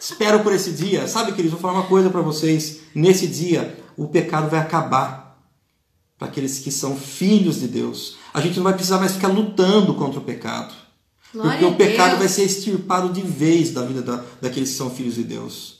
Espero 0.00 0.40
por 0.40 0.54
esse 0.54 0.72
dia. 0.72 1.06
Sabe, 1.06 1.32
queridos, 1.32 1.52
vou 1.52 1.60
falar 1.60 1.74
uma 1.74 1.86
coisa 1.86 2.08
para 2.08 2.22
vocês. 2.22 2.80
Nesse 2.94 3.26
dia, 3.26 3.78
o 3.98 4.08
pecado 4.08 4.48
vai 4.48 4.60
acabar 4.60 5.38
para 6.18 6.28
aqueles 6.28 6.58
que 6.58 6.70
são 6.70 6.96
filhos 6.96 7.60
de 7.60 7.68
Deus. 7.68 8.16
A 8.32 8.40
gente 8.40 8.56
não 8.56 8.64
vai 8.64 8.72
precisar 8.72 8.98
mais 8.98 9.12
ficar 9.12 9.28
lutando 9.28 9.92
contra 9.94 10.18
o 10.18 10.24
pecado. 10.24 10.74
Glória 11.34 11.52
porque 11.52 11.64
o 11.66 11.74
pecado 11.74 12.10
Deus. 12.10 12.18
vai 12.20 12.28
ser 12.28 12.44
extirpado 12.44 13.12
de 13.12 13.20
vez 13.20 13.72
da 13.72 13.84
vida 13.84 14.00
da, 14.00 14.24
daqueles 14.40 14.70
que 14.70 14.76
são 14.76 14.88
filhos 14.88 15.16
de 15.16 15.24
Deus. 15.24 15.76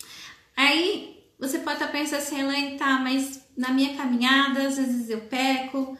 Aí 0.55 1.16
você 1.40 1.59
pode 1.61 1.76
estar 1.76 1.88
pensando 1.88 2.18
assim, 2.18 2.40
Elaine, 2.40 2.76
tá, 2.76 2.98
mas 2.98 3.43
na 3.57 3.70
minha 3.70 3.94
caminhada, 3.96 4.66
às 4.66 4.76
vezes 4.76 5.09
eu 5.09 5.20
peco, 5.22 5.96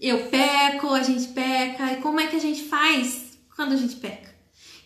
eu 0.00 0.28
peco, 0.28 0.88
a 0.88 1.02
gente 1.02 1.28
peca. 1.28 1.92
E 1.92 1.96
como 1.96 2.20
é 2.20 2.26
que 2.26 2.36
a 2.36 2.40
gente 2.40 2.62
faz 2.64 3.38
quando 3.54 3.72
a 3.72 3.76
gente 3.76 3.96
peca? 3.96 4.30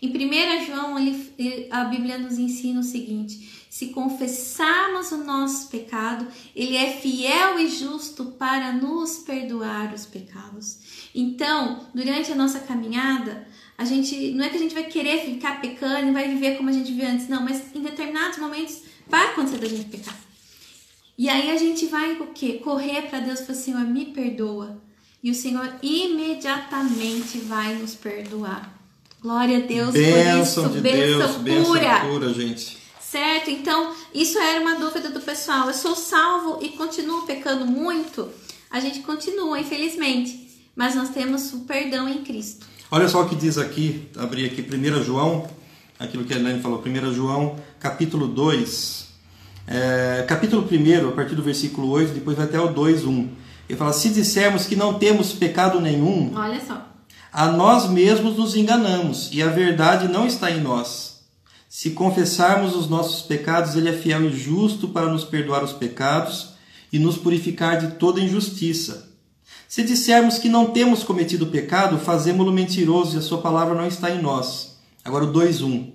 Em 0.03 0.09
1 0.09 0.67
João, 0.67 0.99
ele, 0.99 1.69
a 1.71 1.85
Bíblia 1.85 2.19
nos 2.19 2.39
ensina 2.39 2.81
o 2.81 2.83
seguinte: 2.83 3.67
se 3.71 3.87
confessarmos 3.87 5.11
o 5.13 5.25
nosso 5.25 5.69
pecado, 5.69 6.27
ele 6.55 6.77
é 6.77 6.93
fiel 6.93 7.59
e 7.59 7.69
justo 7.69 8.27
para 8.39 8.73
nos 8.73 9.19
perdoar 9.19 9.95
os 9.95 10.05
pecados. 10.05 11.09
Então, 11.15 11.87
durante 11.95 12.31
a 12.31 12.37
nossa 12.37 12.61
caminhada, 12.61 13.47
a 13.79 13.85
gente 13.85 14.33
não 14.33 14.45
é 14.45 14.49
que 14.49 14.57
a 14.57 14.61
gente 14.61 14.75
vai 14.75 14.85
querer 14.85 15.25
ficar 15.25 15.61
pecando 15.61 16.09
e 16.09 16.13
vai 16.13 16.29
viver 16.29 16.57
como 16.57 16.69
a 16.69 16.73
gente 16.73 16.93
vivia 16.93 17.11
antes, 17.11 17.29
não, 17.29 17.43
mas 17.43 17.75
em 17.75 17.83
determinados 17.83 18.39
momentos 18.39 18.83
vai 19.09 19.29
acontecer 19.29 19.59
da 19.59 19.69
gente 19.69 19.87
pecar. 19.87 20.24
E 21.17 21.29
aí 21.29 21.51
a 21.51 21.57
gente 21.57 21.87
vai 21.87 22.13
o 22.15 22.27
quê? 22.29 22.61
Correr 22.63 23.03
para 23.03 23.21
Deus 23.21 23.41
e 23.41 23.47
falar, 23.47 23.59
Senhor, 23.59 23.81
me 23.81 24.07
perdoa. 24.07 24.79
E 25.23 25.31
o 25.31 25.35
Senhor 25.35 25.69
imediatamente 25.83 27.39
vai 27.39 27.75
nos 27.77 27.95
perdoar. 27.95 28.75
Glória 29.23 29.59
a 29.59 29.61
Deus 29.61 29.93
bênção 29.93 30.65
por 30.65 30.71
isso. 30.71 30.75
De 30.75 30.81
bênção 30.81 31.43
Deus, 31.43 31.67
pura. 31.67 31.81
Bênção 31.81 32.09
pura, 32.11 32.35
gente. 32.35 32.79
Certo? 33.01 33.49
Então, 33.49 33.95
isso 34.13 34.39
era 34.39 34.61
uma 34.61 34.75
dúvida 34.75 35.09
do 35.09 35.21
pessoal. 35.21 35.69
Eu 35.69 35.75
sou 35.75 35.95
salvo 35.95 36.59
e 36.61 36.71
continuo 36.71 37.23
pecando 37.23 37.65
muito? 37.65 38.29
A 38.71 38.81
gente 38.81 39.01
continua, 39.01 39.59
infelizmente. 39.61 40.51
Mas 40.75 40.95
nós 40.97 41.11
temos 41.11 41.53
o 41.53 41.61
perdão 41.61 42.09
em 42.09 42.25
Cristo. 42.25 42.67
Olha 42.91 43.09
só 43.09 43.23
o 43.23 43.29
que 43.29 43.37
diz 43.37 43.57
aqui, 43.57 44.09
abri 44.17 44.45
aqui 44.45 44.61
1 44.61 45.05
João, 45.05 45.49
aquilo 45.99 46.25
que 46.25 46.35
a 46.35 46.37
Helene 46.37 46.61
falou, 46.61 46.83
1 46.85 47.15
João, 47.15 47.59
capítulo 47.81 48.29
2, 48.29 49.04
é, 49.67 50.25
capítulo 50.29 50.67
1, 50.71 51.09
a 51.09 51.13
partir 51.13 51.35
do 51.35 51.43
versículo 51.43 51.89
8, 51.91 52.13
depois 52.13 52.37
vai 52.37 52.47
até 52.47 52.61
o 52.61 52.69
2, 52.69 53.05
1. 53.05 53.29
Ele 53.69 53.79
fala: 53.79 53.93
Se 53.93 54.11
dissermos 54.11 54.67
que 54.67 54.77
não 54.77 54.95
temos 54.95 55.33
pecado 55.33 55.81
nenhum, 55.81 56.33
olha 56.35 56.61
só. 56.61 56.87
A 57.33 57.47
nós 57.47 57.89
mesmos 57.89 58.37
nos 58.37 58.55
enganamos 58.55 59.31
e 59.33 59.43
a 59.43 59.49
verdade 59.49 60.07
não 60.07 60.27
está 60.27 60.51
em 60.51 60.61
nós. 60.61 61.25
Se 61.69 61.91
confessarmos 61.91 62.77
os 62.77 62.89
nossos 62.89 63.23
pecados, 63.23 63.75
Ele 63.75 63.89
é 63.89 63.93
fiel 63.93 64.27
e 64.27 64.33
justo 64.33 64.89
para 64.89 65.07
nos 65.07 65.25
perdoar 65.25 65.65
os 65.65 65.73
pecados 65.73 66.51
e 66.93 66.99
nos 67.01 67.19
purificar 67.19 67.79
de 67.79 67.97
toda 67.97 68.21
injustiça. 68.21 69.13
Se 69.67 69.83
dissermos 69.83 70.39
que 70.39 70.49
não 70.49 70.67
temos 70.67 71.03
cometido 71.03 71.49
pecado, 71.49 71.99
fazemos-lo 71.99 72.53
mentiroso 72.53 73.17
e 73.17 73.19
a 73.19 73.23
Sua 73.23 73.39
palavra 73.39 73.75
não 73.75 73.89
está 73.89 74.09
em 74.11 74.23
nós. 74.23 74.77
Agora 75.05 75.25
o 75.25 75.33
2:1. 75.33 75.94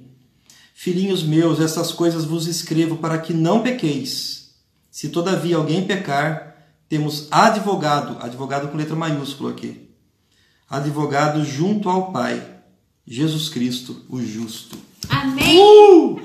Filhinhos 0.81 1.23
meus, 1.23 1.59
essas 1.59 1.91
coisas 1.91 2.23
vos 2.23 2.47
escrevo 2.47 2.95
para 2.95 3.17
que 3.17 3.33
não 3.33 3.61
pequeis. 3.61 4.51
Se 4.89 5.09
todavia 5.09 5.57
alguém 5.57 5.85
pecar, 5.85 6.55
temos 6.87 7.27
advogado, 7.29 8.17
advogado 8.23 8.69
com 8.69 8.77
letra 8.77 8.95
maiúscula 8.95 9.51
aqui. 9.51 9.89
Advogado 10.69 11.43
junto 11.43 11.89
ao 11.89 12.13
Pai, 12.13 12.41
Jesus 13.05 13.49
Cristo, 13.49 14.05
o 14.07 14.21
justo. 14.21 14.77
Amém! 15.09 15.59
Uh! 15.59 16.21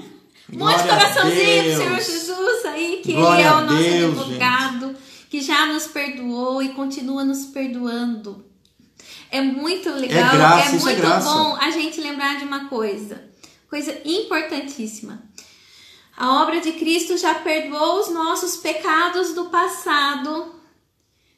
Muito 0.52 0.82
coraçãozinho 0.84 1.64
pro 1.64 1.76
Senhor 1.76 2.00
Jesus 2.00 2.64
aí, 2.66 3.00
que 3.02 3.12
Glória 3.12 3.40
Ele 3.40 3.48
é 3.48 3.52
o 3.52 3.60
nosso 3.60 3.82
Deus, 3.82 4.20
advogado, 4.20 4.86
gente. 4.86 5.00
que 5.30 5.40
já 5.40 5.66
nos 5.66 5.88
perdoou 5.88 6.62
e 6.62 6.68
continua 6.74 7.24
nos 7.24 7.46
perdoando. 7.46 8.44
É 9.32 9.42
muito 9.42 9.90
legal, 9.90 10.32
é, 10.32 10.36
graça, 10.36 10.76
é 10.76 10.78
muito 10.78 10.88
é 10.90 11.20
bom 11.20 11.56
a 11.56 11.70
gente 11.72 12.00
lembrar 12.00 12.38
de 12.38 12.44
uma 12.44 12.68
coisa 12.68 13.33
coisa 13.74 13.92
importantíssima. 14.04 15.20
A 16.16 16.42
obra 16.42 16.60
de 16.60 16.74
Cristo 16.74 17.18
já 17.18 17.34
perdoou 17.34 17.98
os 17.98 18.08
nossos 18.08 18.56
pecados 18.58 19.34
do 19.34 19.46
passado, 19.46 20.54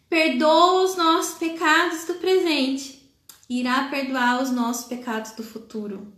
perdoa 0.06 0.84
os 0.84 0.98
nossos 0.98 1.38
pecados 1.38 2.04
do 2.04 2.12
presente, 2.16 3.10
irá 3.48 3.84
perdoar 3.84 4.42
os 4.42 4.50
nossos 4.50 4.84
pecados 4.84 5.30
do 5.32 5.42
futuro, 5.42 6.12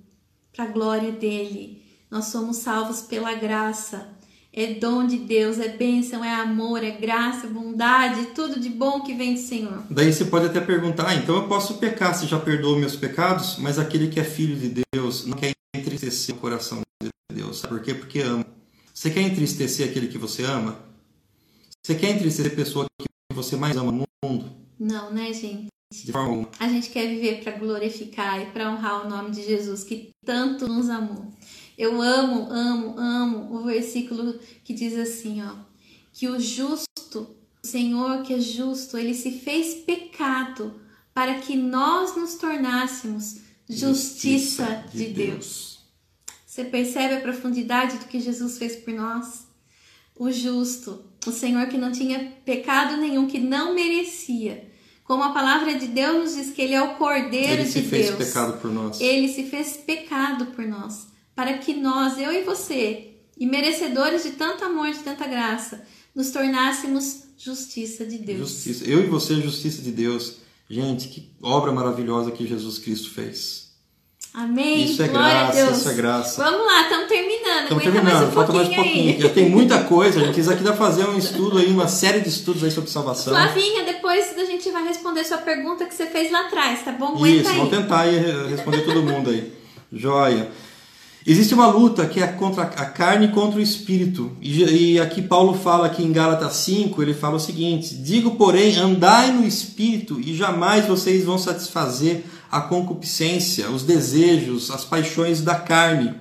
para 0.53 0.65
a 0.65 0.69
glória 0.69 1.13
dele. 1.13 1.85
Nós 2.11 2.25
somos 2.25 2.57
salvos 2.57 3.01
pela 3.01 3.35
graça. 3.35 4.09
É 4.53 4.75
dom 4.75 5.07
de 5.07 5.19
Deus, 5.19 5.61
é 5.61 5.69
bênção, 5.69 6.25
é 6.25 6.35
amor, 6.35 6.83
é 6.83 6.91
graça, 6.91 7.47
é 7.47 7.51
bondade, 7.51 8.31
tudo 8.35 8.59
de 8.59 8.71
bom 8.71 9.03
que 9.03 9.15
vem 9.15 9.35
do 9.35 9.41
Senhor. 9.41 9.85
Daí 9.89 10.13
você 10.13 10.25
pode 10.25 10.47
até 10.47 10.61
perguntar, 10.61 11.07
ah, 11.07 11.15
então 11.15 11.37
eu 11.37 11.47
posso 11.47 11.75
pecar 11.75 12.13
se 12.13 12.27
já 12.27 12.41
perdoou 12.41 12.77
meus 12.77 12.97
pecados, 12.97 13.57
mas 13.59 13.79
aquele 13.79 14.09
que 14.09 14.19
é 14.19 14.25
filho 14.25 14.57
de 14.57 14.83
Deus 14.93 15.25
não 15.25 15.37
quer 15.37 15.58
entristecer 15.95 16.35
o 16.35 16.39
coração 16.39 16.81
de 17.03 17.09
Deus. 17.33 17.59
Sabe 17.59 17.75
por 17.75 17.83
quê? 17.83 17.95
Porque 17.95 18.21
ama. 18.21 18.47
Você 18.93 19.11
quer 19.11 19.23
entristecer 19.23 19.89
aquele 19.89 20.09
que 20.09 20.19
você 20.19 20.45
ama? 20.45 20.79
Você 21.85 21.95
quer 21.95 22.11
entristecer 22.11 22.53
a 22.53 22.57
pessoa 22.57 22.87
que 23.01 23.35
você 23.35 23.57
mais 23.57 23.77
ama 23.77 23.93
no 23.93 24.05
mundo? 24.25 24.51
Não, 24.79 25.13
né, 25.13 25.33
gente? 25.33 25.69
De 25.93 26.13
forma 26.13 26.29
alguma. 26.29 26.51
A 26.59 26.69
gente 26.69 26.91
quer 26.91 27.09
viver 27.09 27.43
para 27.43 27.53
glorificar 27.53 28.43
e 28.43 28.47
para 28.47 28.71
honrar 28.71 29.07
o 29.07 29.09
nome 29.09 29.31
de 29.31 29.43
Jesus 29.45 29.85
que 29.85 30.11
tanto 30.25 30.69
nos 30.69 30.91
amou. 30.91 31.33
Eu 31.79 32.03
amo, 32.03 32.51
amo, 32.51 32.99
amo 32.99 33.57
o 33.57 33.65
versículo 33.65 34.39
que 34.65 34.75
diz 34.75 34.99
assim, 34.99 35.43
ó, 35.43 35.55
que 36.13 36.29
o 36.29 36.39
justo, 36.39 37.37
o 37.63 37.67
Senhor 37.67 38.23
que 38.23 38.35
é 38.35 38.41
justo, 38.41 38.99
ele 38.99 39.15
se 39.15 39.31
fez 39.31 39.77
pecado 39.85 40.75
para 41.15 41.39
que 41.39 41.57
nós 41.57 42.17
nos 42.17 42.35
tornássemos 42.35 43.37
justiça, 43.69 44.65
justiça 44.65 44.85
de, 44.93 44.99
de 44.99 45.13
Deus. 45.13 45.29
Deus. 45.29 45.68
Você 46.59 46.65
percebe 46.65 47.15
a 47.15 47.21
profundidade 47.21 47.99
do 47.99 48.07
que 48.07 48.19
Jesus 48.19 48.59
fez 48.59 48.75
por 48.75 48.93
nós? 48.93 49.47
O 50.17 50.29
justo, 50.33 51.05
o 51.25 51.31
Senhor 51.31 51.69
que 51.69 51.79
não 51.79 51.93
tinha 51.93 52.33
pecado 52.45 52.97
nenhum, 52.97 53.29
que 53.29 53.39
não 53.39 53.77
merecia. 53.77 54.69
Como 55.05 55.23
a 55.23 55.31
palavra 55.31 55.79
de 55.79 55.87
Deus 55.87 56.17
nos 56.17 56.35
diz 56.35 56.51
que 56.53 56.61
ele 56.61 56.75
é 56.75 56.83
o 56.83 56.97
Cordeiro 56.97 57.63
de 57.63 57.71
Deus. 57.71 57.77
Ele 57.77 57.83
se 57.83 57.83
fez 57.83 58.11
pecado 58.11 58.61
por 58.61 58.73
nós. 58.73 59.01
Ele 59.01 59.29
se 59.29 59.45
fez 59.45 59.77
pecado 59.77 60.47
por 60.47 60.67
nós, 60.67 61.07
para 61.33 61.59
que 61.59 61.75
nós, 61.75 62.19
eu 62.19 62.33
e 62.33 62.43
você, 62.43 63.13
e 63.39 63.47
merecedores 63.47 64.25
de 64.25 64.33
tanto 64.33 64.65
amor, 64.65 64.91
de 64.91 64.99
tanta 64.99 65.29
graça, 65.29 65.87
nos 66.13 66.33
tornássemos 66.33 67.23
justiça 67.39 68.05
de 68.05 68.19
Deus. 68.19 68.51
Justiça. 68.51 68.85
Eu 68.85 69.05
e 69.05 69.07
você, 69.07 69.41
justiça 69.41 69.81
de 69.81 69.93
Deus. 69.93 70.39
Gente, 70.69 71.07
que 71.07 71.31
obra 71.41 71.71
maravilhosa 71.71 72.33
que 72.33 72.45
Jesus 72.49 72.79
Cristo 72.79 73.11
fez. 73.13 73.68
Amém. 74.39 74.85
Isso 74.85 75.03
é 75.03 75.09
Glória 75.09 75.33
graça, 75.33 75.71
isso 75.73 75.89
é 75.89 75.95
graça. 75.95 76.45
Vamos 76.45 76.65
lá, 76.65 76.83
estamos 76.83 77.09
terminando. 77.09 77.63
Estamos 77.63 77.83
terminando, 77.83 78.13
mais 78.13 78.29
um 78.29 78.31
falta 78.31 78.53
mais 78.53 78.69
um 78.69 78.75
pouquinho. 78.75 79.15
Aí. 79.15 79.21
Já 79.21 79.29
tem 79.31 79.51
muita 79.51 79.83
coisa, 79.83 80.21
a 80.21 80.25
gente 80.25 80.35
quis 80.37 80.49
aqui 80.49 80.63
dar 80.63 80.75
fazer 80.75 81.09
um 81.09 81.19
estudo 81.19 81.59
aí, 81.59 81.67
uma 81.67 81.89
série 81.89 82.21
de 82.21 82.29
estudos 82.29 82.63
aí 82.63 82.71
sobre 82.71 82.89
salvação. 82.89 83.33
Flavinha, 83.33 83.83
depois 83.83 84.39
a 84.39 84.45
gente 84.45 84.71
vai 84.71 84.87
responder 84.87 85.25
sua 85.25 85.39
pergunta 85.39 85.87
que 85.87 85.93
você 85.93 86.07
fez 86.07 86.31
lá 86.31 86.43
atrás, 86.43 86.85
tá 86.85 86.93
bom? 86.93 87.17
Aguenta 87.17 87.37
Isso, 87.37 87.49
aí. 87.49 87.57
vamos 87.57 87.71
tentar 87.71 88.01
aí 88.03 88.49
responder 88.49 88.83
todo 88.83 89.03
mundo 89.03 89.31
aí. 89.31 89.53
Joia. 89.93 90.49
Existe 91.27 91.53
uma 91.53 91.67
luta 91.67 92.07
que 92.07 92.23
é 92.23 92.27
contra 92.29 92.63
a 92.63 92.87
carne 92.87 93.27
e 93.27 93.31
contra 93.31 93.59
o 93.59 93.63
espírito. 93.63 94.37
E, 94.41 95.01
aqui 95.01 95.21
Paulo 95.21 95.53
fala 95.53 95.87
aqui 95.87 96.03
em 96.05 96.13
Gálatas 96.13 96.55
5, 96.55 97.03
ele 97.03 97.13
fala 97.13 97.35
o 97.35 97.41
seguinte: 97.41 97.97
Digo, 97.97 98.37
porém, 98.37 98.77
andai 98.77 99.33
no 99.33 99.45
espírito 99.45 100.21
e 100.21 100.35
jamais 100.35 100.87
vocês 100.87 101.25
vão 101.25 101.37
satisfazer 101.37 102.25
a 102.51 102.61
concupiscência, 102.61 103.71
os 103.71 103.83
desejos, 103.83 104.71
as 104.71 104.85
paixões 104.85 105.41
da 105.43 105.55
carne. 105.55 106.15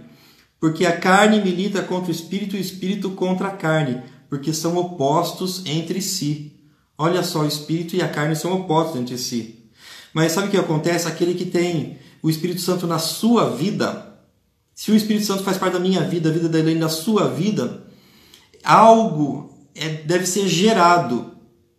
Porque 0.59 0.85
a 0.85 0.97
carne 0.97 1.41
milita 1.41 1.81
contra 1.81 2.11
o 2.11 2.15
espírito 2.15 2.55
e 2.55 2.59
o 2.59 2.61
espírito 2.61 3.11
contra 3.11 3.49
a 3.49 3.51
carne, 3.51 4.01
porque 4.29 4.51
são 4.51 4.75
opostos 4.77 5.63
entre 5.65 6.01
si. 6.01 6.53
Olha 6.97 7.23
só, 7.23 7.41
o 7.41 7.47
espírito 7.47 7.95
e 7.95 8.01
a 8.01 8.09
carne 8.09 8.35
são 8.35 8.53
opostos 8.53 8.99
entre 8.99 9.17
si. 9.17 9.57
Mas 10.13 10.31
sabe 10.31 10.47
o 10.47 10.51
que 10.51 10.57
acontece? 10.57 11.07
Aquele 11.07 11.35
que 11.35 11.45
tem 11.45 11.99
o 12.23 12.29
Espírito 12.29 12.59
Santo 12.59 12.87
na 12.87 12.97
sua 12.97 13.51
vida, 13.51 14.19
se 14.73 14.91
o 14.91 14.95
Espírito 14.95 15.25
Santo 15.25 15.43
faz 15.43 15.57
parte 15.57 15.73
da 15.73 15.79
minha 15.79 16.01
vida, 16.01 16.29
a 16.29 16.31
vida 16.31 16.49
da 16.49 16.57
Helene, 16.57 16.79
da 16.79 16.89
sua 16.89 17.29
vida, 17.29 17.83
algo 18.63 19.55
é, 19.75 19.89
deve 19.89 20.25
ser 20.25 20.47
gerado. 20.47 21.36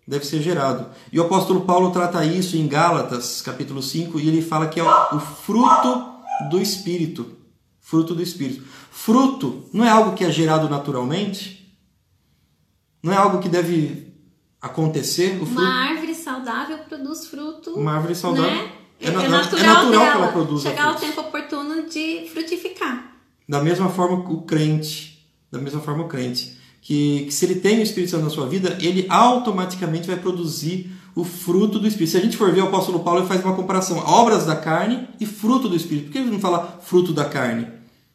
Deve 0.09 0.25
ser 0.25 0.41
gerado. 0.41 0.87
E 1.13 1.21
o 1.21 1.25
apóstolo 1.25 1.67
Paulo 1.67 1.91
trata 1.91 2.25
isso 2.25 2.57
em 2.57 2.67
Gálatas, 2.67 3.43
capítulo 3.43 3.83
5, 3.83 4.19
e 4.19 4.27
ele 4.27 4.41
fala 4.41 4.67
que 4.67 4.81
é 4.81 4.83
o 4.83 5.21
fruto 5.21 6.15
do 6.49 6.59
Espírito. 6.59 7.37
Fruto 7.79 8.15
do 8.15 8.23
Espírito. 8.23 8.65
Fruto 8.91 9.69
não 9.71 9.85
é 9.85 9.91
algo 9.91 10.17
que 10.17 10.25
é 10.25 10.31
gerado 10.31 10.67
naturalmente? 10.67 11.79
Não 13.03 13.13
é 13.13 13.17
algo 13.17 13.39
que 13.39 13.51
deve 13.51 14.15
acontecer? 14.63 15.37
O 15.43 15.45
fruto... 15.45 15.61
Uma 15.61 15.91
árvore 15.91 16.15
saudável 16.15 16.79
produz 16.89 17.27
fruto. 17.27 17.75
Uma 17.75 17.93
árvore 17.93 18.15
saudável. 18.15 18.51
Né? 18.51 18.73
É, 19.03 19.09
é, 19.09 19.11
natural, 19.11 19.29
é 19.29 19.37
natural 19.37 19.91
dela, 19.91 20.11
que 20.11 20.17
ela 20.17 20.33
produza. 20.33 20.71
Chegar 20.71 20.85
frutos. 20.85 21.03
o 21.03 21.07
tempo 21.07 21.21
oportuno 21.21 21.87
de 21.87 22.27
frutificar. 22.33 23.13
Da 23.47 23.63
mesma 23.63 23.91
forma 23.91 24.17
o 24.17 24.41
crente. 24.41 25.29
Da 25.53 25.59
mesma 25.59 25.83
forma 25.83 26.05
o 26.05 26.09
crente. 26.09 26.58
Que, 26.81 27.25
que 27.27 27.35
se 27.35 27.45
ele 27.45 27.57
tem 27.57 27.81
o 27.81 27.83
Espírito 27.83 28.11
Santo 28.11 28.25
na 28.25 28.31
sua 28.31 28.49
vida, 28.49 28.79
ele 28.81 29.07
automaticamente 29.09 30.07
vai 30.07 30.17
produzir 30.17 30.91
o 31.15 31.25
fruto 31.25 31.79
do 31.79 31.87
Espírito. 31.87 32.13
Se 32.13 32.17
a 32.17 32.21
gente 32.21 32.37
for 32.37 32.53
ver 32.53 32.63
o 32.63 32.69
apóstolo 32.69 33.01
Paulo, 33.01 33.21
ele 33.21 33.29
faz 33.29 33.45
uma 33.45 33.55
comparação: 33.55 33.99
obras 33.99 34.47
da 34.47 34.55
carne 34.55 35.09
e 35.21 35.27
fruto 35.27 35.69
do 35.69 35.77
Espírito. 35.77 36.07
Por 36.07 36.13
que 36.13 36.19
ele 36.19 36.31
não 36.31 36.39
fala 36.39 36.79
fruto 36.83 37.13
da 37.13 37.25
carne? 37.25 37.67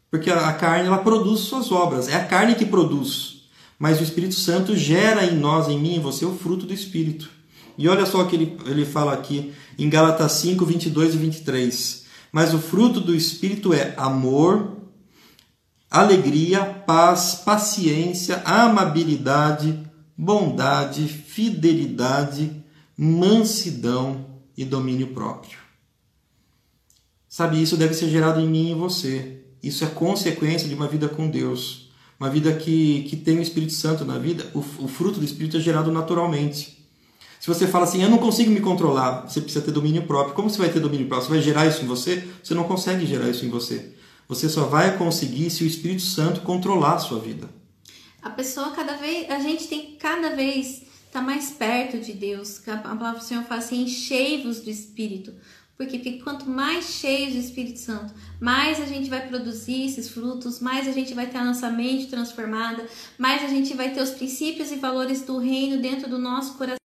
Porque 0.09 0.29
a 0.29 0.53
carne 0.53 0.87
ela 0.87 0.99
produz 0.99 1.41
suas 1.41 1.71
obras, 1.71 2.07
é 2.07 2.15
a 2.15 2.23
carne 2.23 2.55
que 2.55 2.65
produz. 2.65 3.43
Mas 3.79 3.99
o 3.99 4.03
Espírito 4.03 4.35
Santo 4.35 4.75
gera 4.77 5.25
em 5.25 5.35
nós, 5.35 5.67
em 5.67 5.77
mim, 5.77 5.95
em 5.95 5.99
você, 5.99 6.23
o 6.23 6.35
fruto 6.35 6.65
do 6.65 6.73
Espírito. 6.73 7.29
E 7.77 7.89
olha 7.89 8.05
só 8.05 8.21
o 8.21 8.27
que 8.27 8.35
ele, 8.35 8.57
ele 8.65 8.85
fala 8.85 9.13
aqui 9.13 9.51
em 9.77 9.89
Gálatas 9.89 10.33
5, 10.33 10.65
22 10.65 11.15
e 11.15 11.17
23. 11.17 12.05
Mas 12.31 12.53
o 12.53 12.59
fruto 12.59 13.01
do 13.01 13.15
Espírito 13.15 13.73
é 13.73 13.93
amor, 13.97 14.77
alegria, 15.93 16.65
paz, 16.65 17.35
paciência, 17.45 18.41
amabilidade, 18.45 19.79
bondade, 20.17 21.07
fidelidade, 21.07 22.63
mansidão 22.97 24.25
e 24.57 24.65
domínio 24.65 25.13
próprio. 25.13 25.59
Sabe, 27.29 27.61
isso 27.61 27.77
deve 27.77 27.93
ser 27.93 28.09
gerado 28.09 28.39
em 28.39 28.47
mim 28.47 28.69
e 28.69 28.71
em 28.71 28.75
você. 28.75 29.43
Isso 29.61 29.83
é 29.83 29.87
consequência 29.87 30.67
de 30.67 30.73
uma 30.73 30.87
vida 30.87 31.07
com 31.07 31.29
Deus. 31.29 31.91
Uma 32.19 32.29
vida 32.29 32.51
que, 32.53 33.03
que 33.03 33.15
tem 33.15 33.37
o 33.37 33.41
Espírito 33.41 33.73
Santo 33.73 34.03
na 34.03 34.17
vida, 34.17 34.49
o, 34.55 34.59
o 34.59 34.87
fruto 34.87 35.19
do 35.19 35.25
Espírito 35.25 35.57
é 35.57 35.59
gerado 35.59 35.91
naturalmente. 35.91 36.83
Se 37.39 37.47
você 37.47 37.67
fala 37.67 37.83
assim, 37.83 38.01
eu 38.01 38.09
não 38.09 38.17
consigo 38.17 38.49
me 38.49 38.61
controlar, 38.61 39.27
você 39.27 39.41
precisa 39.41 39.63
ter 39.63 39.71
domínio 39.71 40.03
próprio. 40.03 40.33
Como 40.33 40.49
você 40.49 40.57
vai 40.57 40.69
ter 40.69 40.79
domínio 40.79 41.07
próprio? 41.07 41.27
Você 41.27 41.33
vai 41.35 41.41
gerar 41.41 41.67
isso 41.67 41.83
em 41.83 41.87
você? 41.87 42.23
Você 42.41 42.55
não 42.55 42.63
consegue 42.63 43.05
gerar 43.05 43.29
isso 43.29 43.45
em 43.45 43.49
você. 43.49 43.93
Você 44.33 44.49
só 44.49 44.65
vai 44.65 44.97
conseguir 44.97 45.51
se 45.51 45.63
o 45.63 45.67
Espírito 45.67 46.01
Santo 46.01 46.41
controlar 46.41 46.95
a 46.95 46.99
sua 46.99 47.19
vida. 47.19 47.47
A 48.19 48.31
pessoa 48.31 48.71
cada 48.71 48.95
vez, 48.97 49.29
a 49.29 49.37
gente 49.37 49.67
tem 49.67 49.95
cada 49.99 50.35
vez 50.35 50.81
tá 51.11 51.21
mais 51.21 51.51
perto 51.51 51.99
de 51.99 52.13
Deus. 52.13 52.67
A 52.67 52.77
palavra 52.77 53.19
do 53.19 53.23
Senhor 53.23 53.43
fala 53.43 53.61
assim: 53.61 53.83
enchei-vos 53.83 54.61
do 54.61 54.71
Espírito. 54.71 55.31
Porque 55.77 56.19
quanto 56.23 56.49
mais 56.49 56.85
cheios 56.85 57.33
do 57.33 57.39
Espírito 57.39 57.79
Santo, 57.79 58.13
mais 58.39 58.81
a 58.81 58.85
gente 58.85 59.09
vai 59.09 59.27
produzir 59.27 59.85
esses 59.85 60.09
frutos, 60.09 60.59
mais 60.59 60.87
a 60.87 60.91
gente 60.91 61.13
vai 61.13 61.27
ter 61.27 61.37
a 61.37 61.43
nossa 61.43 61.69
mente 61.69 62.07
transformada, 62.07 62.87
mais 63.17 63.43
a 63.43 63.47
gente 63.47 63.73
vai 63.73 63.91
ter 63.91 64.01
os 64.01 64.11
princípios 64.11 64.71
e 64.71 64.75
valores 64.75 65.21
do 65.21 65.37
reino 65.37 65.81
dentro 65.81 66.09
do 66.09 66.17
nosso 66.17 66.53
coração. 66.53 66.82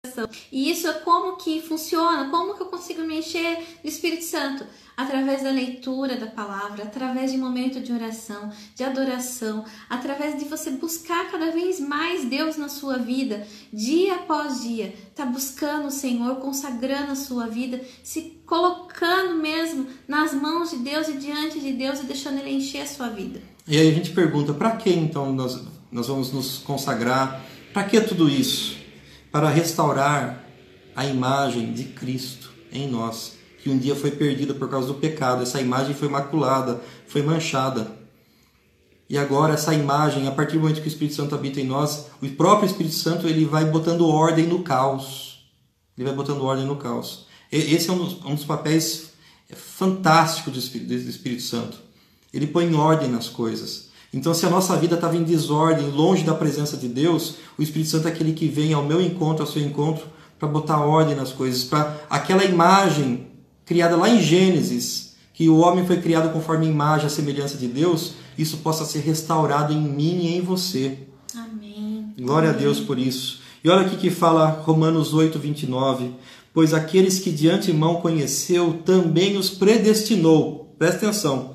E 0.51 0.71
isso 0.71 0.89
é 0.89 0.93
como 0.95 1.37
que 1.37 1.61
funciona, 1.61 2.31
como 2.31 2.55
que 2.55 2.63
eu 2.63 2.67
consigo 2.67 3.03
me 3.03 3.19
encher 3.19 3.59
do 3.83 3.89
Espírito 3.89 4.25
Santo? 4.25 4.65
através 4.99 5.45
da 5.45 5.51
leitura 5.51 6.17
da 6.17 6.27
palavra, 6.27 6.83
através 6.83 7.31
de 7.31 7.39
momento 7.39 7.79
de 7.79 7.93
oração, 7.93 8.51
de 8.75 8.83
adoração, 8.83 9.65
através 9.89 10.37
de 10.37 10.45
você 10.45 10.73
buscar 10.73 11.31
cada 11.31 11.53
vez 11.53 11.79
mais 11.79 12.25
Deus 12.25 12.57
na 12.57 12.69
sua 12.69 12.99
vida, 12.99 13.47
dia 13.73 14.17
após 14.17 14.61
dia, 14.65 14.93
tá 15.15 15.25
buscando 15.25 15.87
o 15.87 15.91
Senhor, 15.93 16.35
consagrando 16.37 17.13
a 17.13 17.15
sua 17.15 17.47
vida, 17.47 17.81
se 18.03 18.41
colocando 18.45 19.41
mesmo 19.41 19.87
nas 20.09 20.35
mãos 20.35 20.73
de 20.73 20.79
Deus 20.79 21.07
e 21.07 21.13
diante 21.13 21.61
de 21.61 21.75
Deus 21.75 22.01
e 22.01 22.03
deixando 22.07 22.41
ele 22.41 22.57
encher 22.57 22.81
a 22.81 22.87
sua 22.87 23.09
vida. 23.09 23.41
E 23.69 23.79
aí 23.79 23.89
a 23.89 23.95
gente 23.95 24.11
pergunta, 24.11 24.53
para 24.53 24.73
que 24.73 24.91
então 24.91 25.33
nós, 25.33 25.63
nós 25.93 26.09
vamos 26.09 26.33
nos 26.33 26.59
consagrar? 26.59 27.41
Para 27.73 27.85
que 27.85 28.01
tudo 28.01 28.29
isso? 28.29 28.78
Para 29.31 29.49
restaurar 29.49 30.45
a 30.97 31.07
imagem 31.07 31.73
de 31.73 31.85
Cristo 31.85 32.53
em 32.73 32.89
nós 32.89 33.39
que 33.63 33.69
um 33.69 33.79
dia 33.79 33.95
foi 33.95 34.13
perdida 34.13 34.55
por 34.55 34.69
causa 34.69 34.89
do 34.89 34.95
pecado. 34.95 35.43
Essa 35.43 35.61
imagem 35.61 35.95
foi 35.95 36.09
maculada, 36.09 36.81
foi 37.07 37.23
manchada. 37.23 37.93
E 39.11 39.17
agora 39.17 39.55
essa 39.55 39.75
imagem, 39.75 40.27
a 40.29 40.31
partir 40.31 40.55
do 40.55 40.61
momento 40.61 40.81
que 40.81 40.87
o 40.87 40.89
Espírito 40.89 41.17
Santo 41.17 41.35
habita 41.35 41.61
em 41.61 41.67
nós, 41.67 42.07
o 42.23 42.29
próprio 42.31 42.67
Espírito 42.67 42.95
Santo 42.95 43.27
ele 43.27 43.45
vai 43.45 43.65
botando 43.65 44.07
ordem 44.07 44.47
no 44.47 44.63
caos. 44.63 45.51
Ele 45.97 46.07
vai 46.07 46.15
botando 46.15 46.45
ordem 46.45 46.67
no 46.67 46.77
caos. 46.77 47.27
Esse 47.51 47.89
é 47.89 47.93
um 47.93 47.99
dos, 47.99 48.25
um 48.25 48.35
dos 48.35 48.45
papéis 48.45 49.11
fantásticos 49.55 50.53
do 50.53 50.59
Espírito, 50.59 50.89
do 50.89 51.11
Espírito 51.11 51.43
Santo. 51.43 51.79
Ele 52.33 52.47
põe 52.47 52.73
ordem 52.75 53.11
nas 53.11 53.29
coisas. 53.29 53.88
Então, 54.13 54.33
se 54.33 54.47
a 54.47 54.51
nossa 54.51 54.77
vida 54.77 54.95
estava 54.95 55.17
em 55.17 55.23
desordem, 55.23 55.91
longe 55.91 56.25
da 56.25 56.35
presença 56.35 56.77
de 56.77 56.89
Deus, 56.89 57.37
o 57.59 57.63
Espírito 57.63 57.91
Santo 57.91 58.09
é 58.09 58.11
aquele 58.11 58.33
que 58.33 58.49
vem 58.49 58.73
ao 58.73 58.83
meu 58.83 59.01
encontro, 59.01 59.45
ao 59.45 59.51
seu 59.51 59.63
encontro, 59.63 60.07
para 60.39 60.49
botar 60.49 60.81
ordem 60.81 61.15
nas 61.15 61.33
coisas, 61.33 61.65
para 61.65 61.97
aquela 62.09 62.45
imagem 62.45 63.27
criada 63.67 63.97
lá 63.97 64.09
em 64.09 64.21
Gênesis, 64.21 65.15
que 65.35 65.49
o 65.49 65.59
homem 65.59 65.87
foi 65.87 66.01
criado 66.01 66.33
conforme 66.33 66.67
a 66.67 66.71
imagem 66.71 67.07
e 67.07 67.11
semelhança 67.11 67.59
de 67.59 67.69
Deus, 67.69 68.15
isso 68.37 68.59
possa 68.59 68.85
ser 68.85 69.01
restaurado 69.01 69.73
em 69.73 69.81
mim 69.81 70.23
e 70.23 70.37
em 70.37 70.41
você. 70.41 70.99
Amém. 71.35 72.15
Glória 72.19 72.49
Amém. 72.49 72.59
a 72.59 72.63
Deus 72.63 72.81
por 72.81 72.99
isso. 72.99 73.41
E 73.63 73.69
olha 73.69 73.87
aqui 73.87 73.97
que 73.97 74.11
fala 74.11 74.63
Romanos 74.65 75.13
8, 75.13 75.39
29. 75.39 76.13
Pois 76.55 76.73
aqueles 76.73 77.19
que 77.19 77.31
de 77.31 77.49
antemão 77.49 77.97
conheceu 77.97 78.81
também 78.85 79.37
os 79.37 79.51
predestinou, 79.51 80.75
presta 80.79 81.07
atenção, 81.07 81.55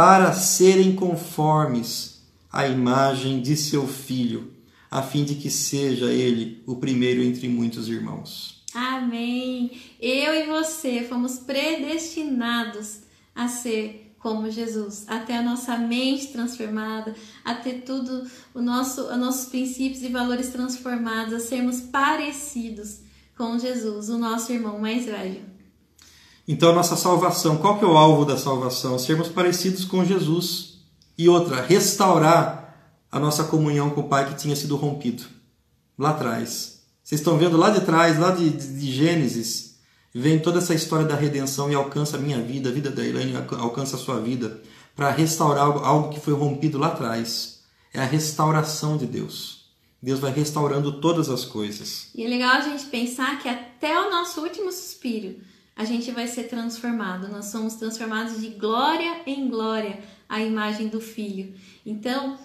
para 0.00 0.32
serem 0.32 0.96
conformes 0.96 2.22
à 2.50 2.66
imagem 2.66 3.42
de 3.42 3.54
seu 3.54 3.86
filho, 3.86 4.50
a 4.90 5.02
fim 5.02 5.24
de 5.24 5.34
que 5.34 5.50
seja 5.50 6.10
ele 6.10 6.62
o 6.66 6.76
primeiro 6.76 7.22
entre 7.22 7.46
muitos 7.50 7.86
irmãos. 7.86 8.64
Amém. 8.74 9.70
Eu 10.00 10.34
e 10.34 10.46
você 10.46 11.02
fomos 11.02 11.40
predestinados 11.40 13.00
a 13.34 13.46
ser 13.46 14.14
como 14.18 14.50
Jesus, 14.50 15.04
a 15.06 15.18
ter 15.18 15.34
a 15.34 15.42
nossa 15.42 15.76
mente 15.76 16.28
transformada, 16.28 17.14
a 17.44 17.54
ter 17.56 17.82
tudo 17.82 18.26
o 18.54 18.62
nosso, 18.62 19.02
os 19.02 19.18
nossos 19.18 19.50
princípios 19.50 20.02
e 20.02 20.08
valores 20.08 20.48
transformados, 20.48 21.34
a 21.34 21.40
sermos 21.40 21.78
parecidos 21.78 23.00
com 23.36 23.58
Jesus, 23.58 24.08
o 24.08 24.16
nosso 24.16 24.50
irmão 24.50 24.78
mais 24.78 25.04
velho. 25.04 25.59
Então, 26.52 26.74
nossa 26.74 26.96
salvação, 26.96 27.58
qual 27.58 27.78
que 27.78 27.84
é 27.84 27.86
o 27.86 27.96
alvo 27.96 28.24
da 28.24 28.36
salvação? 28.36 28.98
Sermos 28.98 29.28
parecidos 29.28 29.84
com 29.84 30.04
Jesus. 30.04 30.80
E 31.16 31.28
outra, 31.28 31.62
restaurar 31.62 32.76
a 33.08 33.20
nossa 33.20 33.44
comunhão 33.44 33.90
com 33.90 34.00
o 34.00 34.08
Pai 34.08 34.28
que 34.28 34.34
tinha 34.34 34.56
sido 34.56 34.74
rompido 34.74 35.22
lá 35.96 36.10
atrás. 36.10 36.82
Vocês 37.04 37.20
estão 37.20 37.38
vendo 37.38 37.56
lá 37.56 37.70
de 37.70 37.82
trás, 37.82 38.18
lá 38.18 38.32
de, 38.32 38.50
de, 38.50 38.90
Gênesis, 38.90 39.76
vem 40.12 40.40
toda 40.40 40.58
essa 40.58 40.74
história 40.74 41.06
da 41.06 41.14
redenção 41.14 41.70
e 41.70 41.74
alcança 41.76 42.16
a 42.16 42.20
minha 42.20 42.42
vida, 42.42 42.68
a 42.68 42.72
vida 42.72 42.90
da 42.90 43.06
Elaine 43.06 43.36
alcança 43.36 43.94
a 43.94 44.00
sua 44.00 44.18
vida, 44.18 44.60
para 44.96 45.08
restaurar 45.12 45.66
algo 45.66 46.08
que 46.08 46.18
foi 46.18 46.34
rompido 46.34 46.78
lá 46.78 46.88
atrás. 46.88 47.60
É 47.94 48.00
a 48.00 48.04
restauração 48.04 48.96
de 48.96 49.06
Deus. 49.06 49.66
Deus 50.02 50.18
vai 50.18 50.32
restaurando 50.32 51.00
todas 51.00 51.28
as 51.28 51.44
coisas. 51.44 52.08
E 52.12 52.24
é 52.24 52.28
legal 52.28 52.56
a 52.56 52.60
gente 52.60 52.86
pensar 52.86 53.38
que 53.38 53.48
até 53.48 54.00
o 54.00 54.10
nosso 54.10 54.40
último 54.40 54.72
suspiro 54.72 55.48
a 55.80 55.84
gente 55.84 56.10
vai 56.10 56.28
ser 56.28 56.44
transformado. 56.44 57.28
Nós 57.28 57.46
somos 57.46 57.74
transformados 57.74 58.38
de 58.38 58.48
glória 58.48 59.22
em 59.26 59.48
glória 59.48 59.98
à 60.28 60.42
imagem 60.42 60.88
do 60.88 61.00
Filho. 61.00 61.54
Então, 61.86 62.36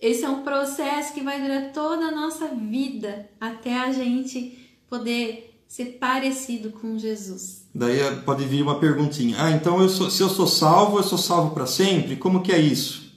esse 0.00 0.24
é 0.24 0.28
um 0.30 0.42
processo 0.42 1.12
que 1.12 1.20
vai 1.20 1.38
durar 1.42 1.70
toda 1.74 2.06
a 2.06 2.10
nossa 2.10 2.48
vida 2.48 3.28
até 3.38 3.78
a 3.78 3.92
gente 3.92 4.58
poder 4.88 5.54
ser 5.68 5.98
parecido 6.00 6.70
com 6.70 6.96
Jesus. 6.96 7.66
Daí 7.74 8.00
eh, 8.00 8.10
pode 8.24 8.46
vir 8.46 8.62
uma 8.62 8.80
perguntinha: 8.80 9.36
ah, 9.38 9.50
então 9.50 9.78
eu 9.82 9.90
sou, 9.90 10.10
se 10.10 10.22
eu 10.22 10.30
sou 10.30 10.46
salvo, 10.46 10.98
eu 10.98 11.02
sou 11.02 11.18
salvo 11.18 11.54
para 11.54 11.66
sempre? 11.66 12.16
Como 12.16 12.42
que 12.42 12.52
é 12.52 12.58
isso? 12.58 13.12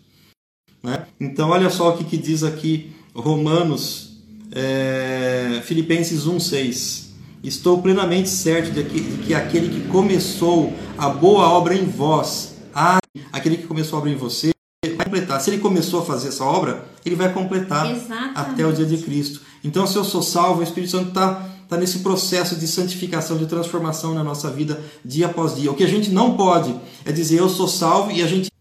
Né? 0.84 1.08
Então 1.18 1.51
olha 1.51 1.70
só 1.70 1.91
o 1.91 1.97
que, 1.97 2.03
que 2.03 2.18
diz 2.18 2.43
aqui 2.43 2.93
Romanos, 3.14 4.18
é, 4.51 5.62
Filipenses 5.64 6.26
1,6. 6.26 7.05
Estou 7.48 7.82
plenamente 7.82 8.28
certo 8.28 8.72
de 8.72 8.84
que, 8.84 9.00
de 9.00 9.24
que 9.24 9.34
aquele 9.34 9.70
que 9.70 9.88
começou 9.88 10.74
a 10.98 11.10
boa 11.10 11.48
obra 11.50 11.76
em 11.76 11.86
vós, 11.86 12.56
ah, 12.74 12.98
aquele 13.32 13.58
que 13.58 13.68
começou 13.68 13.98
a 13.98 14.00
obra 14.00 14.12
em 14.12 14.16
você, 14.16 14.50
vai 14.96 15.06
completar. 15.06 15.39
Se 15.39 15.52
ele 15.52 15.60
começou 15.60 16.02
a 16.02 16.06
fazer 16.06 16.30
essa 16.30 16.43
obra, 16.43 16.86
ele 17.06 17.16
vai 17.16 17.32
completar 17.32 17.91
Exatamente. 17.91 18.32
até 18.36 18.66
o 18.66 18.74
dia 18.74 18.86
de 18.86 18.98
Cristo. 18.98 19.41
Então, 19.64 19.86
se 19.86 19.96
eu 19.96 20.04
sou 20.04 20.24
salvo, 20.24 20.62
o 20.62 20.64
Espírito 20.64 20.91
Santo 20.91 21.10
está 21.10 21.52
está 21.66 21.78
nesse 21.78 22.00
processo 22.00 22.56
de 22.56 22.68
santificação, 22.68 23.38
de 23.38 23.48
transformação 23.48 24.14
na 24.14 24.24
nossa 24.24 24.52
vida 24.52 24.84
dia 25.04 25.26
após 25.26 25.56
dia. 25.56 25.72
O 25.72 25.76
que 25.76 25.84
a 25.84 25.88
gente 25.88 26.12
não 26.12 26.38
pode 26.38 26.80
é 27.04 27.12
dizer 27.12 27.39
eu 27.39 27.50
sou 27.50 27.68
salvo 27.68 28.12
e 28.12 28.22
a 28.22 28.28
gente. 28.28 28.52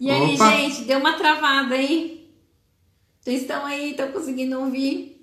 E 0.00 0.10
aí, 0.10 0.34
Opa. 0.34 0.50
gente, 0.52 0.84
deu 0.84 0.98
uma 0.98 1.12
travada 1.14 1.74
aí? 1.74 2.30
Vocês 3.20 3.42
estão 3.42 3.64
aí? 3.64 3.90
Estão 3.90 4.10
conseguindo 4.10 4.58
ouvir? 4.58 5.13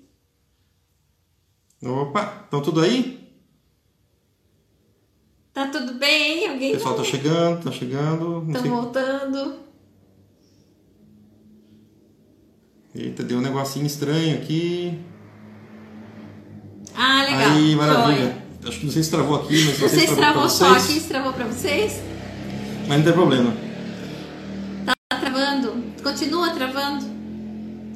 Opa, 1.84 2.42
estão 2.44 2.62
tudo 2.62 2.82
aí? 2.82 3.20
Tá 5.54 5.68
tudo 5.68 5.96
bem? 5.96 6.48
Alguém? 6.48 6.72
O 6.72 6.74
pessoal 6.76 6.96
tá 6.96 7.04
chegando, 7.04 7.64
tá 7.64 7.72
chegando. 7.72 8.46
Estão 8.48 8.70
voltando. 8.70 9.56
Eita, 12.94 13.24
deu 13.24 13.40
um 13.40 13.42
negocinho 13.42 13.86
estranho 13.86 14.38
aqui. 14.38 15.00
Ah, 16.96 17.24
legal. 17.24 17.52
Aí, 17.52 17.76
maravilha. 17.76 18.18
Joia. 18.18 18.42
Acho 18.68 18.80
que 18.80 18.86
não 18.86 18.94
sei 18.94 19.04
se 19.04 19.10
travou 19.10 19.38
aqui, 19.38 19.66
mas 19.66 19.80
não 19.80 19.90
sei 19.90 20.08
se 20.08 20.16
travou 20.16 20.50
só 20.50 20.74
aqui, 20.74 21.00
se 21.00 21.08
travou 21.08 21.34
pra 21.34 21.48
vocês. 21.48 22.00
Mas 22.88 22.98
não 22.98 23.06
tem 23.06 23.14
problema. 23.14 23.54
Tá 24.86 24.94
travando? 25.20 25.84
Continua 26.04 26.52
travando? 26.52 27.06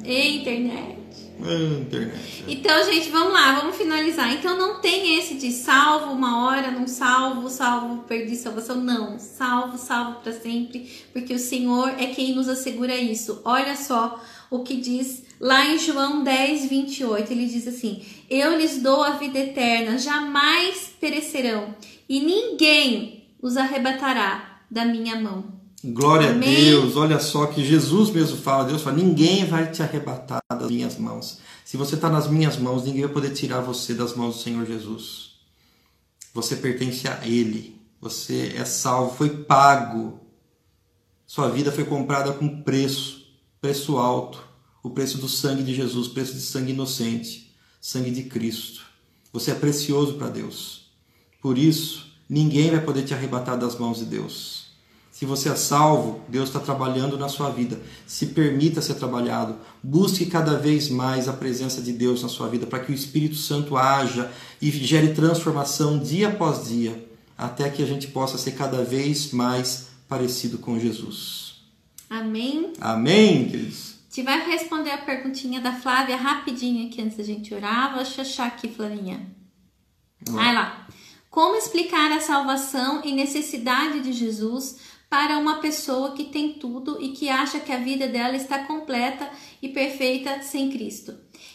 Ei, 0.04 0.40
internet. 0.40 0.95
É, 1.44 1.80
internet. 1.80 2.44
Então, 2.48 2.84
gente, 2.84 3.10
vamos 3.10 3.32
lá, 3.32 3.60
vamos 3.60 3.76
finalizar. 3.76 4.32
Então, 4.32 4.56
não 4.56 4.80
tem 4.80 5.18
esse 5.18 5.34
de 5.34 5.52
salvo 5.52 6.12
uma 6.12 6.46
hora, 6.46 6.70
não 6.70 6.86
salvo, 6.86 7.48
salvo, 7.50 8.02
perdi 8.04 8.36
salvação. 8.36 8.76
Não, 8.76 9.18
salvo, 9.18 9.76
salvo 9.76 10.20
para 10.20 10.32
sempre, 10.32 10.90
porque 11.12 11.34
o 11.34 11.38
Senhor 11.38 11.90
é 11.98 12.06
quem 12.06 12.34
nos 12.34 12.48
assegura 12.48 12.96
isso. 12.96 13.40
Olha 13.44 13.76
só 13.76 14.20
o 14.50 14.60
que 14.60 14.76
diz 14.76 15.24
lá 15.40 15.66
em 15.66 15.78
João 15.78 16.24
10, 16.24 16.68
28. 16.68 17.32
Ele 17.32 17.46
diz 17.46 17.68
assim: 17.68 18.02
Eu 18.30 18.56
lhes 18.56 18.80
dou 18.80 19.02
a 19.02 19.10
vida 19.10 19.38
eterna, 19.38 19.98
jamais 19.98 20.90
perecerão, 21.00 21.74
e 22.08 22.20
ninguém 22.20 23.28
os 23.42 23.56
arrebatará 23.56 24.60
da 24.70 24.84
minha 24.84 25.20
mão. 25.20 25.56
Glória 25.84 26.30
Amém. 26.30 26.48
a 26.48 26.60
Deus. 26.60 26.96
Olha 26.96 27.20
só 27.20 27.46
que 27.46 27.64
Jesus 27.64 28.10
mesmo 28.10 28.36
fala. 28.38 28.64
Deus 28.64 28.82
fala: 28.82 28.96
ninguém 28.96 29.44
vai 29.44 29.70
te 29.70 29.82
arrebatar 29.82 30.40
das 30.56 30.70
minhas 30.70 30.98
mãos. 30.98 31.38
Se 31.64 31.76
você 31.76 31.94
está 31.94 32.08
nas 32.08 32.28
minhas 32.28 32.56
mãos, 32.56 32.84
ninguém 32.84 33.02
vai 33.02 33.12
poder 33.12 33.30
tirar 33.30 33.60
você 33.60 33.94
das 33.94 34.14
mãos 34.14 34.36
do 34.36 34.42
Senhor 34.42 34.66
Jesus. 34.66 35.36
Você 36.34 36.56
pertence 36.56 37.08
a 37.08 37.26
Ele. 37.26 37.80
Você 38.00 38.54
é 38.56 38.64
salvo, 38.64 39.16
foi 39.16 39.30
pago. 39.30 40.20
Sua 41.26 41.48
vida 41.48 41.72
foi 41.72 41.84
comprada 41.84 42.32
com 42.32 42.62
preço, 42.62 43.26
preço 43.60 43.96
alto, 43.96 44.42
o 44.82 44.90
preço 44.90 45.18
do 45.18 45.28
sangue 45.28 45.62
de 45.62 45.74
Jesus, 45.74 46.06
preço 46.06 46.34
de 46.34 46.40
sangue 46.40 46.72
inocente, 46.72 47.52
sangue 47.80 48.10
de 48.10 48.24
Cristo. 48.24 48.82
Você 49.32 49.50
é 49.50 49.54
precioso 49.54 50.14
para 50.14 50.28
Deus. 50.28 50.90
Por 51.42 51.58
isso, 51.58 52.06
ninguém 52.28 52.70
vai 52.70 52.80
poder 52.80 53.02
te 53.02 53.12
arrebatar 53.12 53.58
das 53.58 53.76
mãos 53.76 53.98
de 53.98 54.04
Deus. 54.04 54.55
Se 55.16 55.24
você 55.24 55.48
é 55.48 55.56
salvo, 55.56 56.20
Deus 56.28 56.50
está 56.50 56.60
trabalhando 56.60 57.16
na 57.16 57.26
sua 57.26 57.48
vida. 57.48 57.80
Se 58.06 58.26
permita 58.26 58.82
ser 58.82 58.96
trabalhado. 58.96 59.56
Busque 59.82 60.26
cada 60.26 60.58
vez 60.58 60.90
mais 60.90 61.26
a 61.26 61.32
presença 61.32 61.80
de 61.80 61.90
Deus 61.90 62.22
na 62.22 62.28
sua 62.28 62.48
vida 62.48 62.66
para 62.66 62.80
que 62.80 62.92
o 62.92 62.94
Espírito 62.94 63.34
Santo 63.34 63.78
haja 63.78 64.30
e 64.60 64.70
gere 64.70 65.14
transformação 65.14 65.98
dia 65.98 66.28
após 66.28 66.68
dia, 66.68 67.08
até 67.34 67.70
que 67.70 67.82
a 67.82 67.86
gente 67.86 68.08
possa 68.08 68.36
ser 68.36 68.56
cada 68.56 68.84
vez 68.84 69.32
mais 69.32 69.88
parecido 70.06 70.58
com 70.58 70.78
Jesus. 70.78 71.62
Amém. 72.10 72.74
Amém, 72.78 73.48
queridos. 73.48 73.94
Te 74.10 74.22
vai 74.22 74.46
responder 74.46 74.90
a 74.90 74.98
perguntinha 74.98 75.62
da 75.62 75.72
Flávia 75.72 76.18
rapidinho 76.18 76.88
aqui 76.88 77.00
antes 77.00 77.16
da 77.16 77.24
gente 77.24 77.54
orar. 77.54 77.92
Vou 77.92 78.02
achar 78.02 78.48
aqui, 78.48 78.68
Flavinha. 78.68 79.26
Vai 80.28 80.54
lá. 80.54 80.86
Como 81.30 81.56
explicar 81.56 82.12
a 82.12 82.20
salvação 82.20 83.02
e 83.02 83.12
necessidade 83.12 84.00
de 84.00 84.12
Jesus 84.12 84.76
para 85.08 85.38
uma 85.38 85.60
pessoa 85.60 86.12
que 86.12 86.24
tem 86.24 86.54
tudo 86.54 87.00
e 87.00 87.10
que 87.10 87.28
acha 87.28 87.60
que 87.60 87.72
a 87.72 87.78
vida 87.78 88.08
dela 88.08 88.36
está 88.36 88.60
completa 88.60 89.28
e 89.62 89.68
perfeita 89.68 90.42
sem 90.42 90.70
Cristo. 90.70 91.14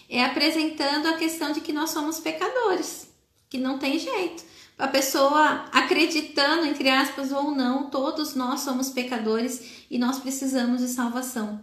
É 0.09 0.23
apresentando 0.23 1.07
a 1.07 1.17
questão 1.17 1.51
de 1.51 1.61
que 1.61 1.73
nós 1.73 1.89
somos 1.89 2.19
pecadores, 2.19 3.09
que 3.49 3.57
não 3.57 3.77
tem 3.77 3.99
jeito. 3.99 4.43
A 4.77 4.87
pessoa 4.87 5.65
acreditando, 5.71 6.65
entre 6.65 6.89
aspas, 6.89 7.31
ou 7.31 7.51
não, 7.51 7.89
todos 7.89 8.33
nós 8.33 8.61
somos 8.61 8.89
pecadores 8.89 9.61
e 9.91 9.99
nós 9.99 10.19
precisamos 10.19 10.81
de 10.81 10.87
salvação. 10.87 11.61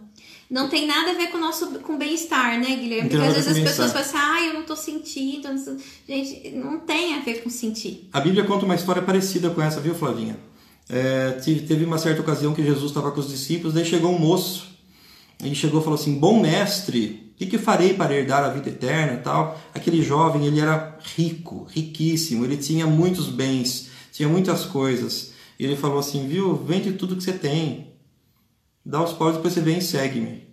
Não 0.49 0.67
tem 0.67 0.87
nada 0.87 1.11
a 1.11 1.13
ver 1.13 1.27
com 1.27 1.37
o 1.37 1.41
nosso 1.41 1.79
com 1.79 1.97
bem-estar, 1.97 2.59
né, 2.59 2.75
Guilherme? 2.75 3.09
Porque 3.09 3.23
às 3.23 3.35
vezes 3.35 3.57
as 3.57 3.59
pessoas 3.59 3.91
falam 3.91 4.07
assim, 4.07 4.17
ah, 4.17 4.47
eu 4.47 4.53
não 4.55 4.63
tô 4.63 4.75
sentindo. 4.75 5.47
Gente, 6.07 6.49
não 6.51 6.79
tem 6.79 7.15
a 7.15 7.19
ver 7.19 7.43
com 7.43 7.49
sentir. 7.49 8.09
A 8.11 8.19
Bíblia 8.19 8.45
conta 8.45 8.65
uma 8.65 8.73
história 8.73 9.01
parecida 9.01 9.49
com 9.49 9.61
essa, 9.61 9.79
viu, 9.79 9.93
Flavinha? 9.93 10.39
É, 10.91 11.33
teve 11.33 11.85
uma 11.85 11.99
certa 11.99 12.21
ocasião 12.21 12.53
que 12.53 12.63
Jesus 12.63 12.89
estava 12.89 13.11
com 13.11 13.19
os 13.19 13.29
discípulos, 13.29 13.75
daí 13.75 13.85
chegou 13.85 14.11
um 14.11 14.17
moço. 14.17 14.67
Ele 15.39 15.53
chegou 15.53 15.79
e 15.79 15.83
falou 15.83 15.99
assim: 15.99 16.19
Bom 16.19 16.41
mestre, 16.41 17.31
o 17.33 17.37
que, 17.37 17.45
que 17.45 17.57
farei 17.59 17.93
para 17.93 18.13
herdar 18.13 18.43
a 18.43 18.49
vida 18.49 18.69
eterna 18.69 19.21
tal? 19.21 19.59
Aquele 19.73 20.01
jovem, 20.01 20.47
ele 20.47 20.59
era 20.59 20.97
rico, 21.15 21.67
riquíssimo, 21.69 22.43
ele 22.43 22.57
tinha 22.57 22.87
muitos 22.87 23.29
bens, 23.29 23.91
tinha 24.11 24.27
muitas 24.27 24.65
coisas. 24.65 25.33
E 25.59 25.63
ele 25.63 25.77
falou 25.77 25.99
assim: 25.99 26.27
Viu, 26.27 26.55
vende 26.55 26.93
tudo 26.93 27.15
que 27.15 27.23
você 27.23 27.33
tem, 27.33 27.93
dá 28.83 29.03
os 29.03 29.13
pobres, 29.13 29.37
depois 29.37 29.53
você 29.53 29.61
vem 29.61 29.77
e 29.77 29.83
segue-me. 29.83 30.49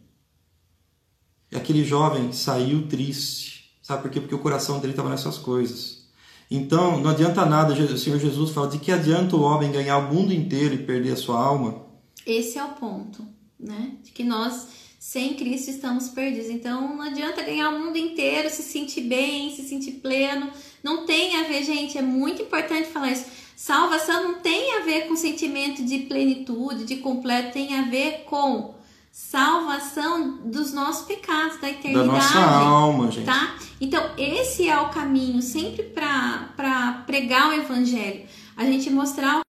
E 1.51 1.57
aquele 1.57 1.83
jovem 1.83 2.33
saiu 2.33 2.87
triste. 2.89 3.71
Sabe 3.81 4.03
por 4.03 4.11
quê? 4.11 4.21
Porque 4.21 4.35
o 4.35 4.41
coração 4.41 4.81
dele 4.81 4.93
estava 4.93 5.09
nessas 5.09 5.39
coisas. 5.39 6.06
Então, 6.51 7.01
não 7.01 7.11
adianta 7.11 7.45
nada, 7.45 7.75
o 7.75 7.99
Senhor 7.99 8.19
Jesus 8.21 8.51
fala, 8.51 8.69
de 8.69 8.79
que 8.79 8.93
adianta 8.93 9.35
o 9.35 9.43
homem 9.43 9.73
ganhar 9.73 9.99
o 9.99 10.15
mundo 10.15 10.33
inteiro 10.33 10.75
e 10.75 10.85
perder 10.85 11.13
a 11.13 11.17
sua 11.17 11.41
alma? 11.41 11.85
Esse 12.25 12.59
é 12.59 12.65
o 12.65 12.71
ponto, 12.71 13.25
né? 13.59 13.93
De 14.05 14.13
que 14.13 14.23
nós, 14.23 14.69
sem 14.99 15.35
Cristo, 15.35 15.71
estamos 15.71 16.09
perdidos. 16.09 16.49
Então, 16.49 16.97
não 16.97 17.03
adianta 17.03 17.43
ganhar 17.43 17.71
o 17.71 17.81
mundo 17.81 17.99
inteiro, 17.99 18.49
se 18.49 18.63
sentir 18.63 19.03
bem, 19.03 19.55
se 19.55 19.63
sentir 19.63 19.93
pleno. 19.93 20.51
Não 20.83 21.05
tem 21.05 21.37
a 21.37 21.45
ver, 21.45 21.65
gente, 21.65 21.99
é 21.99 22.03
muito 22.03 22.43
importante 22.43 22.89
falar 22.89 23.11
isso. 23.11 23.27
Salvação 23.57 24.23
não 24.23 24.35
tem 24.41 24.77
a 24.77 24.81
ver 24.81 25.09
com 25.09 25.17
sentimento 25.17 25.85
de 25.85 26.01
plenitude, 26.01 26.85
de 26.85 26.97
completo, 26.97 27.55
tem 27.55 27.75
a 27.75 27.83
ver 27.83 28.25
com 28.25 28.76
salvação 29.17 30.37
dos 30.51 30.75
nossos 30.75 31.07
pecados, 31.07 31.59
da 31.59 31.71
eternidade. 31.71 32.07
Da 32.07 32.13
nossa 32.13 32.39
alma, 32.39 33.11
gente. 33.11 33.25
Tá? 33.25 33.57
Então, 33.81 34.15
esse 34.19 34.69
é 34.69 34.79
o 34.79 34.91
caminho 34.91 35.41
sempre 35.41 35.85
para 35.85 37.03
pregar 37.07 37.49
o 37.49 37.53
evangelho. 37.55 38.29
A 38.55 38.65
gente 38.65 38.91
mostrar 38.91 39.41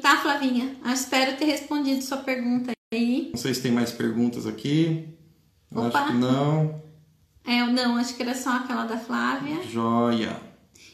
Tá, 0.00 0.16
Flavinha? 0.16 0.76
Eu 0.84 0.92
espero 0.92 1.36
ter 1.36 1.44
respondido 1.44 2.02
sua 2.02 2.18
pergunta 2.18 2.72
aí. 2.92 3.30
Não 3.32 3.38
sei 3.38 3.52
se 3.52 3.62
tem 3.62 3.72
mais 3.72 3.92
perguntas 3.92 4.46
aqui. 4.46 5.08
Opa. 5.70 5.98
Acho 5.98 6.12
que 6.12 6.18
não. 6.18 6.82
É, 7.44 7.66
não, 7.66 7.96
acho 7.96 8.16
que 8.16 8.22
era 8.22 8.34
só 8.34 8.56
aquela 8.56 8.84
da 8.84 8.96
Flávia. 8.96 9.62
Joia. 9.64 10.51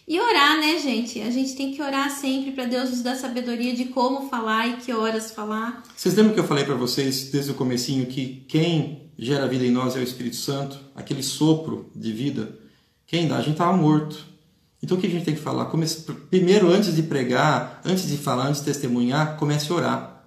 E 0.09 0.19
orar, 0.19 0.59
né, 0.59 0.79
gente? 0.79 1.21
A 1.21 1.31
gente 1.31 1.55
tem 1.55 1.71
que 1.71 1.83
orar 1.83 2.11
sempre 2.11 2.53
para 2.53 2.65
Deus 2.65 2.89
nos 2.89 3.03
dar 3.03 3.15
sabedoria 3.15 3.75
de 3.75 3.85
como 3.85 4.31
falar 4.31 4.67
e 4.67 4.77
que 4.79 4.91
horas 4.91 5.33
falar. 5.33 5.83
Vocês 5.95 6.15
lembram 6.15 6.33
que 6.33 6.41
eu 6.41 6.45
falei 6.45 6.65
para 6.65 6.75
vocês 6.75 7.25
desde 7.25 7.51
o 7.51 7.55
comecinho 7.55 8.07
que 8.07 8.43
quem 8.49 9.11
gera 9.19 9.47
vida 9.47 9.67
em 9.67 9.71
nós 9.71 9.97
é 9.97 9.99
o 9.99 10.03
Espírito 10.03 10.37
Santo, 10.37 10.79
aquele 10.97 11.23
sopro 11.23 11.91
de 11.95 12.11
vida. 12.11 12.59
Quem 13.07 13.29
dá? 13.29 13.37
A 13.37 13.41
gente 13.41 13.53
estava 13.53 13.77
morto. 13.77 14.25
Então 14.83 14.97
o 14.97 15.01
que 15.01 15.07
a 15.07 15.11
gente 15.11 15.27
tem 15.27 15.35
que 15.35 15.43
falar? 15.43 15.67
Comece... 15.67 16.01
Primeiro, 16.31 16.73
antes 16.73 16.97
de 16.97 17.03
pregar, 17.03 17.83
antes 17.85 18.09
de 18.09 18.17
falar, 18.17 18.47
antes 18.47 18.63
de 18.63 18.67
testemunhar, 18.67 19.37
comece 19.37 19.71
a 19.71 19.75
orar. 19.75 20.25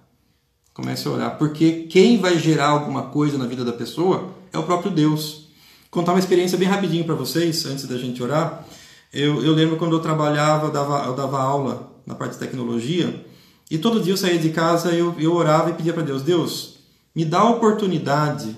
Comece 0.72 1.08
a 1.08 1.10
orar, 1.10 1.38
porque 1.38 1.88
quem 1.90 2.18
vai 2.18 2.38
gerar 2.38 2.68
alguma 2.68 3.08
coisa 3.08 3.36
na 3.36 3.46
vida 3.46 3.64
da 3.64 3.72
pessoa 3.72 4.32
é 4.52 4.58
o 4.58 4.62
próprio 4.62 4.92
Deus. 4.92 5.48
Contar 5.90 6.12
uma 6.12 6.20
experiência 6.20 6.56
bem 6.56 6.68
rapidinho 6.68 7.04
para 7.04 7.16
vocês, 7.16 7.66
antes 7.66 7.84
da 7.88 7.98
gente 7.98 8.22
orar. 8.22 8.64
Eu, 9.12 9.44
eu 9.44 9.52
lembro 9.52 9.76
quando 9.76 9.94
eu 9.94 10.00
trabalhava, 10.00 10.66
eu 10.66 10.70
dava, 10.70 11.04
eu 11.06 11.14
dava 11.14 11.40
aula 11.40 11.92
na 12.06 12.14
parte 12.14 12.32
de 12.32 12.38
tecnologia, 12.38 13.26
e 13.70 13.78
todo 13.78 14.00
dia 14.00 14.12
eu 14.12 14.16
saía 14.16 14.38
de 14.38 14.50
casa 14.50 14.92
eu, 14.92 15.14
eu 15.18 15.34
orava 15.34 15.70
e 15.70 15.74
pedia 15.74 15.92
para 15.92 16.02
Deus: 16.02 16.22
Deus, 16.22 16.78
me 17.14 17.24
dá 17.24 17.40
a 17.40 17.50
oportunidade, 17.50 18.56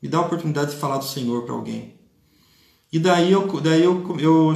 me 0.00 0.08
dá 0.08 0.18
a 0.18 0.22
oportunidade 0.22 0.72
de 0.72 0.76
falar 0.76 0.98
do 0.98 1.04
Senhor 1.04 1.42
para 1.42 1.54
alguém. 1.54 1.94
E 2.92 2.98
daí 2.98 3.32
eu, 3.32 3.46
daí 3.60 3.82
eu, 3.82 4.16
eu 4.20 4.54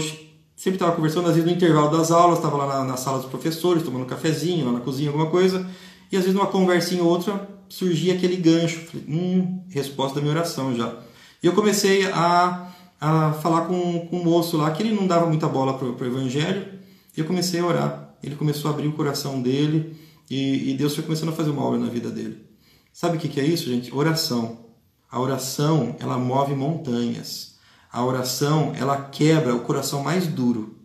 sempre 0.55 0.77
estava 0.77 0.95
conversando, 0.95 1.29
às 1.29 1.35
vezes 1.35 1.49
no 1.49 1.57
intervalo 1.57 1.97
das 1.97 2.13
aulas, 2.13 2.39
estava 2.39 2.57
lá 2.57 2.67
na, 2.67 2.85
na, 2.85 2.97
sala 2.97 3.19
dos 3.19 3.29
professores, 3.29 3.83
tomando 3.83 4.05
um 4.05 4.09
cafezinho, 4.09 4.67
lá 4.67 4.73
na 4.73 4.81
cozinha, 4.81 5.09
alguma 5.09 5.29
coisa, 5.29 5.69
e 6.13 6.17
às 6.17 6.23
vezes 6.23 6.35
numa 6.35 6.47
conversinha 6.47 7.03
ou 7.03 7.09
outra 7.09 7.49
surgia 7.69 8.15
aquele 8.15 8.37
gancho. 8.37 8.87
Falei, 8.87 9.07
hum, 9.09 9.65
resposta 9.69 10.15
da 10.17 10.21
minha 10.21 10.33
oração 10.33 10.75
já. 10.77 10.95
E 11.43 11.47
eu 11.47 11.53
comecei 11.53 12.07
a 12.07 12.68
a 13.01 13.33
falar 13.33 13.63
com, 13.63 14.07
com 14.09 14.19
um 14.19 14.25
moço 14.25 14.57
lá 14.57 14.71
que 14.71 14.83
ele 14.83 14.95
não 14.95 15.07
dava 15.07 15.27
muita 15.27 15.49
bola 15.49 15.77
para 15.79 15.87
o 15.87 16.07
evangelho. 16.07 16.79
E 17.17 17.21
eu 17.21 17.27
comecei 17.27 17.61
a 17.61 17.67
orar. 17.67 18.15
Ele 18.23 18.37
começou 18.37 18.71
a 18.71 18.75
abrir 18.75 18.89
o 18.89 18.93
coração 18.93 19.41
dele 19.41 19.97
e, 20.31 20.71
e 20.71 20.75
Deus 20.75 20.95
foi 20.95 21.05
começando 21.05 21.31
a 21.31 21.33
fazer 21.33 21.51
uma 21.51 21.63
obra 21.63 21.79
na 21.79 21.89
vida 21.89 22.11
dele. 22.11 22.45
Sabe 22.93 23.17
o 23.17 23.21
que, 23.21 23.29
que 23.29 23.41
é 23.41 23.45
isso, 23.45 23.67
gente? 23.67 23.95
Oração. 23.95 24.67
A 25.11 25.21
oração, 25.21 25.97
ela 26.01 26.19
move 26.19 26.55
montanhas. 26.55 27.57
A 27.91 28.05
oração, 28.05 28.73
ela 28.77 29.01
quebra 29.01 29.55
o 29.55 29.61
coração 29.61 30.03
mais 30.03 30.27
duro. 30.27 30.77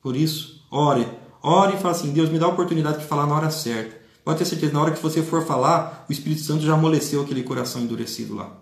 Por 0.00 0.14
isso, 0.14 0.66
ore. 0.70 1.08
Ore 1.42 1.74
e 1.74 1.78
fala 1.78 1.90
assim: 1.92 2.12
Deus, 2.12 2.30
me 2.30 2.38
dá 2.38 2.46
a 2.46 2.50
oportunidade 2.50 2.98
de 2.98 3.06
falar 3.06 3.26
na 3.26 3.34
hora 3.34 3.50
certa. 3.50 4.04
Pode 4.24 4.38
ter 4.38 4.44
certeza, 4.44 4.72
na 4.72 4.80
hora 4.80 4.92
que 4.92 5.02
você 5.02 5.22
for 5.22 5.44
falar, 5.44 6.06
o 6.08 6.12
Espírito 6.12 6.40
Santo 6.40 6.62
já 6.64 6.72
amoleceu 6.72 7.20
aquele 7.20 7.42
coração 7.42 7.82
endurecido 7.82 8.34
lá. 8.34 8.56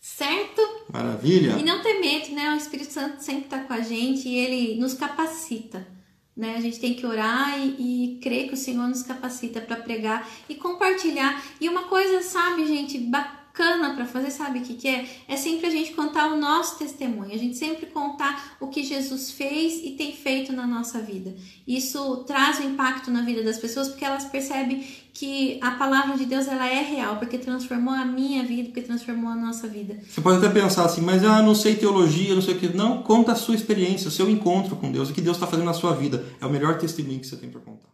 Certo? 0.00 0.61
Maravilha? 0.92 1.56
E 1.58 1.62
não 1.62 1.82
ter 1.82 2.00
medo, 2.00 2.34
né? 2.34 2.52
O 2.52 2.56
Espírito 2.56 2.92
Santo 2.92 3.22
sempre 3.22 3.44
está 3.44 3.60
com 3.60 3.72
a 3.72 3.80
gente 3.80 4.28
e 4.28 4.36
ele 4.36 4.80
nos 4.80 4.94
capacita. 4.94 5.86
Né? 6.36 6.56
A 6.56 6.60
gente 6.60 6.80
tem 6.80 6.94
que 6.94 7.06
orar 7.06 7.58
e, 7.58 8.14
e 8.14 8.20
crer 8.20 8.48
que 8.48 8.54
o 8.54 8.56
Senhor 8.56 8.86
nos 8.88 9.02
capacita 9.02 9.60
para 9.60 9.76
pregar 9.76 10.28
e 10.48 10.54
compartilhar. 10.54 11.42
E 11.60 11.68
uma 11.68 11.84
coisa, 11.84 12.22
sabe, 12.22 12.66
gente, 12.66 12.98
bacana 13.52 13.94
para 13.94 14.06
fazer, 14.06 14.30
sabe 14.30 14.60
o 14.60 14.62
que, 14.62 14.74
que 14.74 14.88
é? 14.88 15.06
É 15.28 15.36
sempre 15.36 15.66
a 15.66 15.70
gente 15.70 15.92
contar 15.92 16.32
o 16.32 16.36
nosso 16.36 16.78
testemunho, 16.78 17.32
a 17.32 17.38
gente 17.38 17.56
sempre 17.56 17.86
contar 17.86 18.56
o 18.58 18.68
que 18.68 18.82
Jesus 18.82 19.30
fez 19.30 19.84
e 19.84 19.90
tem 19.90 20.12
feito 20.12 20.52
na 20.52 20.66
nossa 20.66 21.00
vida. 21.00 21.34
Isso 21.66 22.24
traz 22.26 22.58
um 22.60 22.70
impacto 22.70 23.10
na 23.10 23.20
vida 23.22 23.42
das 23.42 23.58
pessoas 23.58 23.88
porque 23.88 24.04
elas 24.04 24.24
percebem 24.24 24.84
que 25.12 25.58
a 25.60 25.72
palavra 25.72 26.16
de 26.16 26.24
Deus 26.24 26.48
ela 26.48 26.66
é 26.66 26.80
real, 26.80 27.16
porque 27.16 27.36
transformou 27.36 27.92
a 27.92 28.04
minha 28.04 28.42
vida, 28.42 28.70
porque 28.70 28.80
transformou 28.80 29.30
a 29.30 29.36
nossa 29.36 29.68
vida. 29.68 29.98
Você 30.08 30.22
pode 30.22 30.38
até 30.38 30.48
pensar 30.48 30.86
assim, 30.86 31.02
mas 31.02 31.22
ah, 31.22 31.42
não 31.42 31.54
sei 31.54 31.74
teologia, 31.74 32.34
não 32.34 32.40
sei 32.40 32.54
o 32.54 32.58
que. 32.58 32.68
Não, 32.68 33.02
conta 33.02 33.32
a 33.32 33.36
sua 33.36 33.54
experiência, 33.54 34.08
o 34.08 34.10
seu 34.10 34.30
encontro 34.30 34.74
com 34.76 34.90
Deus, 34.90 35.10
o 35.10 35.12
que 35.12 35.20
Deus 35.20 35.36
está 35.36 35.46
fazendo 35.46 35.66
na 35.66 35.74
sua 35.74 35.94
vida. 35.94 36.24
É 36.40 36.46
o 36.46 36.50
melhor 36.50 36.78
testemunho 36.78 37.20
que 37.20 37.26
você 37.26 37.36
tem 37.36 37.50
para 37.50 37.60
contar. 37.60 37.91